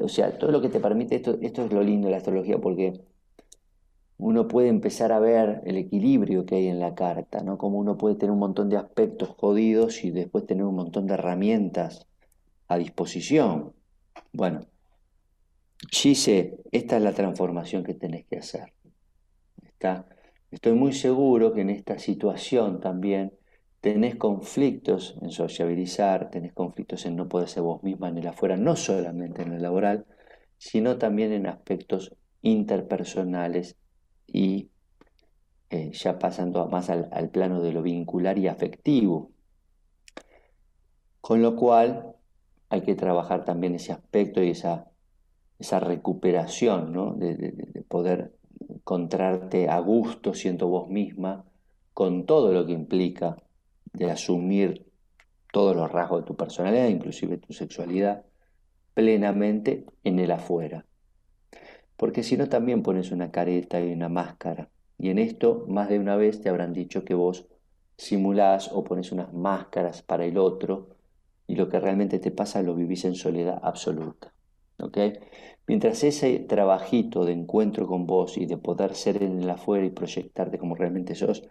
[0.00, 2.58] O sea, todo lo que te permite, esto, esto es lo lindo de la astrología,
[2.58, 3.00] porque
[4.18, 7.56] uno puede empezar a ver el equilibrio que hay en la carta, ¿no?
[7.56, 11.14] Como uno puede tener un montón de aspectos jodidos y después tener un montón de
[11.14, 12.06] herramientas
[12.66, 13.72] a disposición.
[14.32, 14.60] Bueno,
[15.90, 18.72] Gise, esta es la transformación que tenés que hacer.
[19.62, 20.06] ¿Está?
[20.50, 23.37] Estoy muy seguro que en esta situación también
[23.80, 28.56] tenés conflictos en sociabilizar, tenés conflictos en no poder ser vos misma en el afuera,
[28.56, 30.06] no solamente en el laboral,
[30.58, 33.76] sino también en aspectos interpersonales
[34.26, 34.70] y
[35.70, 39.30] eh, ya pasando más al, plano de lo vincular y afectivo.
[41.20, 42.14] Con lo cual
[42.70, 44.90] hay que trabajar también ese aspecto y esa,
[45.58, 47.14] esa recuperación, ¿no?
[47.14, 48.34] de, poder
[48.68, 51.44] encontrarte a gusto siendo vos misma,
[51.94, 53.36] con todo lo que implica
[53.98, 54.86] de asumir
[55.52, 58.24] todos los rasgos de tu personalidad, inclusive tu sexualidad,
[58.94, 60.84] plenamente en el afuera
[61.98, 64.70] porque si no también pones una careta y una máscara.
[64.98, 67.46] Y en esto más de una vez te habrán dicho que vos
[67.96, 70.90] simulás o pones unas máscaras para el otro
[71.48, 74.32] y lo que realmente te pasa lo vivís en soledad absoluta.
[75.66, 79.90] Mientras ese trabajito de encuentro con vos y de poder ser en el afuera y
[79.90, 81.42] proyectarte como realmente sos,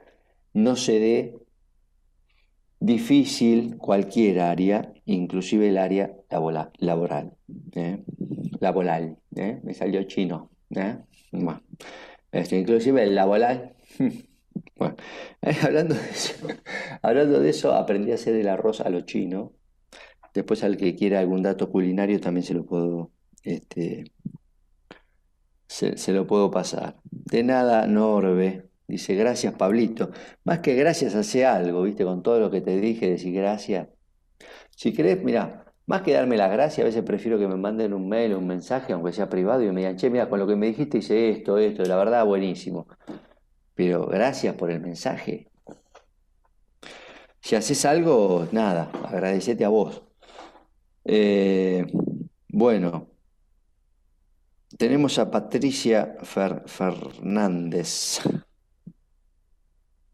[0.53, 1.39] no se dé
[2.79, 6.15] difícil cualquier área, inclusive el área
[6.79, 7.33] laboral.
[7.73, 8.03] ¿eh?
[8.59, 9.59] Laboral, ¿eh?
[9.63, 10.51] me salió chino.
[10.75, 10.97] ¿eh?
[12.31, 13.75] Este, inclusive el laboral.
[14.75, 14.95] Bueno,
[15.63, 16.33] hablando de, eso,
[17.01, 19.53] hablando de eso, aprendí a hacer el arroz a lo chino.
[20.33, 23.11] Después al que quiera algún dato culinario también se lo puedo,
[23.43, 24.11] este,
[25.67, 26.97] se, se lo puedo pasar.
[27.03, 28.66] De nada, Norbe.
[28.87, 30.11] Dice, gracias, Pablito.
[30.45, 32.05] Más que gracias, hace algo, ¿viste?
[32.05, 33.89] Con todo lo que te dije, decir gracias.
[34.75, 38.07] Si querés, mira, más que darme las gracias, a veces prefiero que me manden un
[38.09, 40.55] mail o un mensaje, aunque sea privado, y me digan, che, mira, con lo que
[40.55, 42.87] me dijiste hice esto, esto, la verdad, buenísimo.
[43.75, 45.49] Pero gracias por el mensaje.
[47.41, 50.03] Si haces algo, nada, agradecete a vos.
[51.05, 51.85] Eh,
[52.49, 53.09] bueno,
[54.77, 56.17] tenemos a Patricia
[56.65, 58.19] Fernández.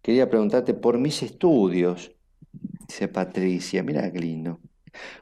[0.03, 2.13] Quería preguntarte por mis estudios,
[2.89, 3.81] dice Patricia.
[3.83, 4.59] Mira qué lindo.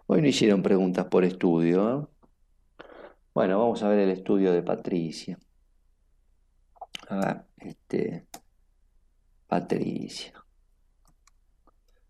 [0.08, 2.10] Hoy no hicieron preguntas por estudio.
[2.10, 2.84] ¿eh?
[3.32, 5.38] Bueno, vamos a ver el estudio de Patricia.
[7.10, 8.26] A ver, este.
[9.46, 10.34] Patricia.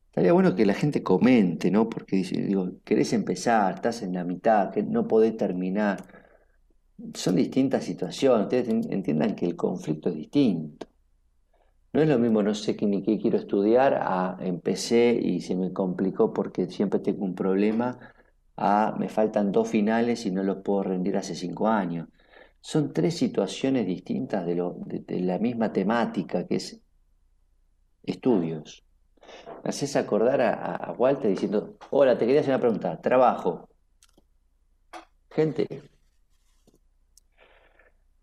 [0.06, 1.90] Estaría bueno que la gente comente, ¿no?
[1.90, 5.98] Porque digo, querés empezar, estás en la mitad, no podés terminar.
[7.16, 8.44] Son distintas situaciones.
[8.44, 10.91] Ustedes entiendan que el conflicto es distinto.
[11.94, 15.74] No es lo mismo, no sé ni qué quiero estudiar, a empecé y se me
[15.74, 18.00] complicó porque siempre tengo un problema,
[18.56, 22.08] a me faltan dos finales y no los puedo rendir hace cinco años.
[22.62, 26.80] Son tres situaciones distintas de, lo, de, la misma temática que es
[28.04, 28.86] estudios.
[29.64, 33.68] Me haces acordar a, a Walter diciendo, hola, te quería hacer una pregunta, trabajo.
[35.32, 35.91] Gente,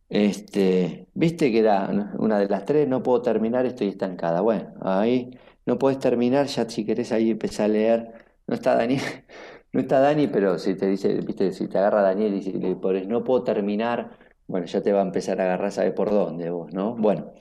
[0.09, 4.40] este, viste que era una de las tres, no puedo terminar, estoy estancada.
[4.40, 8.12] Bueno, ahí no puedes terminar, ya si querés ahí empezar a leer.
[8.47, 8.98] No está Dani,
[9.72, 13.06] no está Dani, pero si te dice, viste, si te agarra Daniel y le pones
[13.09, 16.72] no puedo terminar, bueno, ya te va a empezar a agarrar, sabe por dónde vos,
[16.72, 16.97] ¿no?
[16.97, 17.32] Bueno,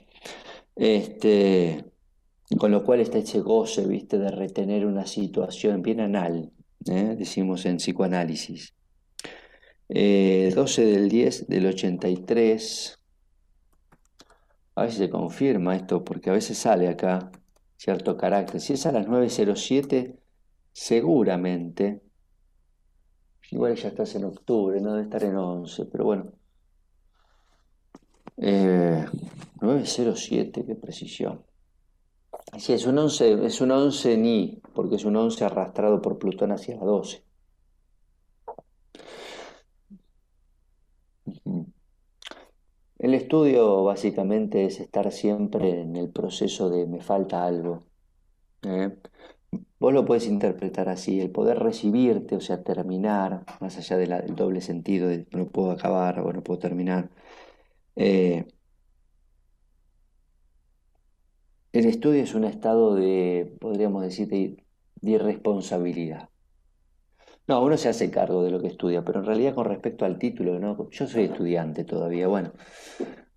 [0.76, 1.84] este,
[2.58, 6.52] con lo cual está ese goce, viste, de retener una situación bien anal,
[6.86, 7.14] ¿eh?
[7.18, 8.74] decimos en psicoanálisis.
[9.88, 12.98] 12 eh, del 10 del 83.
[14.74, 17.32] A ver si se confirma esto, porque a veces sale acá
[17.76, 18.60] cierto carácter.
[18.60, 20.16] Si es a las 9.07,
[20.72, 22.02] seguramente.
[23.50, 26.32] Igual ya estás en octubre, no debe estar en 11, pero bueno.
[28.36, 31.42] 9.07, eh, qué precisión.
[32.56, 36.52] Sí, es un 11, es un 11 ni, porque es un 11 arrastrado por Plutón
[36.52, 37.22] hacia la 12.
[42.98, 47.86] El estudio básicamente es estar siempre en el proceso de me falta algo.
[48.62, 48.96] ¿eh?
[49.78, 54.60] Vos lo puedes interpretar así, el poder recibirte, o sea, terminar, más allá del doble
[54.60, 57.10] sentido de no puedo acabar o no puedo terminar.
[57.96, 58.46] Eh,
[61.72, 64.64] el estudio es un estado de, podríamos decir, de,
[65.02, 66.28] irresponsabilidad.
[67.48, 70.18] No, uno se hace cargo de lo que estudia, pero en realidad con respecto al
[70.18, 70.90] título, ¿no?
[70.90, 72.52] Yo soy estudiante todavía, bueno.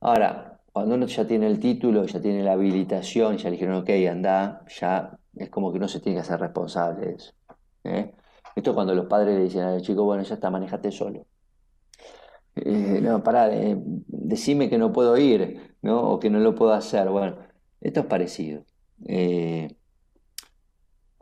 [0.01, 3.89] Ahora, cuando uno ya tiene el título, ya tiene la habilitación, ya le dijeron, ok,
[4.09, 7.33] anda, ya es como que no se tiene que hacer responsable de eso.
[7.85, 8.13] ¿eh?
[8.55, 11.25] Esto es cuando los padres le dicen al chico, bueno, ya está, manejate solo.
[12.55, 13.49] Eh, no, pará,
[14.07, 16.01] decime que no puedo ir, ¿no?
[16.11, 17.09] O que no lo puedo hacer.
[17.09, 17.37] Bueno,
[17.79, 18.65] esto es parecido.
[19.05, 19.75] Eh,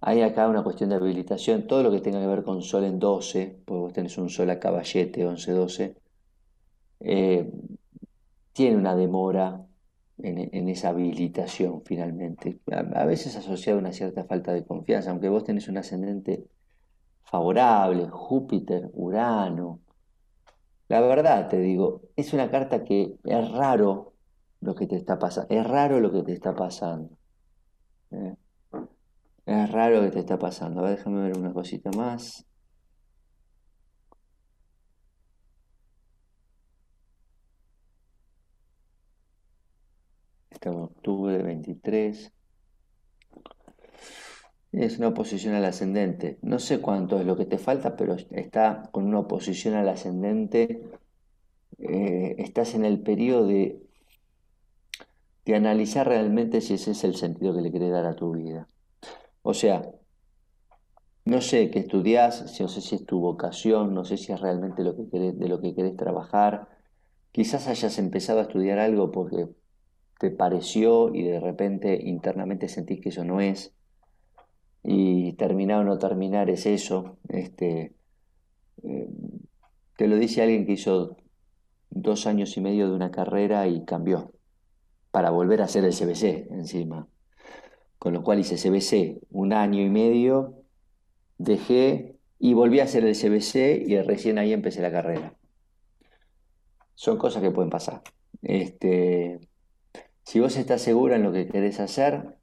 [0.02, 3.00] hay acá una cuestión de habilitación, todo lo que tenga que ver con sol en
[3.00, 5.96] 12, pues vos tenés un sol a caballete, 11-12,
[8.54, 9.66] tiene una demora
[10.18, 12.60] en, esa habilitación finalmente.
[12.72, 16.46] A, veces asociado a una cierta falta de confianza, aunque vos tenés un ascendente
[17.24, 19.80] favorable, Júpiter, Urano.
[20.88, 24.14] La verdad, te digo, es una carta que es raro
[24.62, 27.18] lo que te está pasando, es raro lo que te está pasando.
[28.12, 28.36] ¿eh?
[29.50, 30.80] Es raro que te está pasando.
[30.80, 32.46] A ver, déjame ver una cosita más.
[40.62, 42.32] en octubre 23.
[44.72, 46.38] Es una oposición al ascendente.
[46.44, 50.84] No sé cuánto es lo que te falta, pero está con una oposición al ascendente.
[51.80, 53.82] Eh, estás en el periodo de,
[55.46, 58.68] de analizar realmente si ese es el sentido que le querés dar a tu vida.
[59.42, 59.92] O sea,
[61.26, 64.84] no sé qué estudias, no sé si es tu vocación, no sé si es realmente
[64.84, 66.68] lo que de lo que querés trabajar.
[67.32, 69.48] Quizás hayas empezado a estudiar algo porque
[70.20, 73.74] te pareció y de repente internamente sentís que eso no es.
[74.84, 77.18] Y terminar o no terminar es eso.
[77.30, 77.94] Este,
[78.84, 79.10] eh,
[79.98, 81.18] te lo dice alguien que hizo
[81.90, 84.34] dos años y medio de una carrera y cambió
[85.12, 87.08] para volver a hacer el CBC encima.
[88.00, 90.64] Con lo cual hice CBC un año y medio,
[91.38, 95.36] dejé y volví a hacer el CBC y recién ahí empecé la carrera.
[96.96, 98.02] Son cosas que pueden pasar.
[98.42, 99.42] Este,
[100.24, 102.38] si vos estás segura en lo que querés hacer,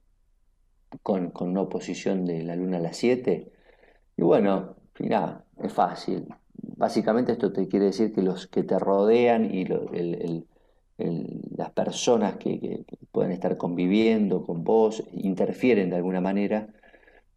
[1.03, 3.53] con, una oposición de la luna a las 7,
[4.17, 6.27] y bueno, mira, es fácil.
[6.53, 9.65] Básicamente esto te quiere decir que los que te rodean y
[10.99, 16.69] las personas que, pueden estar conviviendo con vos interfieren de alguna manera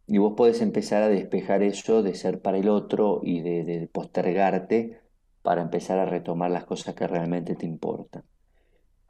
[0.06, 5.00] y vos podés empezar a despejar eso de ser para el otro y de postergarte
[5.42, 8.24] para empezar a retomar las cosas que realmente te importan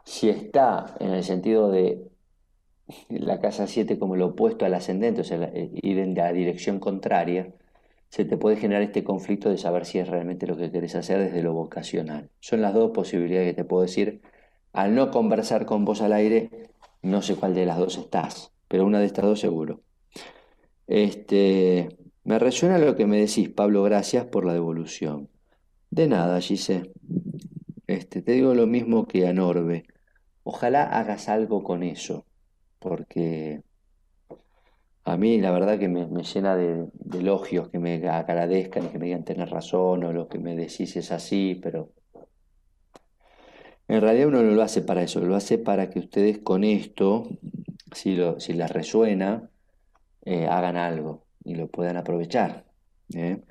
[0.05, 2.09] si está en el sentido de
[3.09, 6.81] la casa 7 como lo opuesto al ascendente, o sea, eh, ir en la dirección
[6.81, 7.55] contraria,
[8.09, 11.21] se te puede generar este conflicto de saber si es realmente lo que querés hacer
[11.21, 12.29] desde lo vocacional.
[12.41, 14.21] Son las dos posibilidades que te puedo decir.
[14.73, 16.71] Al no conversar con vos al aire,
[17.03, 19.81] no sé cuál de las dos estás, pero una de estas dos seguro.
[20.87, 25.29] Este, me resuena lo que me decís, Pablo, gracias por la devolución.
[25.91, 26.93] De nada, Gise.
[27.87, 29.85] Este, te digo lo mismo que a Norbe.
[30.45, 32.25] Ojalá hagas algo con eso,
[32.79, 33.63] porque
[35.05, 39.07] a mí la verdad que me, llena de, elogios, que me agradezcan y que me
[39.07, 41.93] digan tener razón o lo que me decís es así, pero
[43.91, 47.29] en realidad uno no lo hace para eso, lo hace para que ustedes con esto,
[47.93, 49.51] si, lo, si les resuena,
[50.25, 52.65] eh, hagan algo y lo puedan aprovechar.
[53.15, 53.43] ¿eh?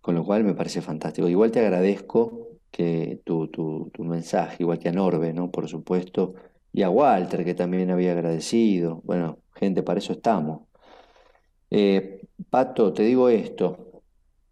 [0.00, 1.28] Con lo cual me parece fantástico.
[1.28, 5.50] Igual te agradezco que tu, tu, mensaje, igual que a Norbe, ¿no?
[5.50, 6.34] Por supuesto,
[6.72, 9.00] y a Walter, que también había agradecido.
[9.04, 10.68] Bueno, gente, para eso estamos.
[11.70, 14.02] Eh, Pato, te digo esto,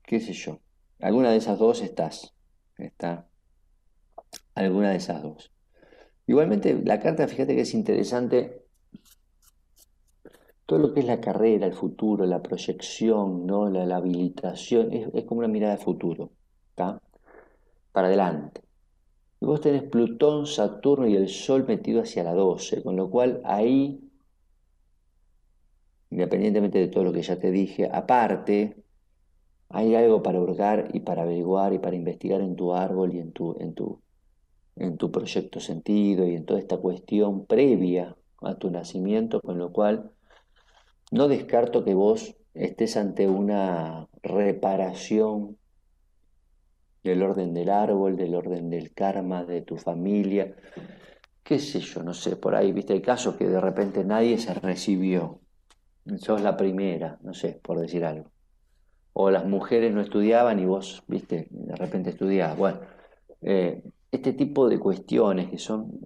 [0.02, 0.58] qué sé yo,
[1.00, 2.34] alguna de esas dos estás,
[2.76, 3.28] está,
[4.54, 5.52] alguna de esas dos.
[6.26, 8.62] Igualmente, la carta, fíjate que es interesante,
[10.66, 13.68] todo lo que es la carrera, el futuro, la proyección, ¿no?
[13.68, 16.30] la, habilitación, es, como una mirada de futuro,
[16.70, 17.00] ¿está?
[17.92, 18.62] para adelante.
[19.40, 23.40] Y vos tenés Plutón, Saturno y el Sol metido hacia la 12, con lo cual
[23.44, 24.08] ahí,
[26.10, 28.76] independientemente de todo lo que ya te dije, aparte,
[29.68, 33.32] hay algo para hurgar y para averiguar y para investigar en tu árbol y en
[33.32, 34.01] tu, en tu,
[34.76, 39.72] en tu proyecto sentido y en toda esta cuestión previa a tu nacimiento, con lo
[39.72, 40.10] cual
[41.10, 45.58] no descarto que vos estés ante una reparación
[47.02, 50.54] del orden del árbol, del orden del karma, de tu familia,
[51.42, 54.54] qué sé yo, no sé, por ahí, viste, el caso que de repente nadie se
[54.54, 55.40] recibió,
[56.18, 58.30] sos la primera, no sé, por decir algo.
[59.12, 62.56] O las mujeres no estudiaban y vos, viste, de repente estudiabas.
[62.56, 62.80] Bueno,
[63.42, 63.82] eh,
[64.12, 66.00] este tipo de cuestiones que son,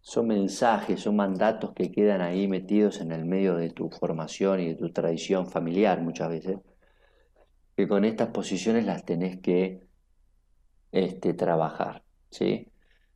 [0.00, 4.68] son mensajes, son mandatos que quedan ahí metidos en el medio de tu formación y
[4.68, 6.58] de tu tradición familiar muchas veces,
[7.76, 9.82] que con estas posiciones las tenés que
[10.92, 12.68] este, trabajar, ¿sí?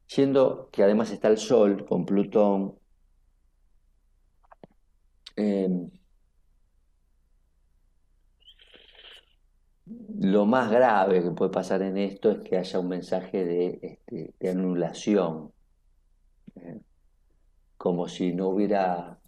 [0.07, 2.75] Siendo que además está el Sol con Plutón,
[5.37, 5.91] em,
[10.21, 14.51] lo más grave que puede pasar en esto es que haya un mensaje de, este,
[14.51, 15.53] anulación,
[16.57, 16.81] ¿eh?
[17.79, 19.19] como si no hubiera,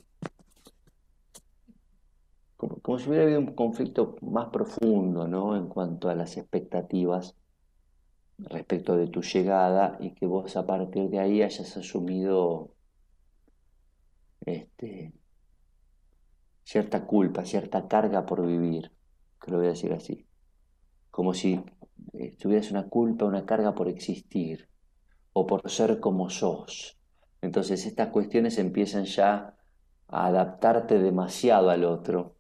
[2.57, 5.57] como, si hubiera habido un conflicto más profundo, ¿no?
[5.57, 7.37] En cuanto a las expectativas
[8.39, 12.75] respecto de tu llegada y que vos a partir de ahí hayas asumido
[14.45, 15.13] este,
[16.65, 18.93] cierta culpa, cierta carga por vivir,
[19.41, 20.27] que lo voy a decir así
[21.13, 21.63] como si
[22.15, 24.69] eh, tuvieras una culpa, una carga por existir
[25.33, 26.99] o por ser como sos.
[27.43, 29.55] Entonces estas cuestiones empiezan ya
[30.09, 32.37] a adaptarte demasiado al otro.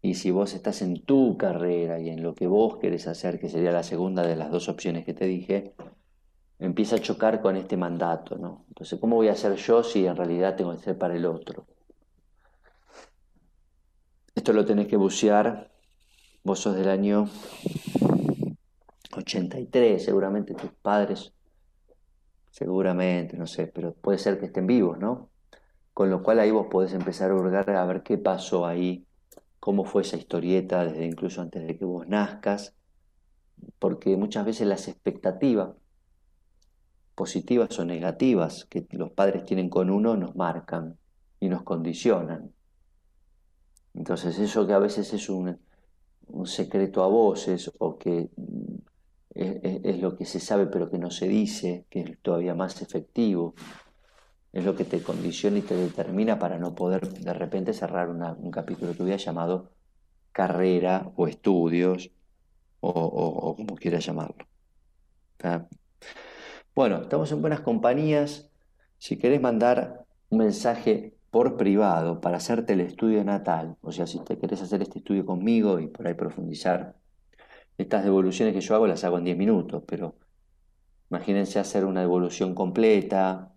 [0.00, 3.48] Y si vos estás en tu carrera y en lo que vos querés hacer, que
[3.48, 5.74] sería la segunda de las dos opciones que te dije,
[6.58, 8.64] empieza a chocar con este mandato, ¿no?
[8.68, 11.66] Entonces, ¿cómo voy a ser yo si en realidad tengo que ser para el otro?
[14.34, 15.72] Esto lo tenés que bucear.
[16.42, 17.30] Vos sos del año
[19.16, 21.32] 83, seguramente tus padres,
[22.50, 25.30] seguramente, no sé, pero puede ser que estén vivos, ¿no?
[25.92, 29.06] Con lo cual ahí vos podés empezar a hurgar a ver qué pasó ahí,
[29.60, 32.74] cómo fue esa historieta desde incluso antes de que vos nazcas,
[33.78, 35.70] porque muchas veces las expectativas
[37.14, 40.98] positivas o negativas que los padres tienen con uno nos marcan
[41.40, 42.52] y nos condicionan.
[43.94, 45.58] Entonces eso que a veces es un,
[46.26, 48.30] un secreto a voces o que
[49.34, 53.54] es, lo que se sabe pero que no se dice, que es todavía más efectivo,
[54.52, 58.50] es lo que te condiciona y te determina para no poder de repente cerrar un
[58.50, 59.72] capítulo que hubiera llamado
[60.30, 62.10] carrera o estudios
[62.80, 64.46] o, como quieras llamarlo.
[66.74, 68.50] Bueno, estamos en buenas compañías.
[68.98, 74.20] Si querés mandar un mensaje por privado para hacerte el estudio natal, o sea, si
[74.20, 76.94] te querés hacer este estudio conmigo y por ahí profundizar
[77.76, 80.16] estas devoluciones que yo hago las hago en 10 minutos, pero
[81.10, 83.52] imagínense hacer una devolución completa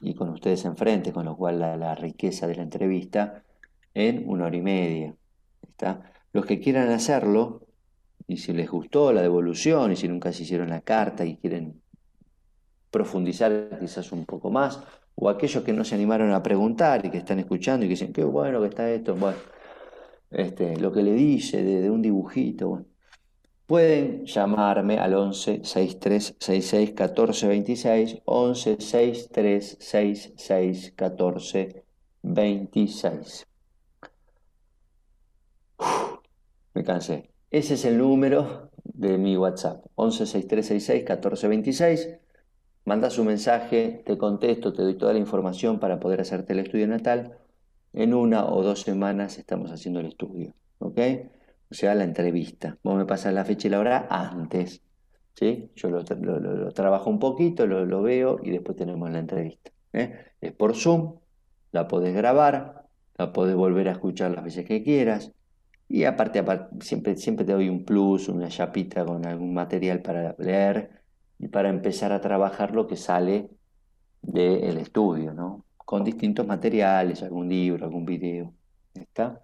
[0.00, 3.42] y con ustedes enfrente, con lo cual la, riqueza de la entrevista
[3.94, 5.14] en una hora y media.
[5.68, 6.12] ¿está?
[6.32, 7.66] Los que quieran hacerlo,
[8.26, 11.82] y si les gustó la devolución, y si nunca se hicieron la carta y quieren
[12.90, 14.80] profundizar quizás un poco más,
[15.16, 18.12] o aquellos que no se animaron a preguntar y que están escuchando y que dicen,
[18.12, 19.38] qué bueno que está esto, bueno,
[20.30, 22.86] este, lo que le dice de, de un dibujito, bueno,
[23.70, 31.84] Pueden llamarme al 11 63 66 14 26, 11 63 66 14
[32.20, 33.46] 26.
[36.74, 37.30] me cansé.
[37.52, 42.08] Ese es el número de mi WhatsApp, 11 63 66 14 26.
[42.86, 46.88] Manda su mensaje, te contesto, te doy toda la información para poder hacerte el estudio
[46.88, 47.38] natal.
[47.92, 50.54] En una o dos semanas estamos haciendo el estudio.
[50.80, 50.98] ¿Ok?
[51.70, 52.78] O sea, la entrevista.
[52.82, 54.82] Vos me pasas la fecha y la hora antes,
[55.34, 55.70] ¿sí?
[55.76, 56.04] Yo lo,
[56.72, 59.70] trabajo un poquito, lo, veo y después tenemos la entrevista.
[59.92, 60.32] ¿eh?
[60.40, 61.18] Es por Zoom,
[61.72, 62.86] la podés grabar,
[63.16, 65.32] la podés volver a escuchar las veces que quieras.
[65.88, 66.44] Y aparte,
[66.80, 71.02] siempre, siempre te doy un plus, una chapita con algún material para leer
[71.38, 73.50] y para empezar a trabajar lo que sale
[74.22, 75.64] del estudio, ¿no?
[75.76, 78.54] Con distintos materiales, algún libro, algún video.
[78.94, 79.40] ¿Está?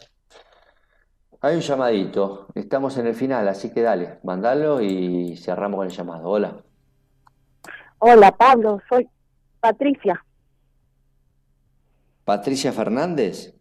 [1.46, 5.92] Hay un llamadito, estamos en el final, así que dale, mandalo y cerramos con el
[5.92, 6.28] llamado.
[6.28, 6.56] Hola.
[8.00, 9.08] Hola Pablo, soy
[9.60, 10.24] Patricia.
[12.24, 13.54] ¿Patricia Fernández?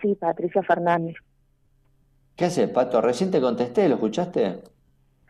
[0.00, 1.16] Sí, Patricia Fernández.
[2.36, 3.00] ¿Qué haces, Pato?
[3.00, 4.62] Recién te contesté, ¿lo escuchaste?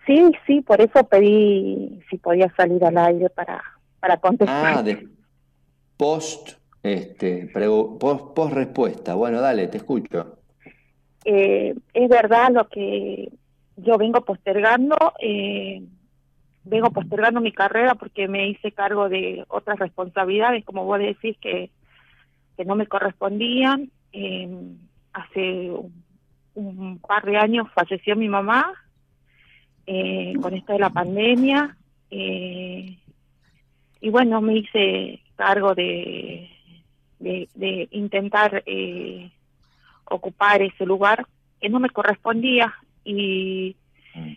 [0.05, 3.63] Sí, sí, por eso pedí si podía salir al aire para,
[3.99, 4.77] para contestar.
[4.77, 5.09] Ah, de
[5.97, 6.51] post,
[6.83, 7.51] este,
[7.99, 9.15] post, post respuesta.
[9.15, 10.38] Bueno, dale, te escucho.
[11.25, 13.31] Eh, es verdad lo que
[13.77, 15.83] yo vengo postergando, eh,
[16.65, 21.71] vengo postergando mi carrera porque me hice cargo de otras responsabilidades, como vos decís, que,
[22.57, 23.91] que no me correspondían.
[24.13, 24.49] Eh,
[25.13, 25.73] hace
[26.55, 28.73] un par de años falleció mi mamá
[29.87, 31.77] eh, con esto de la pandemia.
[32.11, 32.99] Eh,
[34.01, 36.49] y bueno, me hice cargo de,
[37.19, 39.31] de, intentar eh,
[40.11, 41.27] ocupar ese lugar
[41.61, 42.75] que no me correspondía
[43.05, 43.77] y,
[44.15, 44.33] mm.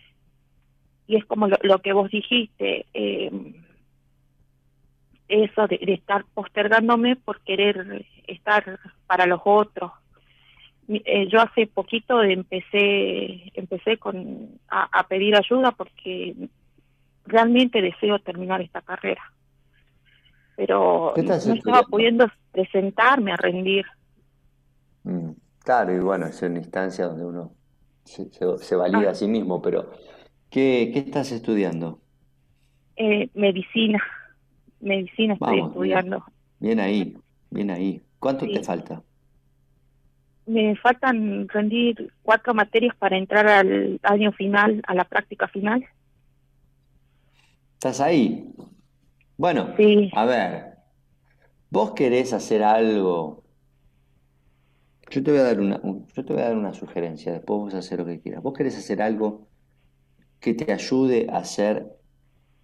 [1.08, 3.30] y es como lo, que vos dijiste, eh,
[5.28, 9.92] eso de, estar postergándome por querer estar para los otros.
[10.88, 16.34] Eh, yo hace poquito empecé empecé con a pedir ayuda porque
[17.24, 19.22] realmente deseo terminar esta carrera
[20.56, 23.86] pero no estaba pudiendo presentarme a rendir.
[25.64, 27.52] Claro, y bueno, es una instancia donde uno
[28.04, 29.90] se, valida a sí mismo, pero
[30.50, 32.00] ¿qué, qué estás estudiando?
[32.96, 34.02] Eh, medicina,
[34.80, 36.24] medicina estoy estudiando.
[36.58, 37.16] Bien, ahí,
[37.50, 38.02] bien ahí.
[38.18, 39.02] ¿Cuánto te falta?
[40.46, 45.84] Me faltan rendir cuatro materias para entrar al año final, a la práctica final.
[47.74, 48.52] ¿Estás ahí?
[49.36, 49.74] Bueno,
[50.12, 50.74] a ver,
[51.70, 53.41] vos querés hacer algo.
[55.12, 57.74] Yo te voy a dar una, yo te voy a dar una sugerencia, después vos
[57.74, 58.42] hacer lo que quieras.
[58.42, 59.46] Vos querés hacer algo
[60.40, 61.86] que te ayude a hacer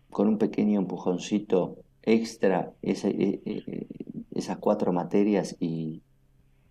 [0.08, 3.86] con un pequeño empujoncito extra e, e, e,
[4.34, 6.00] esas cuatro materias y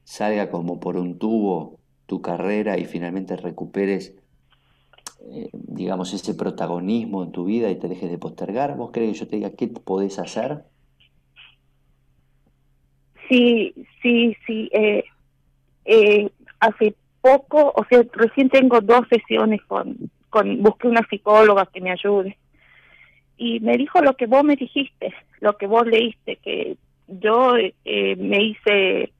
[0.03, 4.15] salga como por un tubo tu carrera y finalmente recuperes
[5.31, 8.75] eh, digamos, ese protagonismo en tu vida y te dejes de postergar?
[8.75, 10.63] ¿Vos crees que yo te diga qué podés hacer?
[13.29, 14.69] Sí, sí, sí.
[14.71, 15.03] Eh,
[15.87, 19.97] eh, hace poco, o sea, recién tengo dos sesiones con,
[20.29, 22.37] con, busqué una psicóloga que me ayude.
[23.37, 26.77] Y me dijo lo que vos me dijiste, lo que vos leíste, que
[27.07, 27.53] yo
[27.85, 29.11] me hice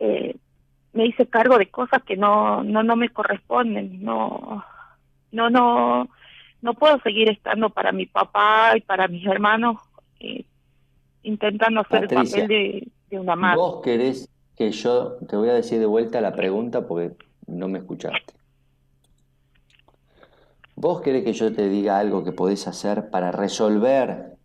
[0.00, 0.36] eh,
[0.92, 4.64] me hice cargo de cosas que no no no me corresponden no
[5.32, 6.08] no no
[6.60, 9.76] no puedo seguir estando para mi papá y para mis hermanos
[10.20, 10.44] eh,
[11.22, 15.54] intentando hacer el papel de, de una madre vos querés que yo te voy a
[15.54, 17.16] decir de vuelta la pregunta porque
[17.46, 18.34] no me escuchaste
[20.80, 24.36] vos querés que yo te diga algo que podés hacer para resolver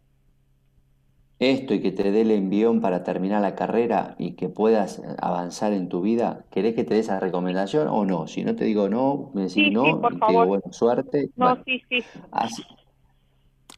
[1.40, 5.73] esto y que te dé el envión para terminar la carrera y que puedas avanzar
[5.73, 8.27] en tu vida, ¿querés que te dé esa recomendación o no?
[8.27, 11.30] Si no te digo no, me decís no, y te digo, bueno, suerte.
[11.35, 12.03] No, sí, sí.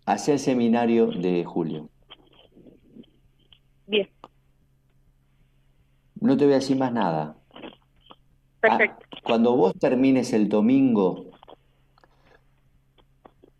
[0.05, 1.89] Hace, el seminario de Julio.
[3.87, 4.07] Bien.
[6.21, 7.37] No te voy a decir más nada.
[8.59, 9.05] Perfecto.
[9.11, 11.25] Ah, cuando vos termines el domingo,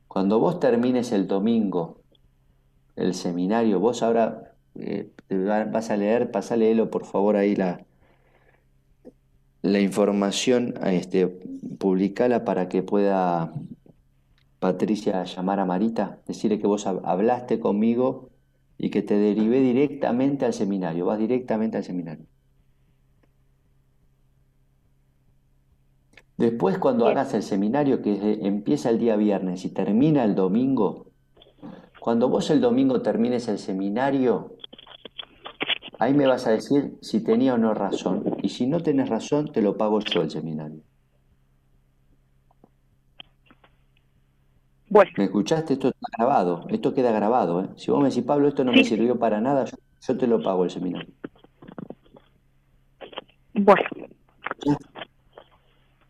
[0.07, 2.01] cuando vos termines el domingo
[2.95, 3.79] el seminario.
[3.79, 7.85] Vos ahora eh, vas a leer, pasa leerlo por favor ahí la,
[9.61, 13.51] la información, este, publicala para que pueda
[14.59, 18.29] Patricia llamar a Marita, decirle que vos hablaste conmigo
[18.77, 22.25] y que te derivé directamente al seminario, vas directamente al seminario.
[26.37, 31.07] Después cuando hagas el seminario que empieza el día viernes y termina el domingo,
[31.99, 34.57] cuando vos el domingo termines el seminario,
[35.97, 38.37] ahí me vas a decir si tenía o no razón.
[38.43, 40.81] Y si no tenés razón, te lo pago yo el seminario.
[44.89, 45.11] Bueno.
[45.17, 45.73] ¿Me escuchaste?
[45.73, 46.65] Esto está grabado.
[46.69, 47.61] Esto queda grabado.
[47.61, 47.69] ¿eh?
[47.75, 50.63] Si vos me decís, Pablo, esto no me sirvió para nada, yo, te lo pago
[50.63, 51.11] el seminario.
[53.53, 53.81] Bueno.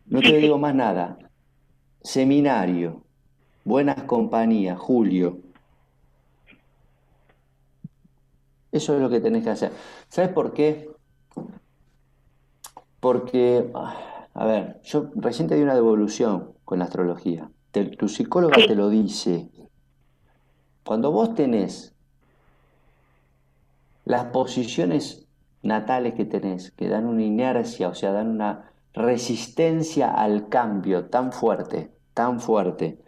[0.08, 1.18] No te digo más nada.
[2.02, 3.02] Seminario.
[3.64, 5.40] Buenas compañías, Julio.
[8.70, 9.72] Eso es lo que tenés que hacer.
[10.08, 10.90] ¿Sabes por qué?
[13.00, 17.50] Porque, a ver, yo recién te di una devolución con la astrología.
[17.98, 19.50] tu psicóloga te lo dice.
[20.84, 21.94] Cuando vos tenés
[24.04, 25.26] las posiciones
[25.62, 31.30] natales que tenés, que dan una inercia, o sea, dan una resistencia al cambio tan
[31.30, 32.98] fuerte, tan fuerte,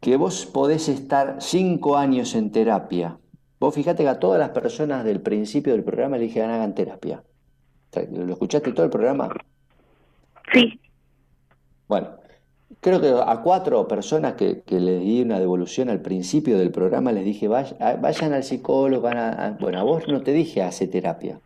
[0.00, 3.18] que vos podés estar cinco años en terapia
[3.58, 6.74] Vos fijate que a todas las personas del principio del programa le dije que hagan
[6.74, 7.22] terapia.
[8.12, 9.34] ¿Lo escuchaste todo el programa?
[10.52, 10.78] Sí.
[11.88, 12.10] Bueno,
[12.80, 17.12] creo que a cuatro personas que, que les di una devolución al principio del programa
[17.12, 19.08] les dije vayan al psicólogo,
[19.60, 21.40] bueno, a vos no te dije hace terapia.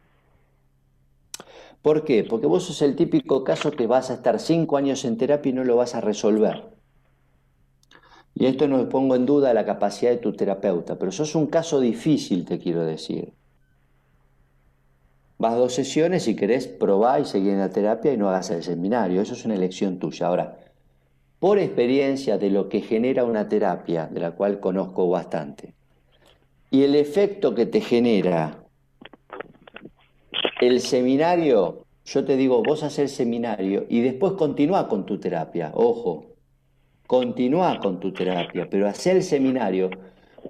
[1.82, 2.24] ¿Por qué?
[2.24, 5.55] Porque vos sos el típico caso que vas a estar cinco años en terapia y
[5.55, 6.65] no lo vas a resolver.
[8.35, 11.81] Y esto no pongo en duda la capacidad de tu terapeuta, pero sos un caso
[11.81, 13.32] difícil, te quiero decir.
[15.39, 18.62] Vas dos sesiones si querés probar y seguir en la terapia y no hagas el
[18.62, 19.23] seminario.
[19.23, 20.27] Eso es una elección tuya.
[20.27, 20.59] Ahora,
[21.39, 25.73] por experiencia de lo que genera una terapia, de la cual conozco bastante,
[26.70, 28.60] y el efecto que te genera
[30.61, 35.73] el seminario, yo te digo, vos haces el seminario y después continúa con tu terapia.
[35.74, 36.27] Ojo,
[37.07, 39.91] continúa con tu terapia, pero hacer el seminario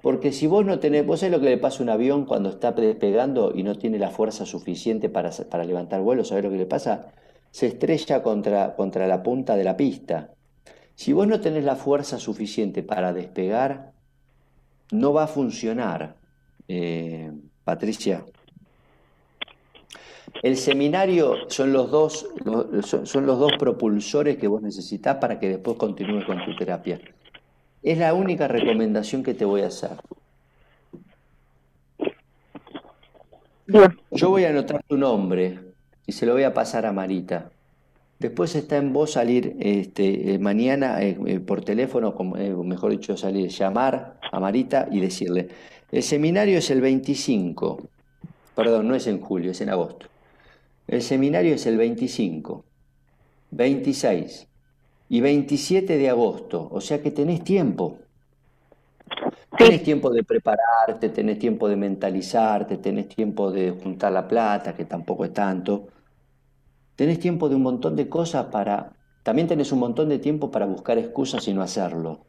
[0.01, 2.49] porque si vos no tenés, vos sabés lo que le pasa a un avión cuando
[2.49, 6.57] está despegando y no tiene la fuerza suficiente para, para levantar vuelo, ¿sabés lo que
[6.57, 7.11] le pasa?
[7.51, 10.33] Se estrella contra, contra la punta de la pista.
[10.95, 13.91] Si vos no tenés la fuerza suficiente para despegar,
[14.91, 16.15] no va a funcionar,
[16.67, 17.31] eh,
[17.63, 18.25] Patricia.
[20.43, 22.27] El seminario son los, dos,
[23.03, 26.99] son los dos propulsores que vos necesitas para que después continúes con tu terapia.
[27.83, 29.91] Es la única recomendación que te voy a hacer.
[34.11, 35.59] Yo voy a anotar tu nombre
[36.05, 37.51] y se lo voy a pasar a Marita.
[38.19, 43.17] Después está en vos salir este, eh, mañana eh, eh, por teléfono, como, mejor dicho,
[43.17, 45.49] salir, llamar a Marita y decirle,
[45.91, 47.81] el seminario es el 25,
[48.55, 50.10] perdón, no es en julio, es en agosto.
[50.91, 52.65] El seminario es el 25,
[53.51, 54.47] 26,
[55.07, 57.99] y 27 de agosto, o sea que tenés tiempo.
[59.57, 64.83] Tenés tiempo de prepararte, tenés tiempo de mentalizarte, tenés tiempo de juntar la plata, que
[64.83, 65.87] tampoco es tanto.
[66.97, 68.91] Tenés tiempo de un montón de cosas para...
[69.23, 72.25] También tenés un montón de tiempo para buscar excusas y no hacerlo.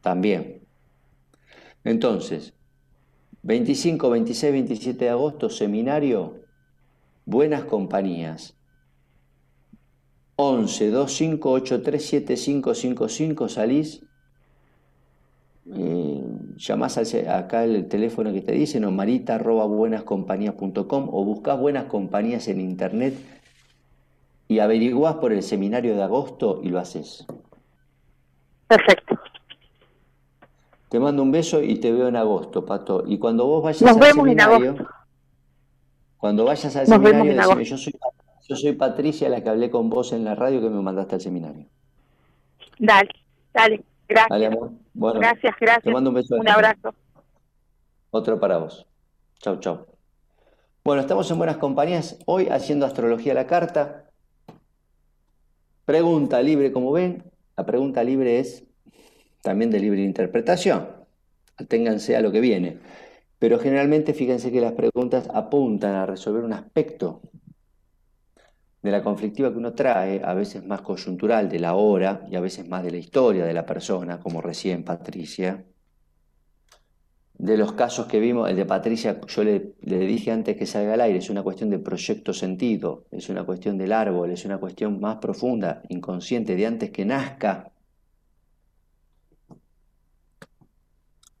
[0.00, 0.62] También.
[1.84, 2.54] Entonces,
[3.42, 6.45] 25, 26, 27 de agosto, seminario,
[7.26, 8.56] buenas compañías.
[10.36, 14.06] 11 25837555 salís,
[15.74, 16.22] eh,
[16.56, 22.60] llamás acá el teléfono que te dicen o marita buenascompañías.com o buscas buenas compañías en
[22.60, 23.14] internet
[24.48, 27.26] y averiguás por el seminario de agosto y lo haces.
[28.68, 29.18] Perfecto.
[30.88, 33.02] Te mando un beso y te veo en agosto, Pato.
[33.06, 34.76] Y cuando vos vayas al seminario,
[36.18, 37.94] cuando vayas al seminario, decime, yo soy
[38.48, 41.20] yo soy Patricia, la que hablé con vos en la radio que me mandaste al
[41.20, 41.66] seminario.
[42.78, 43.10] Dale,
[43.52, 44.28] dale, gracias.
[44.30, 44.70] Dale, amor.
[44.94, 45.82] Bueno, gracias, gracias.
[45.82, 46.36] Te mando un beso.
[46.36, 46.94] Un abrazo.
[48.10, 48.86] Otro para vos.
[49.40, 49.86] Chau, chau.
[50.84, 52.18] Bueno, estamos en buenas compañías.
[52.26, 54.04] Hoy haciendo astrología a la carta.
[55.84, 57.24] Pregunta libre, como ven.
[57.56, 58.64] La pregunta libre es
[59.42, 60.88] también de libre interpretación.
[61.56, 62.78] Aténganse a lo que viene.
[63.38, 67.20] Pero generalmente fíjense que las preguntas apuntan a resolver un aspecto
[68.82, 72.40] de la conflictiva que uno trae, a veces más coyuntural de la hora y a
[72.40, 75.64] veces más de la historia de la persona, como recién Patricia.
[77.38, 81.00] De los casos que vimos, el de Patricia, yo le, dije antes que salga al
[81.00, 85.00] aire, es una cuestión de proyecto sentido, es una cuestión del árbol, es una cuestión
[85.00, 87.72] más profunda, inconsciente, de antes que nazca.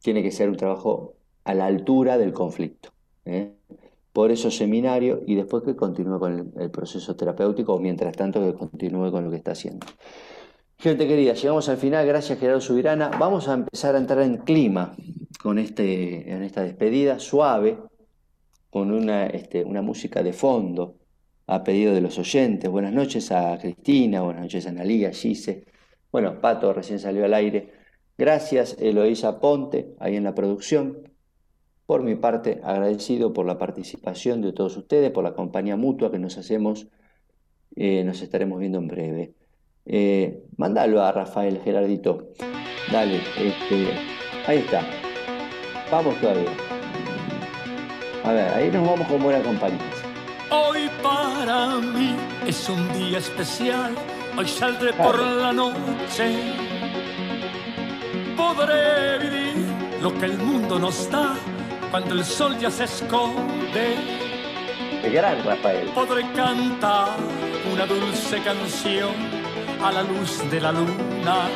[0.02, 1.16] Tiene que ser un trabajo
[1.46, 2.90] a la altura del conflicto.
[3.24, 3.52] ¿eh?
[4.16, 8.54] por esos seminarios y después que continúe con el, proceso terapéutico o mientras tanto que
[8.54, 9.86] continúe con lo que está haciendo.
[10.78, 13.10] Gente querida, llegamos al final, gracias Gerardo Subirana.
[13.20, 14.96] Vamos a empezar a entrar en clima
[15.42, 17.76] con este, en esta despedida suave,
[18.70, 20.94] con una, este, una música de fondo
[21.46, 22.70] a pedido de los oyentes.
[22.70, 25.66] Buenas noches a Cristina, buenas noches a Analía, Gise.
[26.10, 27.70] Bueno, Pato recién salió al aire.
[28.16, 31.05] Gracias Eloísa Ponte, ahí en la producción.
[31.86, 36.18] Por mi parte, agradecido por la participación de todos ustedes, por la compañía mutua que
[36.18, 36.88] nos hacemos.
[37.76, 39.34] Eh, nos estaremos viendo en breve.
[39.84, 42.30] Eh, mándalo a Rafael Gerardito.
[42.90, 43.88] Dale, este,
[44.48, 44.82] ahí está.
[45.90, 46.50] Vamos todavía.
[48.24, 49.78] A ver, ahí nos vamos con buena compañía.
[50.50, 52.16] Hoy para mí
[52.48, 53.94] es un día especial.
[54.36, 56.34] Hoy saldré por la noche.
[58.36, 59.66] Podré vivir
[60.02, 61.36] lo que el mundo nos da
[61.90, 63.96] cuando el sol ya se esconde.
[65.02, 65.88] El gran Rafael.
[65.88, 67.16] Podré cantar
[67.72, 69.14] una dulce canción
[69.82, 71.48] a la luz de la luna.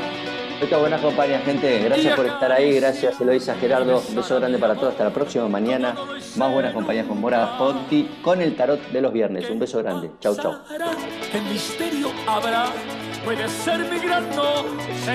[0.60, 1.80] Esta buena compañía, gente.
[1.84, 2.74] Gracias por estar ahí.
[2.78, 4.02] Gracias, Eloisa Gerardo.
[4.06, 4.90] Un beso grande para todos.
[4.90, 5.94] Hasta la próxima mañana.
[6.36, 9.48] Más buenas compañías con Mora Ponti con el tarot de los viernes.
[9.48, 10.10] Un beso grande.
[10.20, 10.58] Chau, chau.
[11.32, 12.66] ¿Qué misterio habrá?
[13.24, 15.14] Puede ser mi gran noche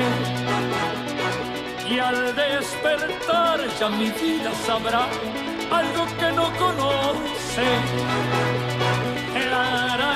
[1.88, 5.07] y al despertar ya mi vida sabrá
[5.72, 7.66] algo que no conoce.
[9.52, 10.16] la la